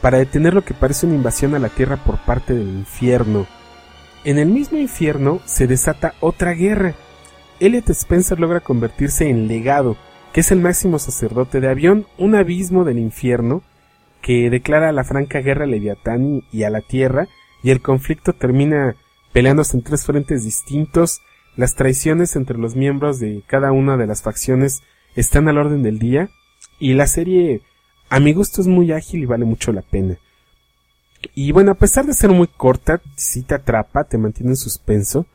para 0.00 0.18
detener 0.18 0.54
lo 0.54 0.64
que 0.64 0.74
parece 0.74 1.06
una 1.06 1.16
invasión 1.16 1.54
a 1.54 1.58
la 1.58 1.68
Tierra 1.68 1.96
por 1.96 2.18
parte 2.18 2.54
del 2.54 2.68
infierno. 2.68 3.46
En 4.24 4.38
el 4.38 4.48
mismo 4.48 4.78
infierno 4.78 5.40
se 5.44 5.66
desata 5.66 6.14
otra 6.20 6.52
guerra. 6.52 6.94
Elliot 7.60 7.90
Spencer 7.90 8.38
logra 8.38 8.60
convertirse 8.60 9.28
en 9.28 9.48
legado, 9.48 9.96
que 10.32 10.40
es 10.40 10.52
el 10.52 10.60
máximo 10.60 10.98
sacerdote 10.98 11.60
de 11.60 11.68
Avión, 11.68 12.06
un 12.18 12.34
abismo 12.34 12.84
del 12.84 12.98
infierno, 12.98 13.62
que 14.22 14.50
declara 14.50 14.92
la 14.92 15.04
franca 15.04 15.40
guerra 15.40 15.64
a 15.64 15.68
Leviatán 15.68 16.42
y 16.52 16.62
a 16.64 16.70
la 16.70 16.80
Tierra, 16.80 17.28
y 17.62 17.70
el 17.70 17.80
conflicto 17.80 18.32
termina 18.32 18.96
peleándose 19.32 19.76
en 19.76 19.82
tres 19.82 20.04
frentes 20.04 20.44
distintos, 20.44 21.20
las 21.56 21.74
traiciones 21.74 22.36
entre 22.36 22.58
los 22.58 22.76
miembros 22.76 23.18
de 23.18 23.42
cada 23.46 23.72
una 23.72 23.96
de 23.96 24.06
las 24.06 24.22
facciones 24.22 24.82
están 25.16 25.48
al 25.48 25.58
orden 25.58 25.82
del 25.82 25.98
día, 25.98 26.30
y 26.78 26.94
la 26.94 27.06
serie 27.06 27.62
a 28.10 28.20
mi 28.20 28.32
gusto 28.32 28.60
es 28.60 28.66
muy 28.66 28.92
ágil 28.92 29.22
y 29.22 29.26
vale 29.26 29.44
mucho 29.44 29.72
la 29.72 29.82
pena. 29.82 30.18
Y 31.34 31.52
bueno, 31.52 31.72
a 31.72 31.74
pesar 31.74 32.06
de 32.06 32.14
ser 32.14 32.30
muy 32.30 32.46
corta, 32.46 33.00
sí 33.16 33.42
te 33.42 33.54
atrapa, 33.54 34.04
te 34.04 34.18
mantiene 34.18 34.52
en 34.52 34.56
suspenso 34.56 35.26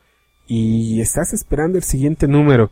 y 0.46 1.00
estás 1.00 1.32
esperando 1.32 1.78
el 1.78 1.84
siguiente 1.84 2.26
número. 2.26 2.70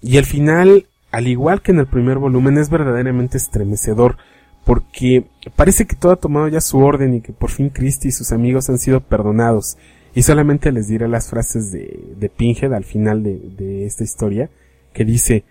Y 0.00 0.16
el 0.16 0.24
final, 0.24 0.86
al 1.10 1.28
igual 1.28 1.62
que 1.62 1.72
en 1.72 1.78
el 1.78 1.86
primer 1.86 2.18
volumen, 2.18 2.58
es 2.58 2.70
verdaderamente 2.70 3.36
estremecedor 3.36 4.16
porque 4.64 5.26
parece 5.56 5.86
que 5.86 5.96
todo 5.96 6.12
ha 6.12 6.16
tomado 6.16 6.48
ya 6.48 6.60
su 6.60 6.78
orden 6.78 7.14
y 7.14 7.20
que 7.20 7.34
por 7.34 7.50
fin 7.50 7.68
Christie 7.68 8.08
y 8.08 8.12
sus 8.12 8.32
amigos 8.32 8.70
han 8.70 8.78
sido 8.78 9.00
perdonados. 9.00 9.76
Y 10.14 10.22
solamente 10.22 10.72
les 10.72 10.88
diré 10.88 11.08
las 11.08 11.28
frases 11.28 11.70
de, 11.70 12.14
de 12.16 12.28
Pinhead 12.28 12.72
al 12.72 12.84
final 12.84 13.22
de, 13.22 13.38
de 13.38 13.84
esta 13.84 14.04
historia, 14.04 14.48
que 14.92 15.04
dice, 15.04 15.44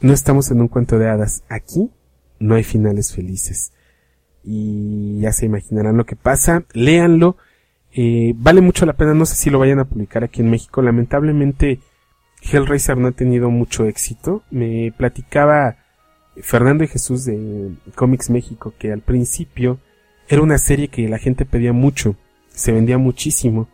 no 0.00 0.12
estamos 0.12 0.50
en 0.50 0.60
un 0.60 0.68
cuento 0.68 0.98
de 0.98 1.08
hadas, 1.08 1.44
aquí 1.48 1.90
no 2.38 2.54
hay 2.54 2.64
finales 2.64 3.14
felices. 3.14 3.72
Y 4.44 5.20
ya 5.20 5.32
se 5.32 5.46
imaginarán 5.46 5.96
lo 5.96 6.06
que 6.06 6.16
pasa, 6.16 6.64
léanlo, 6.72 7.36
eh, 7.92 8.34
vale 8.36 8.60
mucho 8.60 8.86
la 8.86 8.94
pena, 8.94 9.14
no 9.14 9.26
sé 9.26 9.34
si 9.34 9.50
lo 9.50 9.58
vayan 9.58 9.80
a 9.80 9.84
publicar 9.84 10.24
aquí 10.24 10.40
en 10.40 10.50
México, 10.50 10.82
lamentablemente 10.82 11.80
Hellraiser 12.42 12.96
no 12.96 13.08
ha 13.08 13.12
tenido 13.12 13.50
mucho 13.50 13.86
éxito, 13.86 14.42
me 14.50 14.92
platicaba 14.96 15.78
Fernando 16.40 16.84
y 16.84 16.88
Jesús 16.88 17.24
de 17.24 17.72
Comics 17.94 18.30
México 18.30 18.72
que 18.78 18.92
al 18.92 19.00
principio 19.00 19.80
era 20.28 20.42
una 20.42 20.58
serie 20.58 20.88
que 20.88 21.08
la 21.08 21.18
gente 21.18 21.44
pedía 21.44 21.72
mucho, 21.72 22.14
se 22.48 22.72
vendía 22.72 22.98
muchísimo, 22.98 23.68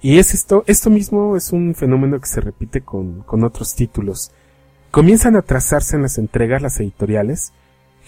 y 0.00 0.18
es 0.18 0.32
esto, 0.32 0.64
esto 0.66 0.90
mismo 0.90 1.36
es 1.36 1.52
un 1.52 1.74
fenómeno 1.74 2.20
que 2.20 2.28
se 2.28 2.40
repite 2.40 2.82
con, 2.82 3.22
con 3.22 3.42
otros 3.42 3.74
títulos. 3.74 4.30
Comienzan 4.90 5.34
a 5.34 5.42
trazarse 5.42 5.96
en 5.96 6.02
las 6.02 6.18
entregas 6.18 6.62
las 6.62 6.78
editoriales, 6.78 7.52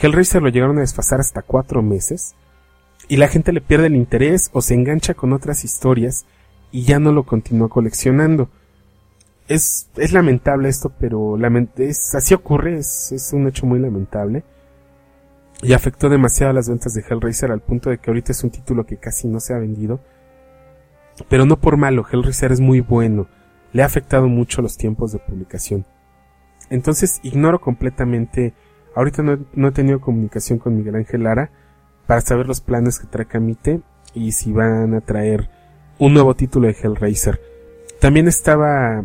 Hellraiser 0.00 0.42
lo 0.42 0.48
llegaron 0.48 0.78
a 0.78 0.82
desfasar 0.82 1.20
hasta 1.20 1.42
cuatro 1.42 1.82
meses 1.82 2.34
y 3.08 3.16
la 3.16 3.28
gente 3.28 3.52
le 3.52 3.60
pierde 3.60 3.88
el 3.88 3.96
interés 3.96 4.50
o 4.52 4.62
se 4.62 4.74
engancha 4.74 5.14
con 5.14 5.32
otras 5.32 5.64
historias 5.64 6.26
y 6.72 6.84
ya 6.84 6.98
no 6.98 7.12
lo 7.12 7.24
continúa 7.24 7.68
coleccionando. 7.68 8.48
Es, 9.48 9.90
es 9.96 10.12
lamentable 10.12 10.68
esto, 10.68 10.92
pero 10.98 11.36
es, 11.76 12.14
así 12.14 12.34
ocurre, 12.34 12.78
es, 12.78 13.10
es 13.12 13.32
un 13.32 13.48
hecho 13.48 13.66
muy 13.66 13.80
lamentable. 13.80 14.44
Y 15.62 15.72
afectó 15.72 16.08
demasiado 16.08 16.52
las 16.52 16.68
ventas 16.68 16.94
de 16.94 17.04
Hellraiser 17.06 17.50
al 17.50 17.60
punto 17.60 17.90
de 17.90 17.98
que 17.98 18.10
ahorita 18.10 18.32
es 18.32 18.42
un 18.44 18.50
título 18.50 18.86
que 18.86 18.96
casi 18.96 19.28
no 19.28 19.40
se 19.40 19.52
ha 19.52 19.58
vendido. 19.58 20.00
Pero 21.28 21.44
no 21.44 21.60
por 21.60 21.76
malo, 21.76 22.06
Hellraiser 22.10 22.52
es 22.52 22.60
muy 22.60 22.80
bueno. 22.80 23.26
Le 23.72 23.82
ha 23.82 23.86
afectado 23.86 24.28
mucho 24.28 24.62
los 24.62 24.76
tiempos 24.76 25.12
de 25.12 25.18
publicación. 25.18 25.84
Entonces 26.70 27.20
ignoro 27.22 27.60
completamente 27.60 28.54
Ahorita 28.94 29.22
no, 29.22 29.68
he 29.68 29.72
tenido 29.72 30.00
comunicación 30.00 30.58
con 30.58 30.76
Miguel 30.76 30.96
Ángel 30.96 31.22
Lara 31.22 31.50
para 32.06 32.20
saber 32.20 32.46
los 32.46 32.60
planes 32.60 32.98
que 32.98 33.06
trae 33.06 33.26
Camite 33.26 33.80
y 34.14 34.32
si 34.32 34.52
van 34.52 34.94
a 34.94 35.00
traer 35.00 35.48
un 35.98 36.14
nuevo 36.14 36.34
título 36.34 36.66
de 36.66 36.76
Hellraiser. 36.80 37.40
También 38.00 38.26
estaba 38.26 39.04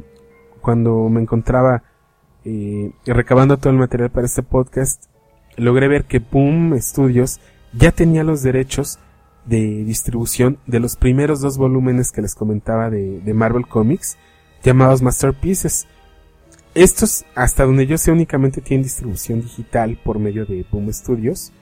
cuando 0.62 1.08
me 1.10 1.22
encontraba 1.22 1.84
eh, 2.44 2.92
recabando 3.06 3.58
todo 3.58 3.72
el 3.72 3.80
material 3.80 4.10
para 4.10 4.26
este 4.26 4.44
podcast, 4.44 5.06
logré 5.58 5.88
ver 5.88 6.06
que 6.06 6.20
Boom 6.20 6.80
Studios 6.80 7.40
ya 7.74 7.92
tenía 7.92 8.24
los 8.24 8.42
derechos 8.42 9.00
de 9.46 9.84
distribución 9.84 10.60
de 10.66 10.80
los 10.80 10.96
primeros 10.96 11.42
dos 11.42 11.58
volúmenes 11.58 12.12
que 12.12 12.22
les 12.22 12.34
comentaba 12.34 12.90
de, 12.90 13.20
de 13.22 13.34
Marvel 13.34 13.68
Comics, 13.68 14.18
llamados 14.64 15.02
Masterpieces. 15.02 15.88
Estos, 16.76 17.26
hasta 17.36 17.66
donde 17.66 17.88
yo 17.88 17.98
sé, 17.98 18.12
únicamente 18.12 18.60
tienen 18.60 18.84
distribución 18.84 19.42
digital 19.42 19.98
por 20.04 20.20
medio 20.20 20.46
de 20.46 20.66
Boom 20.70 20.92
Studios, 20.92 21.54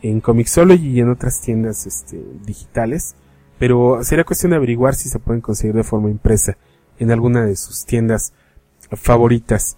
en 0.00 0.20
Comixology 0.20 0.90
y 0.90 1.00
en 1.00 1.10
otras 1.10 1.40
tiendas 1.40 1.86
este, 1.86 2.22
digitales, 2.44 3.16
pero 3.58 4.02
sería 4.04 4.24
cuestión 4.24 4.50
de 4.50 4.56
averiguar 4.56 4.94
si 4.94 5.08
se 5.08 5.18
pueden 5.18 5.40
conseguir 5.40 5.74
de 5.74 5.82
forma 5.82 6.08
impresa 6.08 6.56
en 7.00 7.10
alguna 7.10 7.44
de 7.44 7.56
sus 7.56 7.84
tiendas 7.84 8.32
favoritas. 8.92 9.76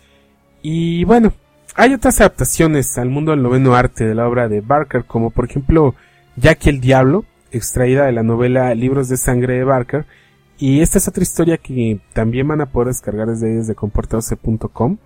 Y 0.61 1.05
bueno, 1.05 1.33
hay 1.75 1.95
otras 1.95 2.21
adaptaciones 2.21 2.99
al 2.99 3.09
mundo 3.09 3.33
del 3.33 3.43
noveno 3.43 3.75
arte 3.75 4.05
de 4.05 4.15
la 4.15 4.29
obra 4.29 4.49
de 4.49 4.61
Barker, 4.61 5.07
como 5.07 5.31
por 5.31 5.47
ejemplo 5.47 5.95
Jackie 6.37 6.69
el 6.69 6.81
Diablo, 6.81 7.25
extraída 7.51 8.05
de 8.05 8.13
la 8.13 8.23
novela 8.23 8.75
Libros 8.75 9.09
de 9.09 9.17
Sangre 9.17 9.55
de 9.55 9.65
Barker, 9.65 10.05
y 10.63 10.81
esta 10.81 10.99
es 10.99 11.09
otra 11.09 11.25
historia 11.25 11.59
que 11.59 11.99
también 12.13 12.47
van 12.47 12.61
a 12.61 12.71
poder 12.71 12.87
descargar 12.87 13.27
desde 13.27 13.49
ahí 13.49 13.55
desde 13.57 13.75
comportadose.com. 13.75 14.97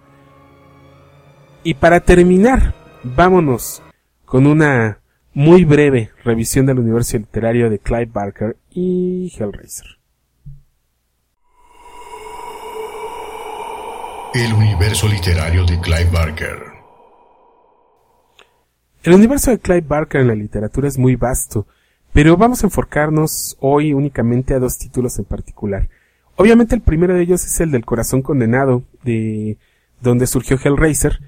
Y 1.63 1.73
para 1.73 2.01
terminar, 2.01 2.75
vámonos 3.03 3.83
con 4.27 4.47
una 4.47 5.01
muy 5.33 5.65
breve 5.65 6.11
revisión 6.25 6.67
del 6.67 6.81
universo 6.81 7.17
literario 7.17 7.71
de 7.71 7.79
Clive 7.79 8.11
Barker 8.13 8.59
y 8.69 9.33
Hellraiser. 9.35 9.87
El 14.35 14.53
universo 14.53 15.09
literario 15.09 15.65
de 15.65 15.81
Clive 15.81 16.11
Barker. 16.13 16.59
El 19.05 19.15
universo 19.15 19.53
de 19.53 19.59
Clive 19.59 19.87
Barker 19.89 20.21
en 20.21 20.29
la 20.29 20.35
literatura 20.35 20.87
es 20.87 20.99
muy 20.99 21.17
vasto 21.17 21.67
pero 22.17 22.39
vamos 22.39 22.63
a 22.63 22.69
enfocarnos 22.69 23.59
hoy 23.61 23.93
únicamente 23.93 24.55
a 24.55 24.59
dos 24.59 24.79
títulos 24.79 25.19
en 25.19 25.27
particular. 25.27 25.91
Obviamente 26.37 26.75
el 26.75 26.81
primero 26.81 27.13
de 27.13 27.21
ellos 27.21 27.45
es 27.45 27.61
el 27.61 27.71
del 27.71 27.85
corazón 27.85 28.23
condenado, 28.23 28.85
de 29.05 29.59
donde 30.01 30.27
surgió 30.27 30.57
Hellraiser, 30.57 31.21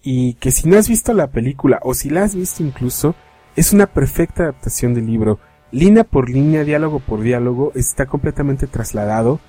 y 0.00 0.34
que 0.34 0.52
si 0.52 0.68
no 0.68 0.78
has 0.78 0.88
visto 0.88 1.12
la 1.12 1.32
película, 1.32 1.80
o 1.82 1.92
si 1.92 2.08
la 2.08 2.22
has 2.22 2.36
visto 2.36 2.62
incluso, 2.62 3.16
es 3.56 3.72
una 3.72 3.88
perfecta 3.88 4.44
adaptación 4.44 4.94
del 4.94 5.06
libro. 5.06 5.40
Línea 5.72 6.04
por 6.04 6.30
línea, 6.30 6.62
diálogo 6.62 7.00
por 7.00 7.20
diálogo, 7.20 7.72
está 7.74 8.06
completamente 8.06 8.68
trasladado. 8.68 9.40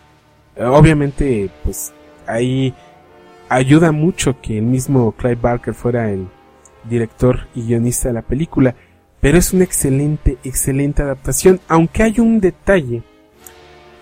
Obviamente, 0.58 1.52
pues 1.64 1.94
ahí 2.26 2.74
ayuda 3.48 3.92
mucho 3.92 4.42
que 4.42 4.58
el 4.58 4.66
mismo 4.66 5.12
Clive 5.12 5.36
Barker 5.36 5.76
fuera 5.76 6.10
el 6.10 6.30
director 6.90 7.42
y 7.54 7.68
guionista 7.68 8.08
de 8.08 8.16
la 8.16 8.24
película. 8.24 8.74
Pero 9.22 9.38
es 9.38 9.54
una 9.54 9.64
excelente, 9.64 10.38
excelente 10.44 11.02
adaptación, 11.02 11.60
aunque 11.68 12.04
hay 12.04 12.20
un 12.20 12.40
detalle 12.40 13.04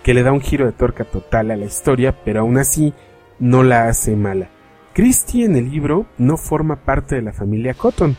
que 0.02 0.14
le 0.14 0.22
da 0.22 0.32
un 0.32 0.40
giro 0.40 0.66
de 0.66 0.72
tuerca 0.72 1.04
total 1.04 1.50
a 1.50 1.56
la 1.56 1.66
historia, 1.66 2.16
pero 2.24 2.40
aún 2.40 2.56
así 2.58 2.94
no 3.38 3.62
la 3.62 3.88
hace 3.88 4.16
mala. 4.16 4.48
Christie 4.94 5.44
en 5.44 5.56
el 5.56 5.70
libro 5.70 6.06
no 6.18 6.36
forma 6.36 6.76
parte 6.76 7.16
de 7.16 7.22
la 7.22 7.32
familia 7.32 7.74
Cotton. 7.74 8.16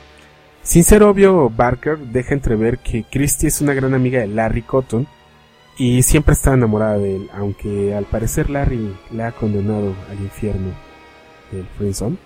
Sin 0.61 0.83
ser 0.83 1.03
obvio, 1.03 1.49
Barker 1.49 1.97
deja 1.97 2.33
entrever 2.33 2.79
que 2.79 3.05
Christie 3.09 3.47
es 3.47 3.61
una 3.61 3.73
gran 3.73 3.93
amiga 3.93 4.19
de 4.19 4.27
Larry 4.27 4.61
Cotton 4.61 5.07
y 5.77 6.03
siempre 6.03 6.33
está 6.33 6.53
enamorada 6.53 6.97
de 6.97 7.15
él, 7.15 7.29
aunque 7.33 7.95
al 7.95 8.05
parecer 8.05 8.49
Larry 8.49 8.95
la 9.11 9.27
ha 9.27 9.31
condenado 9.31 9.95
al 10.09 10.19
infierno 10.19 10.71
del 11.51 11.65
Friendzone. 11.77 12.17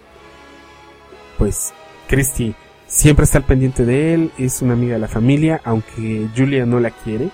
Pues 1.38 1.74
Christie 2.08 2.56
siempre 2.94 3.26
está 3.26 3.40
al 3.40 3.46
pendiente 3.46 3.86
de 3.86 4.14
él, 4.14 4.32
es 4.38 4.62
una 4.62 4.74
amiga 4.74 4.94
de 4.94 5.00
la 5.00 5.08
familia, 5.08 5.60
aunque 5.66 6.30
Julia 6.38 6.66
no 6.66 6.80
la 6.80 6.92
quiere, 6.92 7.32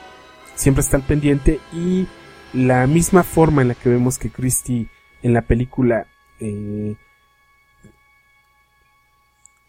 siempre 0.56 0.82
está 0.82 0.96
al 0.96 1.04
pendiente 1.04 1.60
y 1.74 2.08
la 2.54 2.88
misma 2.88 3.24
forma 3.24 3.62
en 3.62 3.68
la 3.68 3.76
que 3.76 3.90
vemos 3.90 4.18
que 4.18 4.30
Christie 4.30 4.88
en 5.22 5.34
la 5.34 5.42
película 5.42 6.08
eh, 6.40 6.96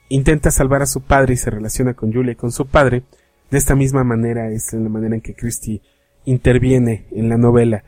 intenta 0.09 0.53
salvar 0.53 0.80
a 0.82 0.86
su 0.86 1.03
padre 1.03 1.34
y 1.34 1.36
se 1.36 1.51
relaciona 1.51 1.95
con 1.95 2.12
Julia 2.12 2.32
y 2.32 2.36
con 2.36 2.53
su 2.53 2.66
padre, 2.66 3.03
de 3.51 3.59
esta 3.59 3.74
misma 3.74 4.05
manera 4.05 4.49
es 4.49 4.72
la 4.72 4.88
manera 4.88 5.16
en 5.16 5.20
que 5.20 5.34
Christie 5.34 5.82
interviene 6.24 7.09
en 7.11 7.28
la 7.28 7.36
novela. 7.36 7.82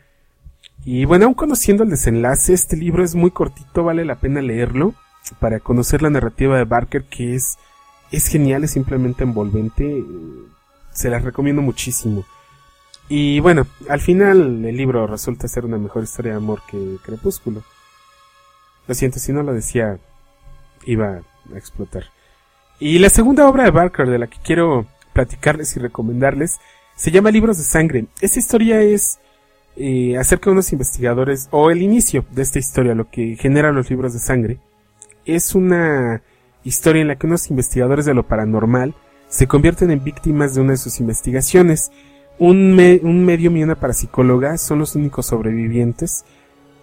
Y 0.84 1.04
bueno, 1.04 1.26
aun 1.26 1.34
conociendo 1.34 1.84
el 1.84 1.90
desenlace, 1.90 2.52
este 2.52 2.76
libro 2.76 3.04
es 3.04 3.14
muy 3.14 3.30
cortito, 3.30 3.84
vale 3.84 4.04
la 4.04 4.16
pena 4.16 4.42
leerlo 4.42 4.94
para 5.38 5.60
conocer 5.60 6.02
la 6.02 6.10
narrativa 6.10 6.58
de 6.58 6.64
Barker 6.64 7.04
que 7.04 7.36
es, 7.36 7.58
es 8.12 8.28
genial, 8.28 8.64
es 8.64 8.72
simplemente 8.72 9.24
envolvente, 9.24 10.04
se 10.92 11.10
las 11.10 11.24
recomiendo 11.24 11.62
muchísimo. 11.62 12.24
Y 13.08 13.40
bueno, 13.40 13.66
al 13.88 14.00
final 14.00 14.64
el 14.64 14.76
libro 14.76 15.06
resulta 15.06 15.48
ser 15.48 15.64
una 15.64 15.78
mejor 15.78 16.04
historia 16.04 16.32
de 16.32 16.38
amor 16.38 16.62
que 16.70 16.96
Crepúsculo. 17.02 17.62
Lo 18.86 18.94
siento, 18.94 19.18
si 19.18 19.32
no 19.32 19.42
lo 19.42 19.52
decía, 19.52 19.98
iba 20.84 21.22
a 21.52 21.58
explotar. 21.58 22.04
Y 22.78 22.98
la 22.98 23.10
segunda 23.10 23.48
obra 23.48 23.64
de 23.64 23.70
Barker 23.70 24.08
de 24.08 24.18
la 24.18 24.26
que 24.26 24.38
quiero 24.42 24.86
platicarles 25.12 25.76
y 25.76 25.80
recomendarles 25.80 26.58
se 26.96 27.10
llama 27.10 27.30
Libros 27.30 27.58
de 27.58 27.64
Sangre. 27.64 28.06
Esta 28.20 28.38
historia 28.38 28.80
es 28.82 29.20
eh, 29.76 30.18
acerca 30.18 30.46
de 30.46 30.52
unos 30.52 30.72
investigadores, 30.72 31.48
o 31.50 31.70
el 31.70 31.82
inicio 31.82 32.26
de 32.30 32.42
esta 32.42 32.58
historia, 32.58 32.94
lo 32.94 33.08
que 33.08 33.36
genera 33.36 33.72
los 33.72 33.88
libros 33.88 34.12
de 34.12 34.18
sangre. 34.18 34.58
Es 35.24 35.54
una 35.54 36.22
historia 36.64 37.02
en 37.02 37.08
la 37.08 37.16
que 37.16 37.26
unos 37.26 37.50
investigadores 37.50 38.04
de 38.04 38.14
lo 38.14 38.26
paranormal 38.26 38.94
se 39.28 39.46
convierten 39.46 39.90
en 39.90 40.04
víctimas 40.04 40.54
de 40.54 40.60
una 40.60 40.72
de 40.72 40.76
sus 40.76 41.00
investigaciones. 41.00 41.90
Un, 42.38 42.78
un 43.02 43.24
medium 43.24 43.56
y 43.56 43.62
una 43.62 43.76
parapsicóloga 43.76 44.58
son 44.58 44.78
los 44.78 44.94
únicos 44.94 45.26
sobrevivientes. 45.26 46.24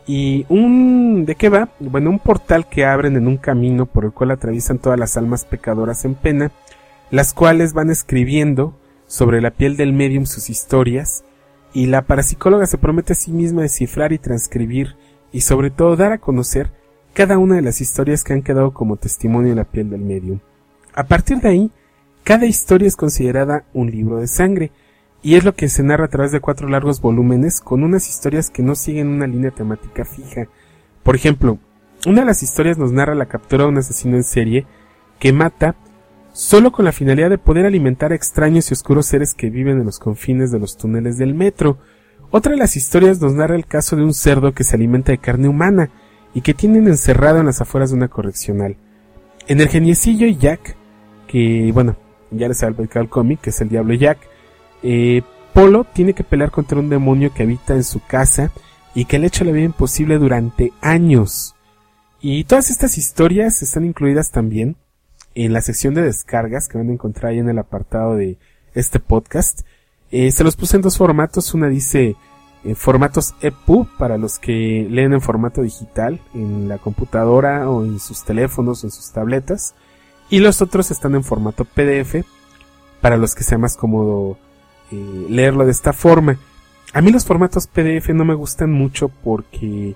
Y 0.07 0.45
un... 0.49 1.25
¿De 1.25 1.35
qué 1.35 1.49
va? 1.49 1.69
Bueno, 1.79 2.09
un 2.09 2.19
portal 2.19 2.67
que 2.67 2.85
abren 2.85 3.15
en 3.15 3.27
un 3.27 3.37
camino 3.37 3.85
por 3.85 4.05
el 4.05 4.11
cual 4.11 4.31
atraviesan 4.31 4.79
todas 4.79 4.97
las 4.97 5.17
almas 5.17 5.45
pecadoras 5.45 6.05
en 6.05 6.15
pena, 6.15 6.51
las 7.11 7.33
cuales 7.33 7.73
van 7.73 7.91
escribiendo 7.91 8.75
sobre 9.05 9.41
la 9.41 9.51
piel 9.51 9.77
del 9.77 9.93
medium 9.93 10.25
sus 10.25 10.49
historias, 10.49 11.23
y 11.73 11.85
la 11.85 12.01
parapsicóloga 12.01 12.65
se 12.65 12.79
promete 12.79 13.13
a 13.13 13.15
sí 13.15 13.31
misma 13.31 13.61
descifrar 13.61 14.11
y 14.11 14.17
transcribir, 14.17 14.95
y 15.31 15.41
sobre 15.41 15.69
todo 15.69 15.95
dar 15.95 16.11
a 16.11 16.17
conocer 16.17 16.71
cada 17.13 17.37
una 17.37 17.55
de 17.55 17.61
las 17.61 17.81
historias 17.81 18.23
que 18.23 18.33
han 18.33 18.41
quedado 18.41 18.71
como 18.71 18.97
testimonio 18.97 19.51
en 19.51 19.57
la 19.57 19.65
piel 19.65 19.89
del 19.89 20.01
medium. 20.01 20.39
A 20.93 21.03
partir 21.03 21.39
de 21.39 21.49
ahí, 21.49 21.71
cada 22.23 22.45
historia 22.45 22.87
es 22.87 22.95
considerada 22.95 23.65
un 23.73 23.89
libro 23.89 24.17
de 24.17 24.27
sangre, 24.27 24.71
y 25.21 25.35
es 25.35 25.43
lo 25.43 25.53
que 25.53 25.67
se 25.67 25.83
narra 25.83 26.05
a 26.05 26.09
través 26.09 26.31
de 26.31 26.39
cuatro 26.39 26.67
largos 26.69 27.01
volúmenes 27.01 27.59
con 27.59 27.83
unas 27.83 28.07
historias 28.07 28.49
que 28.49 28.63
no 28.63 28.75
siguen 28.75 29.07
una 29.07 29.27
línea 29.27 29.51
temática 29.51 30.05
fija. 30.05 30.47
Por 31.03 31.15
ejemplo, 31.15 31.57
una 32.05 32.21
de 32.21 32.27
las 32.27 32.43
historias 32.43 32.77
nos 32.77 32.91
narra 32.91 33.15
la 33.15 33.25
captura 33.25 33.63
de 33.63 33.69
un 33.69 33.77
asesino 33.77 34.15
en 34.15 34.23
serie 34.23 34.65
que 35.19 35.33
mata 35.33 35.75
solo 36.31 36.71
con 36.71 36.85
la 36.85 36.93
finalidad 36.93 37.29
de 37.29 37.37
poder 37.37 37.65
alimentar 37.65 38.11
a 38.11 38.15
extraños 38.15 38.69
y 38.69 38.73
oscuros 38.73 39.07
seres 39.07 39.33
que 39.33 39.49
viven 39.49 39.79
en 39.79 39.85
los 39.85 39.99
confines 39.99 40.51
de 40.51 40.59
los 40.59 40.77
túneles 40.77 41.17
del 41.17 41.35
metro. 41.35 41.77
Otra 42.31 42.53
de 42.53 42.57
las 42.57 42.77
historias 42.77 43.19
nos 43.19 43.33
narra 43.33 43.55
el 43.55 43.65
caso 43.65 43.97
de 43.97 44.03
un 44.03 44.13
cerdo 44.13 44.53
que 44.53 44.63
se 44.63 44.75
alimenta 44.75 45.11
de 45.11 45.17
carne 45.17 45.49
humana 45.49 45.89
y 46.33 46.41
que 46.41 46.53
tienen 46.53 46.87
encerrado 46.87 47.39
en 47.39 47.45
las 47.45 47.61
afueras 47.61 47.89
de 47.89 47.97
una 47.97 48.07
correccional. 48.07 48.77
En 49.47 49.61
el 49.61 49.69
geniecillo 49.69 50.27
y 50.27 50.37
Jack, 50.37 50.75
que 51.27 51.71
bueno, 51.73 51.95
ya 52.31 52.47
les 52.47 52.61
había 52.61 52.71
explicado 52.71 53.03
el 53.03 53.09
cómic, 53.09 53.41
que 53.41 53.49
es 53.49 53.61
el 53.61 53.69
Diablo 53.69 53.93
Jack, 53.93 54.19
eh, 54.83 55.21
Polo 55.53 55.83
tiene 55.83 56.13
que 56.13 56.23
pelear 56.23 56.51
contra 56.51 56.79
un 56.79 56.89
demonio 56.89 57.33
que 57.33 57.43
habita 57.43 57.73
en 57.73 57.83
su 57.83 57.99
casa 58.05 58.51
y 58.93 59.05
que 59.05 59.17
le 59.17 59.25
ha 59.25 59.27
hecho 59.27 59.43
la 59.43 59.51
vida 59.51 59.65
imposible 59.65 60.17
durante 60.17 60.71
años. 60.81 61.55
Y 62.21 62.43
todas 62.43 62.69
estas 62.69 62.97
historias 62.97 63.61
están 63.61 63.85
incluidas 63.85 64.31
también 64.31 64.77
en 65.35 65.53
la 65.53 65.61
sección 65.61 65.93
de 65.93 66.01
descargas 66.01 66.67
que 66.67 66.77
van 66.77 66.89
a 66.89 66.93
encontrar 66.93 67.31
ahí 67.31 67.39
en 67.39 67.49
el 67.49 67.59
apartado 67.59 68.15
de 68.15 68.37
este 68.73 68.99
podcast. 68.99 69.61
Eh, 70.11 70.31
se 70.31 70.43
los 70.43 70.55
puse 70.55 70.75
en 70.75 70.81
dos 70.81 70.97
formatos. 70.97 71.53
Una 71.53 71.67
dice 71.67 72.15
en 72.63 72.75
formatos 72.75 73.35
EPUB 73.41 73.87
para 73.97 74.17
los 74.17 74.39
que 74.39 74.87
leen 74.89 75.13
en 75.13 75.21
formato 75.21 75.61
digital 75.61 76.19
en 76.33 76.67
la 76.67 76.77
computadora 76.77 77.69
o 77.69 77.85
en 77.85 77.99
sus 77.99 78.23
teléfonos 78.23 78.83
o 78.83 78.87
en 78.87 78.91
sus 78.91 79.11
tabletas. 79.11 79.75
Y 80.29 80.39
los 80.39 80.61
otros 80.61 80.91
están 80.91 81.15
en 81.15 81.23
formato 81.23 81.65
PDF 81.65 82.25
para 83.01 83.17
los 83.17 83.33
que 83.33 83.43
sea 83.43 83.57
más 83.57 83.77
cómodo 83.77 84.37
eh, 84.91 85.25
leerlo 85.29 85.65
de 85.65 85.71
esta 85.71 85.93
forma. 85.93 86.37
A 86.93 87.01
mí 87.01 87.11
los 87.11 87.25
formatos 87.25 87.67
PDF 87.67 88.09
no 88.09 88.25
me 88.25 88.33
gustan 88.33 88.71
mucho 88.71 89.09
porque 89.09 89.95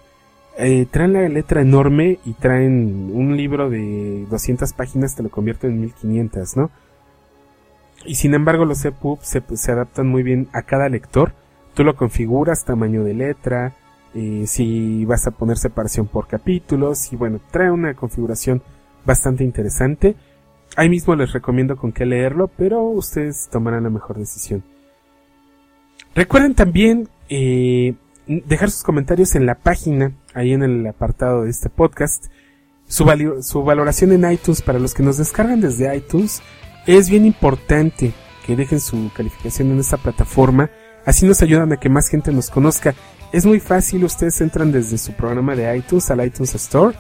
eh, 0.58 0.86
traen 0.90 1.14
la 1.14 1.28
letra 1.28 1.62
enorme 1.62 2.20
y 2.26 2.34
traen 2.34 3.12
un 3.14 3.36
libro 3.36 3.70
de 3.70 4.26
200 4.30 4.74
páginas, 4.74 5.16
te 5.16 5.24
lo 5.24 5.30
convierten 5.30 5.72
en 5.72 5.82
1500, 5.82 6.58
¿no? 6.58 6.72
Y 8.06 8.16
sin 8.16 8.34
embargo 8.34 8.66
los 8.66 8.84
EPUB 8.86 9.20
se, 9.22 9.42
se 9.56 9.72
adaptan 9.72 10.08
muy 10.08 10.24
bien 10.24 10.48
a 10.54 10.62
cada 10.64 10.90
lector. 10.90 11.34
Tú 11.74 11.84
lo 11.84 11.96
configuras, 11.96 12.66
tamaño 12.66 13.04
de 13.04 13.14
letra, 13.14 13.76
eh, 14.14 14.44
si 14.46 15.06
vas 15.06 15.26
a 15.26 15.32
poner 15.32 15.58
separación 15.58 16.08
por 16.08 16.28
capítulos 16.28 17.12
y 17.12 17.16
bueno, 17.16 17.40
trae 17.52 17.72
una 17.72 17.96
configuración 17.96 18.62
bastante 19.06 19.44
interesante. 19.44 20.16
Ahí 20.76 20.90
mismo 20.90 21.16
les 21.16 21.34
recomiendo 21.34 21.76
con 21.76 21.92
qué 21.92 22.06
leerlo, 22.06 22.48
pero 22.48 22.84
ustedes 22.84 23.50
tomarán 23.52 23.84
la 23.84 23.90
mejor 23.90 24.18
decisión. 24.18 24.64
Recuerden 26.16 26.54
también 26.54 27.10
eh, 27.30 27.96
dejar 28.28 28.70
sus 28.70 28.84
comentarios 28.84 29.36
en 29.36 29.48
la 29.48 29.56
página, 29.56 30.14
ahí 30.34 30.54
en 30.54 30.62
el 30.62 30.86
apartado 30.86 31.44
de 31.44 31.50
este 31.50 31.70
podcast. 31.70 32.28
Su, 32.88 33.06
su 33.42 33.64
valoración 33.64 34.12
en 34.12 34.32
iTunes 34.32 34.62
para 34.62 34.78
los 34.78 34.94
que 34.94 35.04
nos 35.04 35.18
descargan 35.18 35.62
desde 35.62 35.96
iTunes 35.96 36.44
es 36.86 37.10
bien 37.10 37.26
importante 37.26 38.14
que 38.46 38.56
dejen 38.56 38.80
su 38.80 39.10
calificación 39.16 39.72
en 39.72 39.80
esta 39.80 39.98
plataforma. 39.98 40.70
Así 41.06 41.26
nos 41.26 41.42
ayudan 41.42 41.72
a 41.72 41.78
que 41.78 41.90
más 41.90 42.08
gente 42.08 42.32
nos 42.32 42.50
conozca. 42.50 42.96
Es 43.32 43.46
muy 43.46 43.60
fácil, 43.60 44.04
ustedes 44.06 44.40
entran 44.42 44.72
desde 44.72 44.98
su 44.98 45.14
programa 45.14 45.56
de 45.56 45.76
iTunes 45.78 46.10
al 46.12 46.26
iTunes 46.26 46.56
Store 46.56 46.96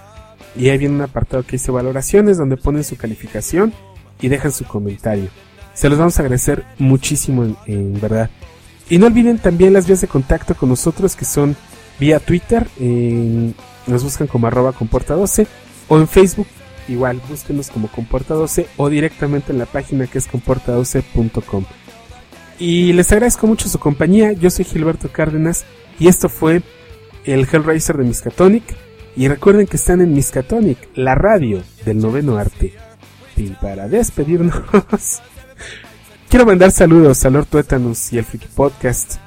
y 0.56 0.70
ahí 0.70 0.78
viene 0.78 0.95
un 0.95 1.01
apartado 1.01 1.43
que 1.43 1.54
dice 1.54 1.72
valoraciones 1.72 2.38
donde 2.38 2.58
ponen 2.58 2.84
su 2.84 2.97
calificación 2.97 3.74
y 4.20 4.28
dejan 4.28 4.51
su 4.51 4.66
comentario. 4.66 5.30
Se 5.74 5.89
los 5.89 5.97
vamos 5.97 6.18
a 6.18 6.22
agradecer 6.22 6.64
muchísimo 6.80 7.56
en 7.66 7.99
verdad. 7.99 8.30
Y 8.89 8.97
no 8.97 9.08
olviden 9.08 9.39
también 9.39 9.74
las 9.74 9.88
vías 9.88 10.01
de 10.01 10.08
contacto 10.08 10.56
con 10.56 10.70
nosotros 10.70 11.16
que 11.16 11.26
son 11.26 11.56
vía 11.99 12.20
Twitter, 12.20 12.68
nos 13.88 14.04
buscan 14.04 14.28
como 14.28 14.47
arroba 14.47 14.74
comporta12 14.74 15.47
o 15.88 15.97
en 15.97 16.08
Facebook 16.08 16.47
igual, 16.88 17.22
búsquenos 17.30 17.70
como 17.70 17.89
comporta12 17.89 18.66
o 18.78 18.89
directamente 18.89 19.51
en 19.51 19.60
la 19.60 19.66
página 19.66 20.08
que 20.08 20.18
es 20.18 20.30
comporta12.com. 20.30 21.66
Y 22.60 22.93
les 22.93 23.12
agradezco 23.12 23.47
mucho 23.47 23.68
su 23.70 23.80
compañía, 23.80 24.32
yo 24.34 24.49
soy 24.49 24.66
Gilberto 24.66 25.10
Cárdenas 25.12 25.66
y 25.99 26.08
esto 26.08 26.30
fue 26.30 26.62
el 27.26 27.47
Hellraiser 27.51 27.97
de 27.97 28.04
Miskatonic. 28.04 28.64
Y 29.16 29.28
recuerden 29.28 29.68
que 29.68 29.78
están 29.78 30.01
en 30.01 30.14
Miskatonic, 30.14 30.78
la 30.95 31.14
radio 31.14 31.62
del 31.86 31.99
noveno 31.99 32.38
arte. 32.38 32.74
Y 33.38 33.49
para 33.49 33.88
despedirnos... 33.88 34.56
Quiero 36.30 36.47
mandar 36.47 36.72
saludos 36.72 37.24
a 37.26 37.30
Lord 37.30 37.47
y 38.12 38.18
al 38.18 38.26
Friki 38.26 38.47
Podcast. 38.56 39.18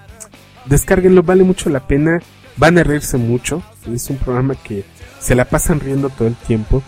Descárguenlo, 0.65 1.23
vale 1.23 1.45
mucho 1.45 1.71
la 1.71 1.87
pena. 1.87 2.21
Van 2.57 2.79
a 2.79 2.83
reírse 2.83 3.17
mucho. 3.17 3.63
Es 3.87 4.11
un 4.11 4.17
programa 4.17 4.57
que 4.57 4.85
se 5.21 5.37
la 5.37 5.45
pasan 5.45 5.79
riendo 5.79 6.09
todo 6.09 6.27
el 6.27 6.35
tiempo. 6.35 6.83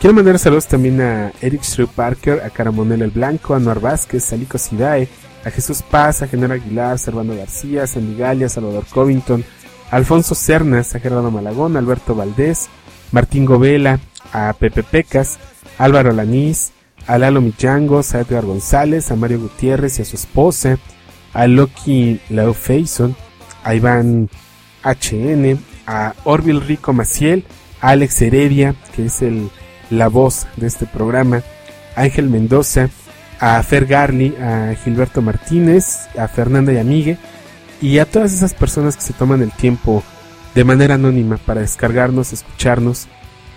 Quiero 0.00 0.14
mandar 0.14 0.40
saludos 0.40 0.66
también 0.66 1.00
a 1.00 1.32
Eric 1.40 1.62
Shrew 1.62 1.86
Parker, 1.86 2.40
a 2.40 2.50
Caramonel 2.50 3.02
el 3.02 3.10
Blanco, 3.10 3.54
a 3.54 3.60
Noar 3.60 3.78
Vázquez, 3.78 4.32
a 4.32 4.36
Lico 4.36 4.58
Sidae, 4.58 5.08
a 5.44 5.50
Jesús 5.50 5.82
Paz, 5.82 6.22
a 6.22 6.28
General 6.28 6.60
Aguilar, 6.60 6.98
Servando 6.98 7.36
García, 7.36 7.86
Sandy 7.86 8.16
Galia, 8.16 8.48
Salvador 8.48 8.84
Covington, 8.92 9.44
a 9.90 9.96
Alfonso 9.96 10.34
Cernas, 10.34 10.94
a 10.94 11.00
Gerardo 11.00 11.30
Malagón, 11.30 11.76
Alberto 11.76 12.14
Valdés, 12.14 12.68
Martín 13.10 13.44
Govela, 13.44 14.00
a 14.32 14.52
Pepe 14.58 14.82
Pecas, 14.82 15.38
Álvaro 15.78 16.12
Lanís, 16.12 16.72
a 17.06 17.18
Lalo 17.18 17.40
Michangos, 17.40 18.14
a 18.14 18.20
Edgar 18.20 18.44
González, 18.44 19.10
a 19.10 19.16
Mario 19.16 19.40
Gutiérrez 19.40 19.98
y 19.98 20.02
a 20.02 20.04
su 20.04 20.16
esposa, 20.16 20.78
a 21.32 21.46
Loki 21.46 22.20
Leo 22.28 22.54
Faison, 22.54 23.16
a 23.64 23.74
Iván 23.74 24.28
HN, 24.84 25.58
a 25.86 26.14
Orville 26.24 26.60
Rico 26.60 26.92
Maciel, 26.92 27.44
a 27.80 27.90
Alex 27.90 28.22
Heredia, 28.22 28.74
que 28.94 29.06
es 29.06 29.22
el, 29.22 29.50
la 29.90 30.08
voz 30.08 30.46
de 30.56 30.66
este 30.66 30.86
programa, 30.86 31.42
a 31.96 32.02
Ángel 32.02 32.28
Mendoza, 32.28 32.88
a 33.42 33.60
Fer 33.64 33.86
Garli, 33.86 34.36
a 34.36 34.72
Gilberto 34.76 35.20
Martínez, 35.20 36.06
a 36.16 36.28
Fernanda 36.28 36.72
y 36.72 36.78
Amigue, 36.78 37.18
y 37.80 37.98
a 37.98 38.06
todas 38.06 38.32
esas 38.32 38.54
personas 38.54 38.94
que 38.94 39.02
se 39.02 39.12
toman 39.12 39.42
el 39.42 39.50
tiempo 39.50 40.04
de 40.54 40.62
manera 40.62 40.94
anónima 40.94 41.38
para 41.38 41.60
descargarnos, 41.60 42.32
escucharnos 42.32 43.08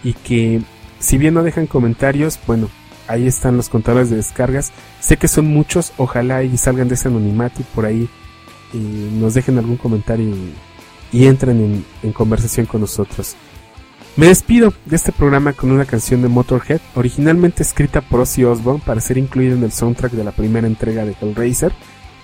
y 0.03 0.13
que 0.13 0.63
si 0.97 1.19
bien 1.19 1.35
no 1.35 1.43
dejan 1.43 1.67
comentarios, 1.67 2.39
bueno, 2.47 2.67
ahí 3.07 3.27
están 3.27 3.57
los 3.57 3.69
contadores 3.69 4.09
de 4.09 4.15
descargas. 4.15 4.71
Sé 5.01 5.17
que 5.17 5.27
son 5.27 5.45
muchos, 5.45 5.93
ojalá 5.97 6.41
y 6.41 6.57
salgan 6.57 6.87
de 6.87 6.95
ese 6.95 7.09
anonimato 7.09 7.61
y 7.61 7.65
por 7.75 7.85
ahí 7.85 8.09
y 8.73 8.77
nos 8.77 9.35
dejen 9.35 9.59
algún 9.59 9.77
comentario 9.77 10.35
y, 11.11 11.27
entren 11.27 11.61
en, 11.61 11.85
en, 12.01 12.11
conversación 12.11 12.65
con 12.65 12.81
nosotros. 12.81 13.35
Me 14.17 14.27
despido 14.27 14.73
de 14.85 14.95
este 14.95 15.11
programa 15.11 15.51
con 15.51 15.71
una 15.71 15.83
canción 15.83 16.21
de 16.21 16.29
Motorhead, 16.29 16.79
originalmente 16.95 17.63
escrita 17.63 17.99
por 17.99 18.21
Ozzy 18.21 18.45
Osbourne 18.45 18.81
para 18.85 19.01
ser 19.01 19.17
incluida 19.17 19.55
en 19.55 19.63
el 19.63 19.73
soundtrack 19.73 20.13
de 20.13 20.23
la 20.23 20.31
primera 20.31 20.67
entrega 20.67 21.03
de 21.03 21.17
Hellraiser, 21.19 21.73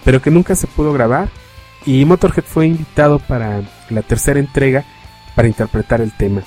pero 0.05 0.21
que 0.21 0.31
nunca 0.31 0.55
se 0.55 0.67
pudo 0.67 0.93
grabar 0.93 1.29
y 1.85 2.05
Motorhead 2.05 2.45
fue 2.45 2.67
invitado 2.67 3.19
para 3.19 3.61
la 3.89 4.01
tercera 4.03 4.39
entrega 4.39 4.85
para 5.35 5.49
interpretar 5.49 5.99
el 5.99 6.15
tema. 6.15 6.43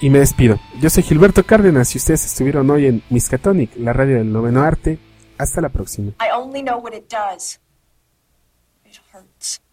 Y 0.00 0.10
me 0.10 0.18
despido. 0.18 0.58
Yo 0.80 0.90
soy 0.90 1.04
Gilberto 1.04 1.44
Cárdenas 1.44 1.94
y 1.94 1.98
ustedes 1.98 2.24
estuvieron 2.24 2.68
hoy 2.68 2.86
en 2.86 3.02
Miskatonic, 3.10 3.76
la 3.76 3.92
radio 3.92 4.16
del 4.16 4.32
noveno 4.32 4.62
arte. 4.62 4.98
Hasta 5.38 5.60
la 5.60 5.68
próxima. 5.68 6.10
I 6.20 6.30
only 6.36 6.62
know 6.62 6.80
what 6.80 6.92
it 6.94 7.08
does. 7.08 7.60
It 8.84 8.98
hurts. 9.12 9.63